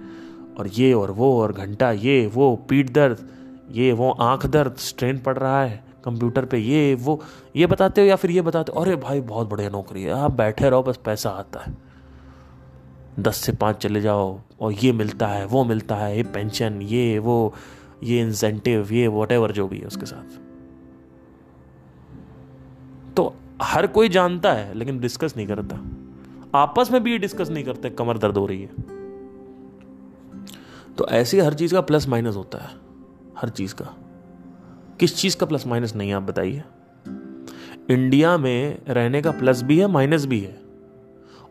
और 0.59 0.67
ये 0.67 0.93
और 0.93 1.11
वो 1.11 1.41
और 1.41 1.53
घंटा, 1.53 1.91
ये 1.91 2.31
वो, 2.33 2.55
पीठ 2.55 2.89
दर्द, 2.89 3.17
ये 3.71 3.91
वो, 3.91 4.11
आँख 4.11 4.45
दर्द 4.45 4.75
स्ट्रेन 4.75 5.19
पड़ 5.19 5.37
रहा 5.37 5.63
है 5.63 5.83
कंप्यूटर 6.05 6.45
पे, 6.45 6.57
ये 6.57 6.95
वो, 6.95 7.21
ये 7.55 7.67
बताते 7.67 8.01
हो 8.01 8.07
या 8.07 8.15
फिर 8.15 8.31
ये 8.31 8.41
बताते 8.41 8.71
हो? 8.75 8.81
अरे 8.81 8.95
भाई, 8.95 9.21
बहुत 9.21 9.49
बढ़िया 9.49 9.69
नौकरी 9.69 10.03
है, 10.03 10.11
आप 10.11 10.31
बैठे 10.31 10.69
रहो, 10.69 10.83
बस 10.83 10.97
पैसा 10.97 11.29
आता 11.29 11.59
है। 11.59 11.77
दस 13.19 13.35
से 13.35 13.51
पाँच 13.51 13.75
चले 13.75 14.01
जाओ 14.01 14.39
और 14.61 14.71
ये 14.73 14.91
मिलता 14.91 15.27
है, 15.27 15.45
वो 15.45 15.63
मिलता 15.63 15.95
है, 15.95 16.17
ये 16.17 16.23
पेंशन 16.23 16.81
ये 16.81 17.19
वो 17.19 17.53
ये 18.03 18.21
इंसेंटिव 18.21 18.91
ये 18.91 19.07
वट 19.07 19.51
जो 19.51 19.67
भी 19.67 19.77
है 19.77 19.85
उसके 19.85 20.05
साथ। 20.05 20.39
तो 23.15 23.35
हर 23.61 23.87
कोई 23.87 24.09
जानता 24.09 24.53
है, 24.53 24.73
लेकिन 24.73 24.99
डिस्कस 24.99 25.33
नहीं 25.37 25.47
करता। 25.47 25.85
आपस 26.59 26.91
में 26.91 27.03
भी 27.03 27.11
ये 27.11 27.17
डिस्कस 27.17 27.49
नहीं 27.49 27.63
करते, 27.63 27.89
कमर 27.89 28.17
दर्द 28.17 28.37
हो 28.37 28.45
रही 28.45 28.61
है। 28.61 28.69
तो 30.97 31.07
ऐसी 31.07 31.39
हर 31.39 31.53
चीज़ 31.53 31.73
का 31.73 31.81
प्लस 31.81 32.07
माइनस 32.07 32.35
होता 32.35 32.57
है। 32.57 32.69
हर 33.37 33.49
चीज़ 33.49 33.75
का। 33.75 33.95
किस 34.99 35.17
चीज़ 35.17 35.37
का 35.37 35.45
प्लस 35.45 35.67
माइनस 35.67 35.95
नहीं 35.95 36.13
आप 36.13 36.23
बताइए। 36.23 36.63
इंडिया 37.89 38.37
में 38.37 38.85
रहने 38.85 39.21
का 39.21 39.31
प्लस 39.31 39.61
भी 39.61 39.79
है 39.79 39.87
माइनस 39.87 40.25
भी 40.25 40.39
है। 40.39 40.61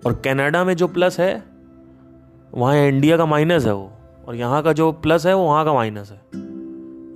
और 0.07 0.23
कनाडा 0.25 0.65
में 0.65 0.75
जो 0.75 0.89
प्लस 0.89 1.21
है, 1.21 1.45
वहाँ 2.55 2.77
इंडिया 2.77 3.17
का 3.17 3.27
माइनस 3.27 3.65
है 3.65 3.75
वो। 3.75 3.93
और 4.29 4.35
यहाँ 4.35 4.63
का 4.63 4.73
जो 4.73 4.93
प्लस 4.93 5.27
है, 5.27 5.35
वो 5.37 5.45
वहाँ 5.45 5.65
का 5.65 5.73
माइनस 5.73 6.11
है। 6.11 6.21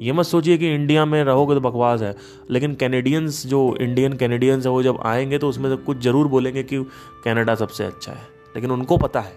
ये 0.07 0.13
मत 0.13 0.25
सोचिए 0.25 0.59
कि 0.59 0.75
इंडिया 0.75 1.05
में 1.05 1.25
रहोगे 1.25 1.55
तो 1.55 1.61
बकवास 1.61 2.03
है, 2.03 2.17
लेकिन 2.51 2.75
कैनेडियंस 2.75 3.47
जो 3.47 3.77
इंडियन 3.81 4.13
कैनेडियंस 4.13 4.67
है, 4.67 4.73
वो 4.73 4.83
जब 4.83 4.99
आएँगे 5.03 5.39
तो 5.39 5.49
उसमें 5.49 5.71
से 5.71 5.77
कुछ 5.77 5.99
ज़रूर 5.99 6.29
बोलेंगे 6.29 6.63
कि 6.63 6.87
कनाडा 7.25 7.55
सबसे 7.55 7.85
अच्छा 7.85 8.13
है। 8.13 8.29
लेकिन 8.57 8.71
उनको 8.71 8.97
पता 8.97 9.21
है 9.21 9.33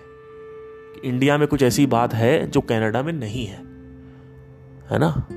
कि 0.95 1.09
इंडिया 1.09 1.37
में 1.37 1.47
कुछ 1.47 1.63
ऐसी 1.63 1.85
बात 1.85 2.13
है 2.13 2.47
जो 2.47 2.61
कनाडा 2.61 3.03
में 3.03 3.13
नहीं 3.13 3.45
है। 3.45 3.57
है 4.91 4.99
ना? 4.99 5.27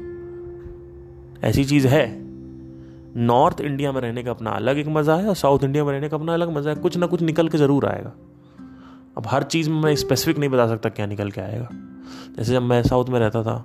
ऐसी 1.44 1.64
चीज़ 1.64 1.86
है। 1.86 2.22
नॉर्थ 3.16 3.60
इंडिया 3.60 3.92
में 3.92 4.00
रहने 4.00 4.22
का 4.22 4.30
अपना 4.30 4.50
अलग 4.50 4.78
एक 4.78 4.88
मज़ा 4.88 5.16
है 5.16 5.28
और 5.28 5.34
साउथ 5.34 5.64
इंडिया 5.64 5.84
में 5.84 5.92
रहने 5.92 6.08
का 6.08 6.16
अपना 6.16 6.34
अलग 6.34 6.50
मज़ा 6.50 6.70
है। 6.70 6.76
कुछ 6.76 6.96
ना 6.96 7.06
कुछ 7.06 7.22
निकल 7.22 7.48
के 7.48 7.58
ज़रूर 7.58 7.86
आएगा। 7.86 8.12
अब 9.16 9.26
हर 9.26 9.42
चीज़ 9.42 9.70
में 9.70 9.80
मैं 9.80 9.94
स्पेसिफिक 9.96 10.38
नहीं 10.38 10.50
बता 10.50 10.66
सकता 10.68 10.88
क्या 10.88 11.06
निकल 11.06 11.30
के 11.30 11.40
आएगा। 11.40 11.68
जैसे 12.36 12.52
जब 12.52 12.62
मैं 12.62 12.82
साउथ 12.82 13.08
में 13.08 13.18
रहता 13.20 13.42
था 13.42 13.64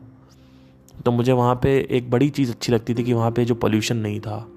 तो 1.06 1.12
मुझे 1.12 1.32
वहाँ 1.32 1.56
पे 1.56 1.78
एक 1.92 2.10
बड़ी 2.12 2.30
चीज़ 2.30 2.52
अच्छी 2.52 2.72
लगती 2.72 2.94
थी 2.96 3.04
कि 3.04 3.14
वहाँ 3.14 3.32
पे 3.32 3.46
जो 3.46 3.56
पोल्यूशन 3.56 3.98
नहीं 3.98 4.20
था, 4.20 4.48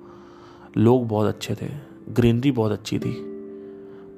लोग 0.77 1.07
बहुत 1.09 1.29
अच्छे 1.29 1.55
थे 1.55 1.69
ग्रीनरी 2.11 2.51
बहुत 2.53 2.73
अच्छी 2.73 2.99
थी। 2.99 3.13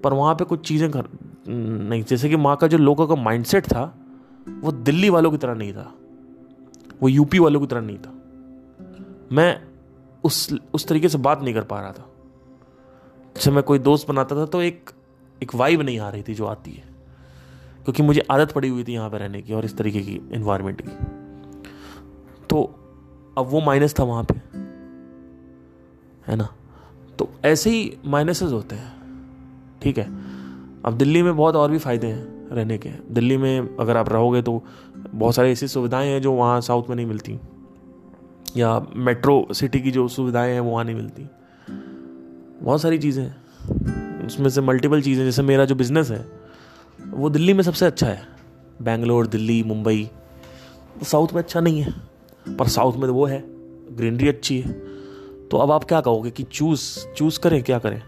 पर 0.04 0.12
वहाँ 0.12 0.34
पे 0.34 0.44
कुछ 0.44 0.66
चीज़ें 0.68 0.90
कर, 0.90 1.08
नहीं, 1.48 2.02
जैसे 2.02 2.28
कि 2.28 2.34
वहाँ 2.36 2.56
का 2.56 2.66
जो 2.66 2.78
लोगों 2.78 3.06
का 3.06 3.14
माइंडसेट 3.14 3.66
था, 3.66 3.82
वो 4.60 4.72
दिल्ली 4.72 5.10
वालों 5.10 5.30
की 5.30 5.36
तरह 5.36 5.54
नहीं 5.54 5.72
था, 5.72 5.92
वो 7.02 7.08
यूपी 7.08 7.38
वालों 7.38 7.60
की 7.60 7.66
तरह 7.66 7.80
नहीं 7.80 7.98
था। 7.98 8.14
मैं 9.32 9.60
उस 10.24 10.48
उस 10.74 10.86
तरीके 10.86 11.08
से 11.08 11.18
बात 11.18 11.42
नहीं 11.42 11.54
कर 11.54 11.64
पा 11.64 11.80
रहा 11.80 11.92
था। 11.92 12.08
जैसे 13.36 13.50
मैं 13.50 13.62
कोई 13.62 13.78
दोस्त 13.80 14.08
बनाता 14.08 14.36
था 14.36 14.46
तो 14.46 14.62
एक 14.62 14.90
एक 15.43 15.55
वाइब 15.55 15.80
नहीं 15.80 15.99
आ 15.99 16.09
रही 16.11 16.22
थी 16.22 16.35
जो 16.35 16.47
आती 16.47 16.70
है। 16.70 16.85
क्योंकि 17.85 18.03
मुझे 18.03 18.20
आदत 18.30 18.53
पड़ी 18.53 18.68
हुई 18.68 18.85
थी 18.85 18.93
यहाँ 18.93 19.11
पर 19.11 19.18
रहने 19.18 19.43
की 19.43 19.53
और 19.53 19.64
इस 19.64 19.76
तरीके 19.76 20.01
की 20.01 20.20
इन्वायरमेंट 20.33 20.80
की। 20.80 20.91
तो 22.47 22.62
अब 23.39 23.47
वो 23.47 23.61
माइनस 23.61 23.95
था 24.01 24.05
वहाँ 24.05 24.24
पे, 24.24 24.35
है 26.26 26.37
ना? 26.37 26.49
तो 27.18 27.28
ऐसे 27.45 27.70
ही 27.70 27.99
माइनसेस 28.07 28.53
होते 28.53 28.76
हैं, 28.76 28.93
ठीक 29.83 29.99
है? 29.99 30.05
अब 30.85 30.97
दिल्ली 30.97 31.22
में 31.22 31.37
बहुत 31.37 31.57
और 31.57 31.70
भी 31.70 31.78
फ़ायदे 31.78 32.07
हैं 32.07 32.49
रहने 32.51 32.78
के। 32.78 32.91
दिल्ली 33.11 33.37
में 33.37 33.76
अगर 33.76 33.97
आप 33.97 34.09
रहोगे 34.09 34.43
तो 34.43 34.62
बहुत 34.99 35.35
सारी 35.35 35.51
ऐसी 35.51 35.68
सुविधाएँ 35.68 36.09
हैं 36.09 36.22
जो 36.22 36.33
वहाँ 36.33 36.61
साउथ 36.61 36.89
में 36.89 36.97
नहीं 36.97 37.07
मिलती। 37.07 37.39
या 38.57 38.87
मेट्रो 38.97 39.47
सिटी 39.53 39.80
की 39.80 39.91
जो 39.91 40.09
सुविधाएँ 40.09 40.53
हैं 40.53 40.61
वो 40.61 40.70
वहाँ 40.70 40.85
नहीं 40.85 40.97
मिलती। 40.97 41.28
बहुत 42.62 42.83
सारी 42.83 42.99
चीज़ें 42.99 43.35
उसमें 44.26 44.48
से 44.48 44.60
मल्टीपल 44.60 45.02
चीज़ें, 45.02 45.24
जैसे 45.24 45.42
मेरा 45.42 45.64
जो 45.64 45.74
बिज़नेस 45.74 46.10
है, 46.10 46.24
वो 46.98 47.30
दिल्ली 47.30 47.52
में 47.52 47.62
सबसे 47.62 47.86
अच्छा 47.86 48.06
है। 48.06 48.22
बेंगलोर, 48.82 49.26
दिल्ली, 49.26 49.62
मुंबई 49.62 50.08
साउथ 51.02 51.32
में 51.34 51.42
अच्छा 51.42 51.60
नहीं 51.60 51.80
है, 51.80 51.92
पर 52.58 52.68
साउथ 52.68 52.96
में 52.96 53.06
तो 53.06 53.14
वो 53.14 53.26
है 53.26 53.42
ग्रीनरी 53.96 54.28
अच्छी 54.28 54.60
है। 54.60 54.72
तो 55.50 55.56
अब 55.56 55.70
आप 55.70 55.84
क्या 55.84 56.00
कहोगे 56.00 56.30
कि 56.30 56.42
चूज़ 56.42 56.82
चूज़ 57.16 57.40
करें, 57.40 57.62
क्या 57.62 57.78
करें? 57.78 58.02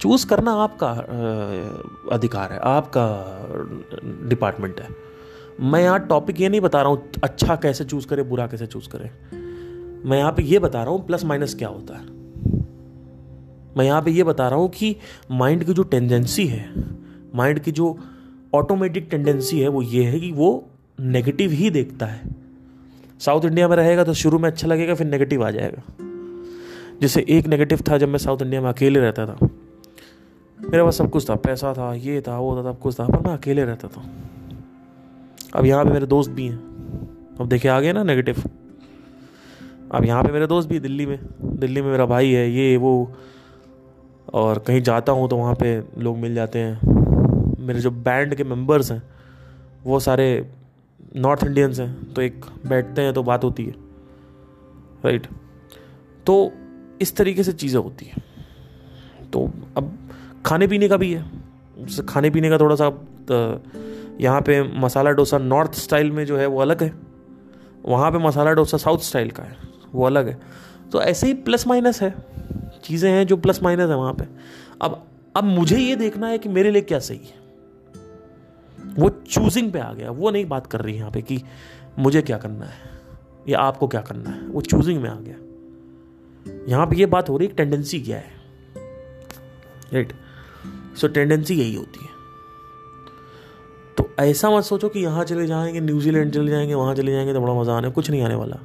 चूज़ 0.00 0.26
करना 0.26 0.52
आपका 0.52 0.90
अधिकार 2.12 2.52
है, 2.52 2.58
आपका 2.58 4.28
डिपार्टमेंट 4.28 4.80
है। 4.80 4.88
मैं 5.62 5.82
यहाँ 5.82 6.06
टॉपिक 6.06 6.40
ये 6.40 6.48
नहीं 6.48 6.60
बता 6.60 6.82
रहा 6.82 6.90
हूँ 6.90 7.10
अच्छा 7.24 7.56
कैसे 7.56 7.84
चूज़ 7.84 8.06
करें, 8.06 8.28
बुरा 8.28 8.46
कैसे 8.46 8.66
चूज़ 8.66 8.88
करें। 8.88 9.10
मैं 10.04 10.18
यहाँ 10.18 10.32
पे 10.32 10.42
ये 10.42 10.58
बता 10.58 10.82
रहा 10.82 10.92
हूँ 10.92 11.06
प्लस 11.06 11.24
माइनस 11.24 11.54
क्या 11.54 11.68
होता 11.68 11.98
है। 11.98 12.17
मैं 13.76 13.84
यहाँ 13.84 14.02
पे 14.02 14.10
ये 14.10 14.24
बता 14.24 14.48
रहा 14.48 14.58
हूँ 14.58 14.68
कि 14.68 14.96
माइंड 15.30 15.64
की 15.64 15.72
जो 15.72 15.82
टेंडेंसी 15.82 16.46
है 16.46 16.64
माइंड 17.34 17.58
की 17.58 17.72
जो 17.72 17.98
ऑटोमेटिक 18.54 19.08
टेंडेंसी 19.10 19.60
है, 19.60 19.68
वो 19.68 19.82
ये 19.82 20.04
है 20.04 20.20
कि 20.20 20.32
वो 20.32 20.68
नेगेटिव 21.00 21.50
ही 21.50 21.70
देखता 21.70 22.06
है। 22.06 22.30
साउथ 23.20 23.44
इंडिया 23.44 23.68
में 23.68 23.76
रहेगा 23.76 24.04
तो 24.04 24.14
शुरू 24.14 24.38
में 24.38 24.50
अच्छा 24.50 24.68
लगेगा, 24.68 24.94
फिर 24.94 25.06
नेगेटिव 25.06 25.44
आ 25.44 25.50
जाएगा। 25.50 25.82
जैसे 27.00 27.24
एक 27.28 27.46
नेगेटिव 27.46 27.82
था 27.88 27.98
जब 27.98 28.08
मैं 28.08 28.18
साउथ 28.18 28.42
इंडिया 28.42 28.60
में 28.60 28.68
अकेले 28.68 29.00
रहता 29.00 29.26
था। 29.26 29.48
मेरे 30.58 30.84
पास 30.84 30.96
सब 30.96 31.10
कुछ 31.10 31.28
था, 31.30 31.34
पैसा 31.34 31.72
था, 31.72 31.94
ये 31.94 32.20
था, 32.20 32.38
वो 32.38 32.56
था, 32.56 32.72
सब 32.72 32.78
कुछ 32.78 33.00
था, 33.00 33.06
पर 33.06 33.28
मैं 33.28 33.36
अकेले 33.36 33.64
रहता 33.64 33.88
था। 33.88 34.02
अब 35.54 35.66
यहाँ 35.66 35.84
पे 35.84 35.90
मेरे 35.90 36.06
दोस्त 36.06 36.30
भी 36.30 36.46
हैं। 36.46 36.58
अब 37.40 37.48
देखे 37.48 37.68
आ 37.68 37.80
गए 37.80 37.92
ना 37.92 38.02
नेगेटिव 38.02 38.42
अब 39.92 40.04
यहाँ 40.04 40.22
पे 40.24 40.32
मेरे 40.32 40.46
दोस्त 40.46 40.68
भी 40.68 40.78
दिल्ली 40.78 41.06
में। 41.06 41.18
दिल्ली 41.42 41.82
में 41.82 41.90
मेरा 41.90 42.06
भाई 42.06 42.30
है, 42.30 42.50
ये, 42.50 42.76
वो 42.76 43.12
और 44.34 44.58
कहीं 44.58 44.80
जाता 44.82 45.12
हूँ 45.12 45.28
तो 45.28 45.36
वहाँ 45.36 45.54
पे 45.54 45.76
लोग 45.98 46.16
मिल 46.18 46.34
जाते 46.34 46.58
हैं। 46.58 47.56
मेरे 47.60 47.80
जो 47.80 47.90
बैंड 47.90 48.34
के 48.34 48.44
मेंबर्स 48.44 48.90
हैं, 48.92 49.02
वो 49.84 50.00
सारे 50.00 50.28
नॉर्थ 51.16 51.44
इंडियंस 51.44 51.80
हैं 51.80 52.12
तो 52.14 52.22
एक 52.22 52.44
बैठते 52.66 53.02
हैं 53.02 53.12
तो 53.14 53.22
बात 53.22 53.44
होती 53.44 53.64
है 53.64 53.74
राइट 55.04 55.26
तो 56.26 56.52
इस 57.02 57.16
तरीके 57.16 57.42
से 57.42 57.52
चीज़ें 57.52 57.80
होती 57.80 58.06
हैं। 58.06 58.22
तो 59.32 59.44
अब 59.76 59.98
खाने 60.46 60.66
पीने 60.66 60.88
का 60.88 60.96
भी 60.96 61.12
है। 61.12 61.24
जैसे 61.78 62.02
खाने 62.02 62.30
पीने 62.30 62.48
का 62.50 62.58
थोड़ा 62.58 62.76
सा 62.76 62.86
यहाँ 64.20 64.40
पे 64.40 64.62
मसाला 64.80 65.10
डोसा 65.10 65.38
नॉर्थ 65.38 65.74
स्टाइल 65.74 66.10
में 66.10 66.24
जो 66.26 66.36
है 66.36 66.46
वो 66.46 66.60
अलग 66.60 66.82
है। 66.82 66.92
वहाँ 67.84 68.10
पे 68.12 68.18
मसाला 68.18 68.52
डोसा 68.52 68.76
साउथ 68.76 68.98
स्टाइल 68.98 69.30
का 69.30 69.42
है, 69.42 69.56
वो 69.94 70.04
अलग 70.04 70.28
है। 70.28 70.38
तो 70.92 71.02
ऐसे 71.02 71.26
ही 71.26 71.34
प्लस 71.34 71.66
माइनस 71.66 72.02
है। 72.02 72.14
चीज़ें 72.88 73.10
हैं 73.10 73.26
जो 73.26 73.36
प्लस 73.36 73.62
माइनस 73.62 73.90
है 73.90 73.96
वहाँ 73.96 74.14
पे। 74.14 74.24
अब 74.82 75.04
अब 75.36 75.44
मुझे 75.44 75.78
ये 75.78 75.96
देखना 75.96 76.26
है 76.26 76.38
कि 76.38 76.48
मेरे 76.48 76.70
लिए 76.70 76.82
क्या 76.82 76.98
सही 76.98 77.18
है। 77.18 77.46
वो 78.94 79.08
चूजिंग 79.08 79.72
पे 79.72 79.78
आ 79.78 79.92
गया, 79.92 80.10
वो 80.10 80.30
नहीं 80.30 80.44
बात 80.46 80.66
कर 80.66 80.80
रही 80.80 80.96
यहाँ 80.96 81.10
पे 81.10 81.22
कि 81.22 81.42
मुझे 81.98 82.22
क्या 82.22 82.38
करना 82.38 82.64
है, 82.64 82.90
या 83.48 83.58
आपको 83.58 83.88
क्या 83.88 84.00
करना 84.00 84.30
है, 84.30 84.48
वो 84.48 84.60
चूजिंग 84.60 85.02
में 85.02 85.10
आ 85.10 85.16
गया। 85.20 85.36
यहाँ 86.68 86.86
पे 86.86 86.96
ये 86.96 87.06
बात 87.06 87.28
हो 87.28 87.36
रही 87.36 87.48
टेंडेंसी 87.48 88.00
क्या 88.00 88.16
है? 88.16 88.32
राइट 89.92 90.12
सो 90.96 91.08
टेंडेंसी 91.08 91.54
यही 91.54 91.74
होती 91.74 92.00
है। 92.02 92.10
तो 93.96 94.10
ऐसा 94.18 94.50
मत 94.50 94.64
सोचो 94.64 94.88
कि 94.88 95.00
यहाँ 95.00 95.24
चले 95.24 95.46
जाएँगे 95.46 95.80
न्यूजीलैंड 95.80 96.32
चले 96.32 96.50
जाएँगे, 96.50 96.74
वहाँ 96.74 96.94
चले 96.94 97.12
जाएँगे 97.12 97.34
तो 97.34 97.40
बड़ा 97.40 97.54
मज़ा 97.54 97.76
आने, 97.76 97.90
कुछ 97.90 98.10
नहीं 98.10 98.22
आने 98.22 98.34
वाला। 98.34 98.56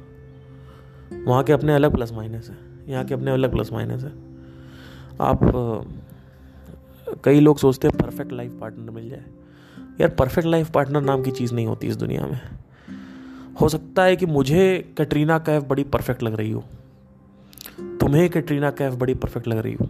वहाँ 1.26 1.42
के 1.42 1.52
अपने 1.52 1.74
अलग 1.74 1.94
प्लस 1.94 2.12
माइनस 2.12 2.48
है। 2.48 2.73
यहाँ 2.88 3.04
के 3.04 3.14
अपने 3.14 3.30
अलग 3.30 3.50
प्लस 3.50 3.72
माइनस 3.72 4.04
है। 4.04 4.12
आप 5.20 5.40
कई 7.24 7.40
लोग 7.40 7.58
सोचते 7.58 7.88
हैं 7.88 7.98
परफेक्ट 7.98 8.32
लाइफ 8.32 8.58
पार्टनर 8.60 8.90
मिल 8.90 9.10
जाए। 9.10 9.24
यार 10.00 10.10
परफेक्ट 10.10 10.48
लाइफ 10.48 10.70
पार्टनर 10.70 11.00
नाम 11.00 11.22
की 11.22 11.30
चीज़ 11.30 11.54
नहीं 11.54 11.66
होती 11.66 11.86
इस 11.86 11.96
दुनिया 11.96 12.26
में। 12.26 12.40
हो 13.60 13.68
सकता 13.68 14.02
है 14.02 14.16
कि 14.16 14.26
मुझे 14.26 14.94
कैटरीना 14.96 15.38
कैफ 15.38 15.64
बड़ी 15.64 15.84
परफेक्ट 15.84 16.22
लग 16.22 16.34
रही 16.34 16.50
हो। 16.50 16.64
तुम्हें 17.80 18.30
कैटरीना 18.30 18.70
कैफ 18.70 18.94
बड़ी 18.94 19.14
परफेक्ट 19.14 19.48
लग 19.48 19.58
रही 19.58 19.74
हो। 19.74 19.88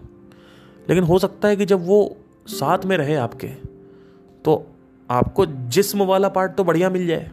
लेकिन 0.89 1.05
हो 1.05 1.19
सकता 1.19 1.49
है 1.49 1.57
कि 1.57 1.65
जब 1.65 1.87
वो 1.87 2.17
साथ 2.47 2.79
में 2.85 2.97
रहे 2.97 3.15
आपके 3.15 3.49
तो 4.45 4.67
आपको 5.11 5.47
जिस्म 5.47 6.03
वाला 6.03 6.29
पार्ट 6.29 6.55
तो 6.55 6.65
बढ़िया 6.65 6.91
मिल 6.91 7.07
जाए। 7.07 7.31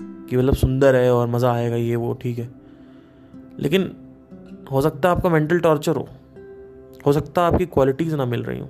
कि 0.00 0.36
मतलब 0.36 0.54
सुंदर 0.54 0.96
है 0.96 1.14
और 1.14 1.28
मज़ा 1.28 1.52
आएगा, 1.52 1.76
ये 1.76 1.96
वो, 1.96 2.14
ठीक 2.14 2.38
है। 2.38 2.50
लेकिन 3.58 3.96
हो 4.72 4.82
सकता 4.82 5.08
है 5.08 5.16
आपका 5.16 5.28
मेंटल 5.28 5.60
टॉर्चर 5.60 5.96
हो। 5.96 6.08
हो 7.06 7.12
सकता 7.12 7.42
है 7.42 7.52
आपकी 7.52 7.66
क्वालिटीज़ 7.66 8.16
ना 8.16 8.24
मिल 8.24 8.42
रही 8.42 8.60
हो। 8.60 8.68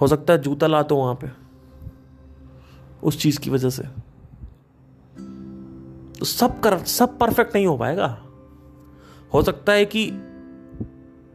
हो 0.00 0.06
सकता 0.06 0.32
है 0.32 0.42
जूता 0.42 0.66
ला 0.66 0.82
तो 0.82 0.96
वहाँ 0.96 1.14
पे। 1.14 1.30
उस 3.02 3.18
चीज़ 3.18 3.40
की 3.40 3.50
वजह 3.50 3.70
से। 3.70 3.82
तो 6.18 6.24
सब 6.24 6.60
कर, 6.60 6.78
सब 6.78 7.18
परफेक्ट 7.18 7.54
नहीं 7.54 7.66
हो 7.66 7.76
पाएगा। 7.76 8.22
हो 9.34 9.42
सकता 9.42 9.72
है 9.72 9.84
कि 9.84 10.10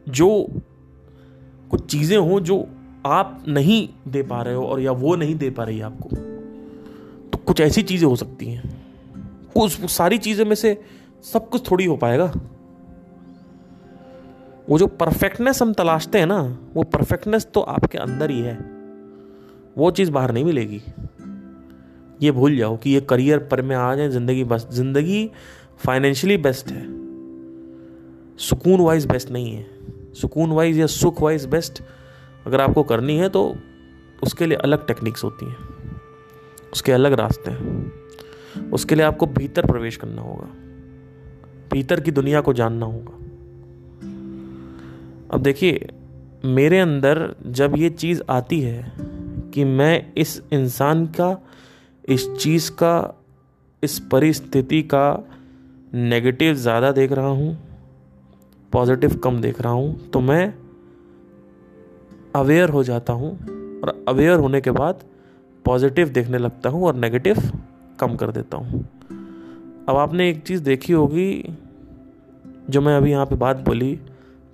जो 0.08 0.46
कुछ 1.70 1.86
चीज़ें 1.86 2.18
हों 2.18 2.40
जो 2.40 2.66
आप 3.06 3.44
नहीं 3.48 4.10
दे 4.10 4.22
पा 4.22 4.42
रहे 4.42 4.54
हो 4.54 4.66
और 4.66 4.80
या 4.80 4.92
वो 4.92 5.16
नहीं 5.16 5.34
दे 5.34 5.50
पा 5.50 5.64
रही 5.64 5.80
आपको 5.80 6.08
तो 7.28 7.38
कुछ 7.38 7.60
ऐसी 7.60 7.82
चीज़ें 7.82 8.08
हो 8.08 8.16
सकती 8.16 8.46
हैं। 8.46 8.86
उस 9.56 9.96
सारी 9.96 10.18
चीज़ें 10.18 10.44
में 10.44 10.54
से 10.54 10.84
सब 11.32 11.48
कुछ 11.48 11.70
थोड़ी 11.70 11.84
हो 11.84 11.96
पाएगा। 11.96 12.32
वो 14.68 14.78
जो 14.78 14.86
परफेक्टनेस 14.86 15.62
हम 15.62 15.72
तलाशते 15.72 16.18
हैं 16.18 16.26
ना, 16.26 16.58
वो 16.74 16.82
परफेक्टनेस 16.82 17.46
तो 17.54 17.60
आपके 17.60 17.98
अंदर 17.98 18.30
ही 18.30 18.40
है। 18.40 18.54
वो 19.78 19.90
चीज़ 19.90 20.10
बाहर 20.10 20.32
नहीं 20.32 20.44
मिलेगी। 20.44 20.82
ये 22.22 22.30
भूल 22.30 22.56
जाओ 22.56 22.76
कि 22.76 22.90
ये 22.90 23.00
करियर 23.00 23.38
पर 23.38 23.62
में 23.62 23.76
आ 23.76 23.94
जाए 23.94 24.08
ज़िंदगी 24.08 24.44
बस, 24.44 24.68
ज़िंदगी 24.72 25.30
फाइनेंशियली 25.78 26.36
बेस्ट 26.36 26.68
है। 26.68 26.82
सुकून 28.36 28.80
वाइज 28.80 29.06
बेस्ट 29.06 29.30
नहीं 29.30 29.52
है। 29.52 29.66
सुकून 30.14 30.50
वाइज 30.50 30.78
या 30.78 30.86
सुख 30.86 31.22
वाइज 31.22 31.46
बेस्ट 31.46 31.82
अगर 32.46 32.60
आपको 32.60 32.82
करनी 32.82 33.16
है 33.16 33.28
तो 33.28 33.56
उसके 34.22 34.46
लिए 34.46 34.58
अलग 34.58 34.86
टेक्निक्स 34.86 35.24
होती 35.24 35.46
हैं। 35.46 35.56
उसके 36.72 36.92
अलग 36.92 37.12
रास्ते 37.12 37.50
हैं। 37.50 38.70
उसके 38.70 38.94
लिए 38.94 39.04
आपको 39.04 39.26
भीतर 39.26 39.66
प्रवेश 39.66 39.96
करना 39.96 40.22
होगा। 40.22 40.48
भीतर 41.72 42.00
की 42.00 42.10
दुनिया 42.10 42.40
को 42.40 42.52
जानना 42.52 42.86
होगा। 42.86 43.25
अब 45.30 45.42
देखिए, 45.42 45.88
मेरे 46.44 46.78
अंदर 46.78 47.34
जब 47.46 47.76
ये 47.76 47.90
चीज़ 47.90 48.22
आती 48.30 48.60
है 48.60 48.92
कि 49.54 49.64
मैं 49.64 50.12
इस 50.14 50.40
इंसान 50.52 51.06
का, 51.06 51.38
इस 52.08 52.28
चीज़ 52.32 52.70
का, 52.72 53.22
इस 53.82 53.98
परिस्थिति 54.12 54.82
का 54.82 55.24
नेगेटिव 55.94 56.54
ज़्यादा 56.54 56.92
देख 56.92 57.12
रहा 57.12 57.26
हूँ 57.26 57.56
पॉजिटिव 58.72 59.16
कम 59.16 59.40
देख 59.40 59.60
रहा 59.60 59.72
हूँ 59.72 60.10
तो 60.10 60.20
मैं 60.20 60.54
अवेयर 62.36 62.68
हो 62.68 62.82
जाता 62.84 63.12
हूँ 63.12 63.30
और 63.82 64.04
अवेयर 64.08 64.38
होने 64.38 64.60
के 64.60 64.70
बाद 64.70 65.02
पॉजिटिव 65.64 66.08
देखने 66.08 66.38
लगता 66.38 66.70
हूँ 66.70 66.84
और 66.86 66.94
नेगेटिव 66.94 67.36
कम 68.00 68.16
कर 68.16 68.30
देता 68.30 68.56
हूँ। 68.56 68.80
अब 69.88 69.96
आपने 69.96 70.28
एक 70.30 70.42
चीज़ 70.42 70.62
देखी 70.62 70.92
होगी, 70.92 71.54
जो 72.70 72.80
मैं 72.80 72.96
अभी 72.96 73.10
यहाँ 73.10 73.26
पे 73.26 73.36
बात 73.36 73.56
बोली 73.58 73.98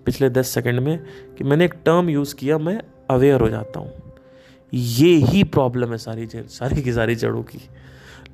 पिछले 0.06 0.30
दस 0.30 0.48
सेकंड 0.48 0.80
में 0.80 1.04
कि 1.38 1.44
मैंने 1.44 1.64
एक 1.64 1.74
टर्म 1.84 2.08
यूज़ 2.08 2.34
किया, 2.34 2.58
मैं 2.58 2.82
अवेयर 3.10 3.40
हो 3.40 3.48
जाता 3.48 3.80
हूँ। 3.80 3.92
ये 4.74 5.14
ही 5.14 5.44
प्रॉब्लम 5.44 5.90
है 5.90 5.98
सारी 5.98 6.28
सारी 6.34 6.82
की 6.82 6.92
सारी 6.92 7.14
जड़ों 7.14 7.42
की। 7.42 7.58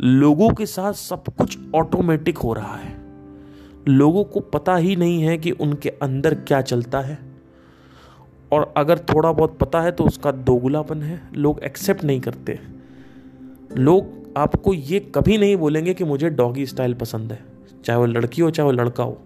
लोगों 0.00 0.50
के 0.50 0.66
साथ 0.66 0.92
सब 0.92 1.24
कुछ 1.24 1.58
ऑटोमेटिक 1.74 2.38
हो 2.38 2.52
रहा 2.52 2.76
है। 2.76 2.98
लोगों 3.88 4.24
को 4.24 4.40
पता 4.40 4.76
ही 4.76 4.96
नहीं 4.96 5.22
है 5.22 5.38
कि 5.38 5.50
उनके 5.50 5.88
अंदर 5.88 6.34
क्या 6.34 6.60
चलता 6.60 7.00
है। 7.00 7.18
और 8.52 8.74
अगर 8.76 8.98
थोड़ा 8.98 9.32
बहुत 9.32 9.58
पता 9.58 9.80
है 9.80 9.92
तो 9.92 10.04
उसका 10.04 10.32
दोगुलापन 10.32 11.02
है। 11.02 11.28
लोग 11.34 11.60
एक्सेप्ट 11.60 12.04
नहीं 12.04 12.20
करते। 12.20 12.60
लोग 13.76 14.28
आपको 14.36 14.74
ये 14.74 15.00
कभी 15.00 15.38
नहीं 15.38 15.56
बोलेंगे 15.56 15.94
कि 15.94 16.04
मुझे 16.04 16.30
डॉगी 16.30 16.66
स्टाइल 16.66 16.94
पसंद 16.94 17.32
है। 17.32 17.44
चाहे 17.84 17.98
वो 17.98 18.06
लड़की 18.06 18.42
हो, 18.42 18.50
चाहे 18.50 18.66
वो 18.66 18.72
लड़का 18.72 19.04
हो। 19.04 19.22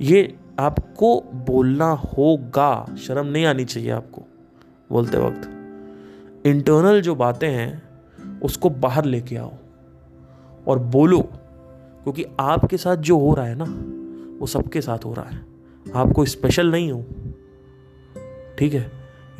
ये 0.00 0.34
आपको 0.60 1.20
बोलना 1.34 1.90
होगा। 1.90 2.96
शर्म 2.98 3.26
नहीं 3.26 3.44
आनी 3.46 3.64
चाहिए 3.64 3.90
आपको, 3.90 4.22
बोलते 4.90 5.18
वक्त। 5.18 6.46
इंटरनल 6.46 7.00
जो 7.00 7.14
बातें 7.14 7.48
हैं, 7.48 7.82
उसको 8.40 8.70
बाहर 8.70 9.04
लेके 9.04 9.36
आओ 9.36 9.52
और 10.68 10.78
बोलो, 10.78 11.20
क्योंकि 12.02 12.24
आपके 12.40 12.76
साथ 12.76 12.96
जो 12.96 13.18
हो 13.18 13.34
रहा 13.34 13.46
है 13.46 13.54
ना, 13.58 13.64
वो 14.40 14.46
सबके 14.46 14.80
साथ 14.80 15.04
हो 15.04 15.14
रहा 15.14 15.28
है। 15.30 15.44
आपको 15.94 16.24
स्पेशल 16.24 16.70
नहीं 16.70 16.92
हो, 16.92 17.04
ठीक 18.58 18.74
है? 18.74 18.90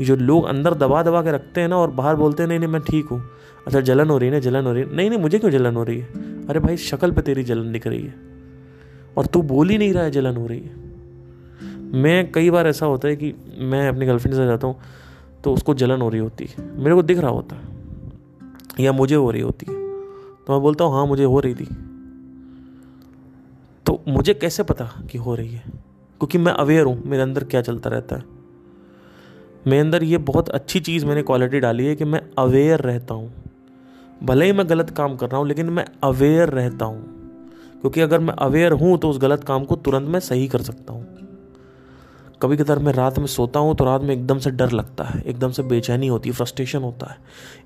ये 0.01 0.05
जो 0.05 0.17
लोग 0.17 0.45
अंदर 0.45 0.75
दबा 0.75 1.03
दबा 1.03 1.23
के 1.23 1.33
रखते 1.33 1.61
हैं 1.61 1.69
ना 1.69 1.77
और 1.77 1.91
बाहर 1.91 2.17
बोलते 2.17 2.43
हैं, 2.43 2.49
नहीं 2.49 2.59
नहीं, 2.59 2.71
मैं 2.71 2.81
ठीक 2.81 3.07
हूँ। 3.07 3.23
अच्छा 3.67 3.81
जलन 3.81 4.11
हो 4.11 4.19
रही 4.19 4.29
है 4.29 4.35
ना, 4.35 4.41
जलन 4.41 4.67
हो 4.67 4.73
रही 4.73 4.83
है। 4.83 4.97
नहीं 4.97 5.11
नहीं, 5.11 5.19
मुझे 5.19 5.39
क्यों 5.39 5.51
जलन 5.51 5.77
हो 5.77 5.83
रही 5.83 5.99
है? 5.99 6.47
अरे 6.49 6.61
भाई, 6.61 6.77
शक्ल 6.77 7.11
पे 7.11 7.23
तेरी 7.23 7.43
जलन 7.43 7.73
दिख 7.73 7.87
रही 7.87 8.03
है 8.03 8.15
और 9.17 9.27
तू 9.27 9.43
बोल 9.43 9.69
ही 9.69 9.79
नहीं 9.79 9.93
रहा 9.93 10.03
है 10.03 10.11
जलन 10.11 10.37
हो 10.37 10.47
रही 10.47 10.61
है। 10.61 10.82
मैं 11.93 12.33
कई 12.33 12.51
बार 12.51 12.67
ऐसा 12.67 12.87
होता 12.87 13.09
है 13.09 13.17
कि 13.17 13.35
मैं 13.59 13.89
अपनी 13.89 14.07
गर्लफ्रेंड 14.07 14.37
से 14.37 14.47
जाता 14.47 14.67
हूँ 14.67 14.77
तो 15.45 15.55
उसको 15.55 15.75
जलन 15.75 16.03
हो 16.03 16.09
रही 16.09 16.21
होती 16.21 16.45
है। 16.45 16.79
मेरे 16.79 16.95
को 16.95 17.03
दिख 17.03 17.19
रहा 17.19 17.31
होता 17.31 17.57
है, 17.57 17.63
या 18.81 18.93
मुझे 18.93 19.15
हो 19.15 19.31
रही 19.31 19.43
होती 19.43 19.67
है। 19.69 19.77
तो 20.47 20.53
मैं 20.53 20.61
बोलता 20.61 20.85
हूँ 20.85 20.93
हाँ 20.95 21.07
मुझे 21.07 21.25
हो 21.25 21.41
रही 21.41 21.55
थी। 21.55 21.65
तो 23.87 24.03
मुझे 24.09 24.35
कैसे 24.35 24.63
पता 24.63 25.03
कि 25.11 25.19
हो 25.19 25.35
रही 25.35 25.53
है? 25.53 25.63
क्योंकि 26.21 26.39
मैं 26.39 26.53
अवेयर 26.53 26.85
हूँ, 26.85 27.03
मेरे 27.07 27.23
अंदर 27.23 27.45
क्या 27.45 27.63
चलता 27.63 27.91
रहता 27.91 28.17
है। 28.17 28.25
मेरे 29.67 29.81
अंदर 29.81 30.03
ये 30.03 30.19
बहुत 30.19 30.49
अच्छी 30.49 30.81
चीज़ 30.81 31.07
मैंने 31.07 31.23
क्वालिटी 31.23 31.61
डाली 31.61 31.87
है 31.87 31.97
कि 31.97 32.05
मैं 32.05 32.23
अवेयर 32.39 32.81
रहता 32.81 33.15
हूँ। 33.15 33.33
भले 34.23 34.47
ही 34.47 34.53
मैं 34.53 34.69
गलत 34.69 34.91
काम 34.91 35.17
कर 35.17 35.29
रहा 35.29 35.39
हूँ, 35.39 35.49
लेकिन 35.49 35.67
मैं 35.67 35.85
अवेयर 36.05 36.49
रहता 36.49 36.85
हूँ। 36.85 37.03
क्योंकि 37.81 38.01
अगर 38.01 38.21
मैं 38.21 38.35
अवेयर 38.35 38.73
हूँ 38.73 38.99
तो 38.99 39.11
उस 39.11 39.19
गलत 39.19 39.45
काम 39.45 39.65
को 39.65 39.77
तुरंत 39.77 40.09
मैं 40.09 40.21
सही 40.21 40.49
कर 40.49 40.63
सकता 40.63 40.93
हूँ। 40.93 41.12
कभी 42.43 42.57
कभार 42.57 42.79
मैं 42.79 42.93
रात 42.93 43.19
में 43.19 43.27
सोता 43.27 43.61
हूँ 43.61 43.75
तो 43.77 43.85
रात 43.85 44.03
में 44.03 44.15
एकदम 44.15 44.39
से 44.39 44.51
डर 44.51 44.71
लगता 44.71 45.05
है, 45.05 45.21
एकदम 45.21 45.51
से 45.51 45.63
बेचैनी 45.63 46.07
होती 46.07 46.29
है, 46.29 46.35
फ्रस्ट्रेशन 46.35 46.83
होता 46.83 47.07
है। 47.07 47.19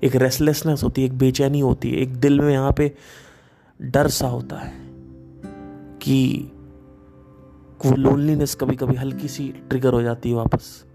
एक 0.03 0.15
रेस्टलेसनेस 0.15 0.83
होती 0.83 1.01
है, 1.01 1.07
एक 1.07 1.17
बेचैनी 1.17 1.59
होती 1.59 1.91
है, 1.91 1.97
एक 1.97 2.15
दिल 2.15 2.39
में 2.41 2.53
यहाँ 2.53 2.71
पे 2.71 2.95
डर 3.81 4.07
सा 4.07 4.27
होता 4.27 4.55
है 4.55 4.73
कि 6.01 6.51
वो 7.85 7.95
लोनलीनेस 7.95 8.55
कभी 8.55 8.75
कभी 8.75 8.95
हल्की 8.95 9.27
सी 9.27 9.53
ट्रिगर 9.69 9.93
हो 9.93 10.01
जाती 10.01 10.29
है 10.29 10.35
वापस। 10.35 10.85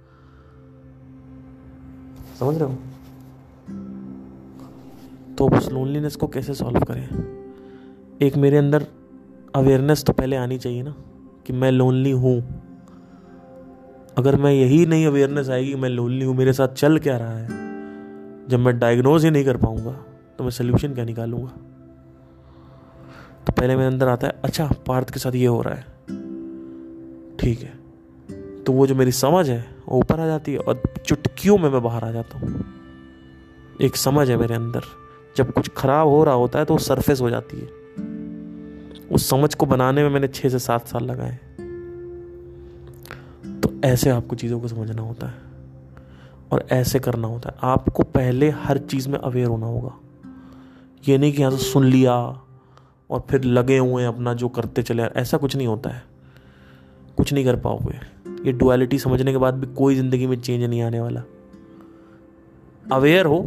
समझ 2.38 2.56
रहे 2.56 2.68
हो? 2.68 2.74
तो 5.38 5.48
उस 5.48 5.72
लोनलीनेस 5.72 6.16
को 6.16 6.26
कैसे 6.26 6.54
सॉल्व 6.54 6.80
करें? 6.80 7.08
एक 8.22 8.36
मेरे 8.36 8.56
अंदर 8.56 8.86
अवेयरनेस 9.54 10.04
तो 10.04 10.12
पहले 10.12 10.36
आनी 10.36 10.58
चाहिए 10.58 10.82
ना, 10.82 10.94
कि 11.46 11.52
मैं 11.52 11.72
लोनली 11.72 12.10
हूँ। 12.10 12.61
अगर 14.18 14.36
मैं 14.36 14.52
यही 14.52 14.86
नहीं 14.86 15.06
अवेयरनेस 15.06 15.48
आएगी, 15.48 15.74
मैं 15.74 15.88
लोनली 15.88 16.24
हूँ, 16.24 16.34
मेरे 16.36 16.52
साथ 16.52 16.68
चल 16.68 16.98
क्या 16.98 17.16
रहा 17.16 17.36
है? 17.36 17.46
जब 18.48 18.58
मैं 18.58 18.78
डायग्नोज 18.78 19.24
ही 19.24 19.30
नहीं 19.30 19.44
कर 19.44 19.56
पाऊँगा 19.56 19.92
तो 20.38 20.44
मैं 20.44 20.50
सोल्यूशन 20.50 20.94
क्या 20.94 21.04
निकालूँगा? 21.04 21.52
तो 23.46 23.52
पहले 23.52 23.76
मेरे 23.76 23.86
अंदर 23.86 24.08
आता 24.08 24.26
है 24.26 24.40
अच्छा 24.44 24.66
पार्थ 24.86 25.10
के 25.10 25.20
साथ 25.20 25.34
ये 25.34 25.46
हो 25.46 25.60
रहा 25.62 25.74
है। 25.74 25.84
ठीक 27.36 27.60
है। 27.60 27.72
तो 28.64 28.72
वो 28.72 28.86
जो 28.86 28.94
मेरी 28.94 29.12
समझ 29.12 29.48
है, 29.50 29.64
वो 29.88 29.98
ऊपर 29.98 30.20
आ 30.20 30.26
जाती 30.26 30.52
है 30.52 30.58
और 30.58 30.82
चुटकियों 31.06 31.58
में 31.58 31.70
मैं 31.70 31.82
बाहर 31.82 32.04
आ 32.04 32.10
जाता 32.10 32.38
हूँ। 32.38 32.64
एक 33.82 33.96
समझ 33.96 34.30
है 34.30 34.36
मेरे 34.36 34.54
अंदर। 34.54 34.80
जब 35.36 35.52
कुछ 35.52 35.68
खराब 35.76 36.08
हो 36.08 36.24
रहा 36.24 36.34
होता 36.34 36.58
है 36.58 36.64
तो 36.64 36.74
वो 36.74 36.78
सरफेस 36.78 37.20
हो 37.20 37.30
जाती 37.30 37.56
है। 37.56 37.68
उस 39.06 39.28
समझ 39.30 39.54
को 39.54 39.66
बनाने 39.66 40.02
में 40.02 40.10
मैंने 40.10 40.28
छः 40.28 40.48
से 40.48 40.58
सात 40.58 40.88
साल 40.88 41.04
लगाए। 41.04 41.38
ऐसे 43.84 44.10
आपको 44.10 44.36
चीज़ों 44.36 44.60
को 44.60 44.68
समझना 44.68 45.02
होता 45.02 45.26
है 45.26 45.34
और 46.52 46.66
ऐसे 46.70 46.98
करना 46.98 47.28
होता 47.28 47.50
है। 47.50 47.56
आपको 47.62 48.02
पहले 48.02 48.50
हर 48.50 48.78
चीज़ 48.78 49.08
में 49.08 49.18
अवेयर 49.18 49.46
होना 49.46 49.66
होगा। 49.66 49.98
ये 51.08 51.18
नहीं 51.18 51.32
कि 51.32 51.40
यहाँ 51.40 51.52
से 51.52 51.64
सुन 51.64 51.84
लिया 51.84 52.14
और 53.10 53.26
फिर 53.30 53.44
लगे 53.44 53.78
हुए 53.78 54.02
हैं 54.02 54.08
अपना 54.08 54.34
जो 54.34 54.48
करते 54.48 54.82
चले। 54.82 55.02
ऐसा 55.02 55.36
कुछ 55.36 55.56
नहीं 55.56 55.66
होता 55.66 55.90
है। 55.90 56.02
कुछ 57.16 57.32
नहीं 57.32 57.44
कर 57.44 57.56
पाओगे। 57.56 57.96
ये 58.46 58.52
डुअलिटी 58.52 58.98
समझने 58.98 59.32
के 59.32 59.38
बाद 59.38 59.54
भी 59.54 59.74
कोई 59.74 59.94
ज़िंदगी 59.94 60.26
में 60.26 60.40
चेंज 60.40 60.64
नहीं 60.64 60.82
आने 60.82 61.00
वाला। 61.00 61.22
अवेयर 62.92 63.26
हो। 63.26 63.40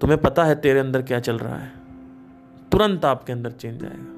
तुम्हें 0.00 0.20
पता 0.20 0.44
है 0.44 0.54
तेरे 0.54 0.80
अंदर 0.80 1.02
क्या 1.02 1.20
चल 1.20 1.38
रहा 1.38 1.56
है। 1.56 1.72
तुरंत 2.72 3.04
आपके 3.04 3.32
अंदर 3.32 3.50
चेंज 3.50 3.84
आएगा। 3.84 4.16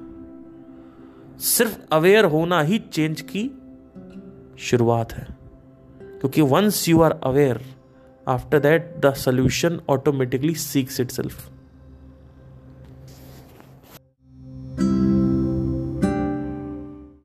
सिर्फ़ 1.37 1.79
अवेयर 1.91 2.25
होना 2.25 2.61
ही 2.61 2.79
चेंज 2.79 3.21
की 3.21 3.59
शुरुआत 4.59 5.13
है। 5.13 5.27
क्योंकि 6.01 6.41
once 6.41 6.89
you 6.89 7.01
are 7.01 7.19
aware 7.23 7.61
after 8.27 8.59
that 8.59 8.95
the 8.97 9.13
solution 9.13 9.81
automatically 9.89 10.55
seeks 10.55 10.99
itself 11.11 11.52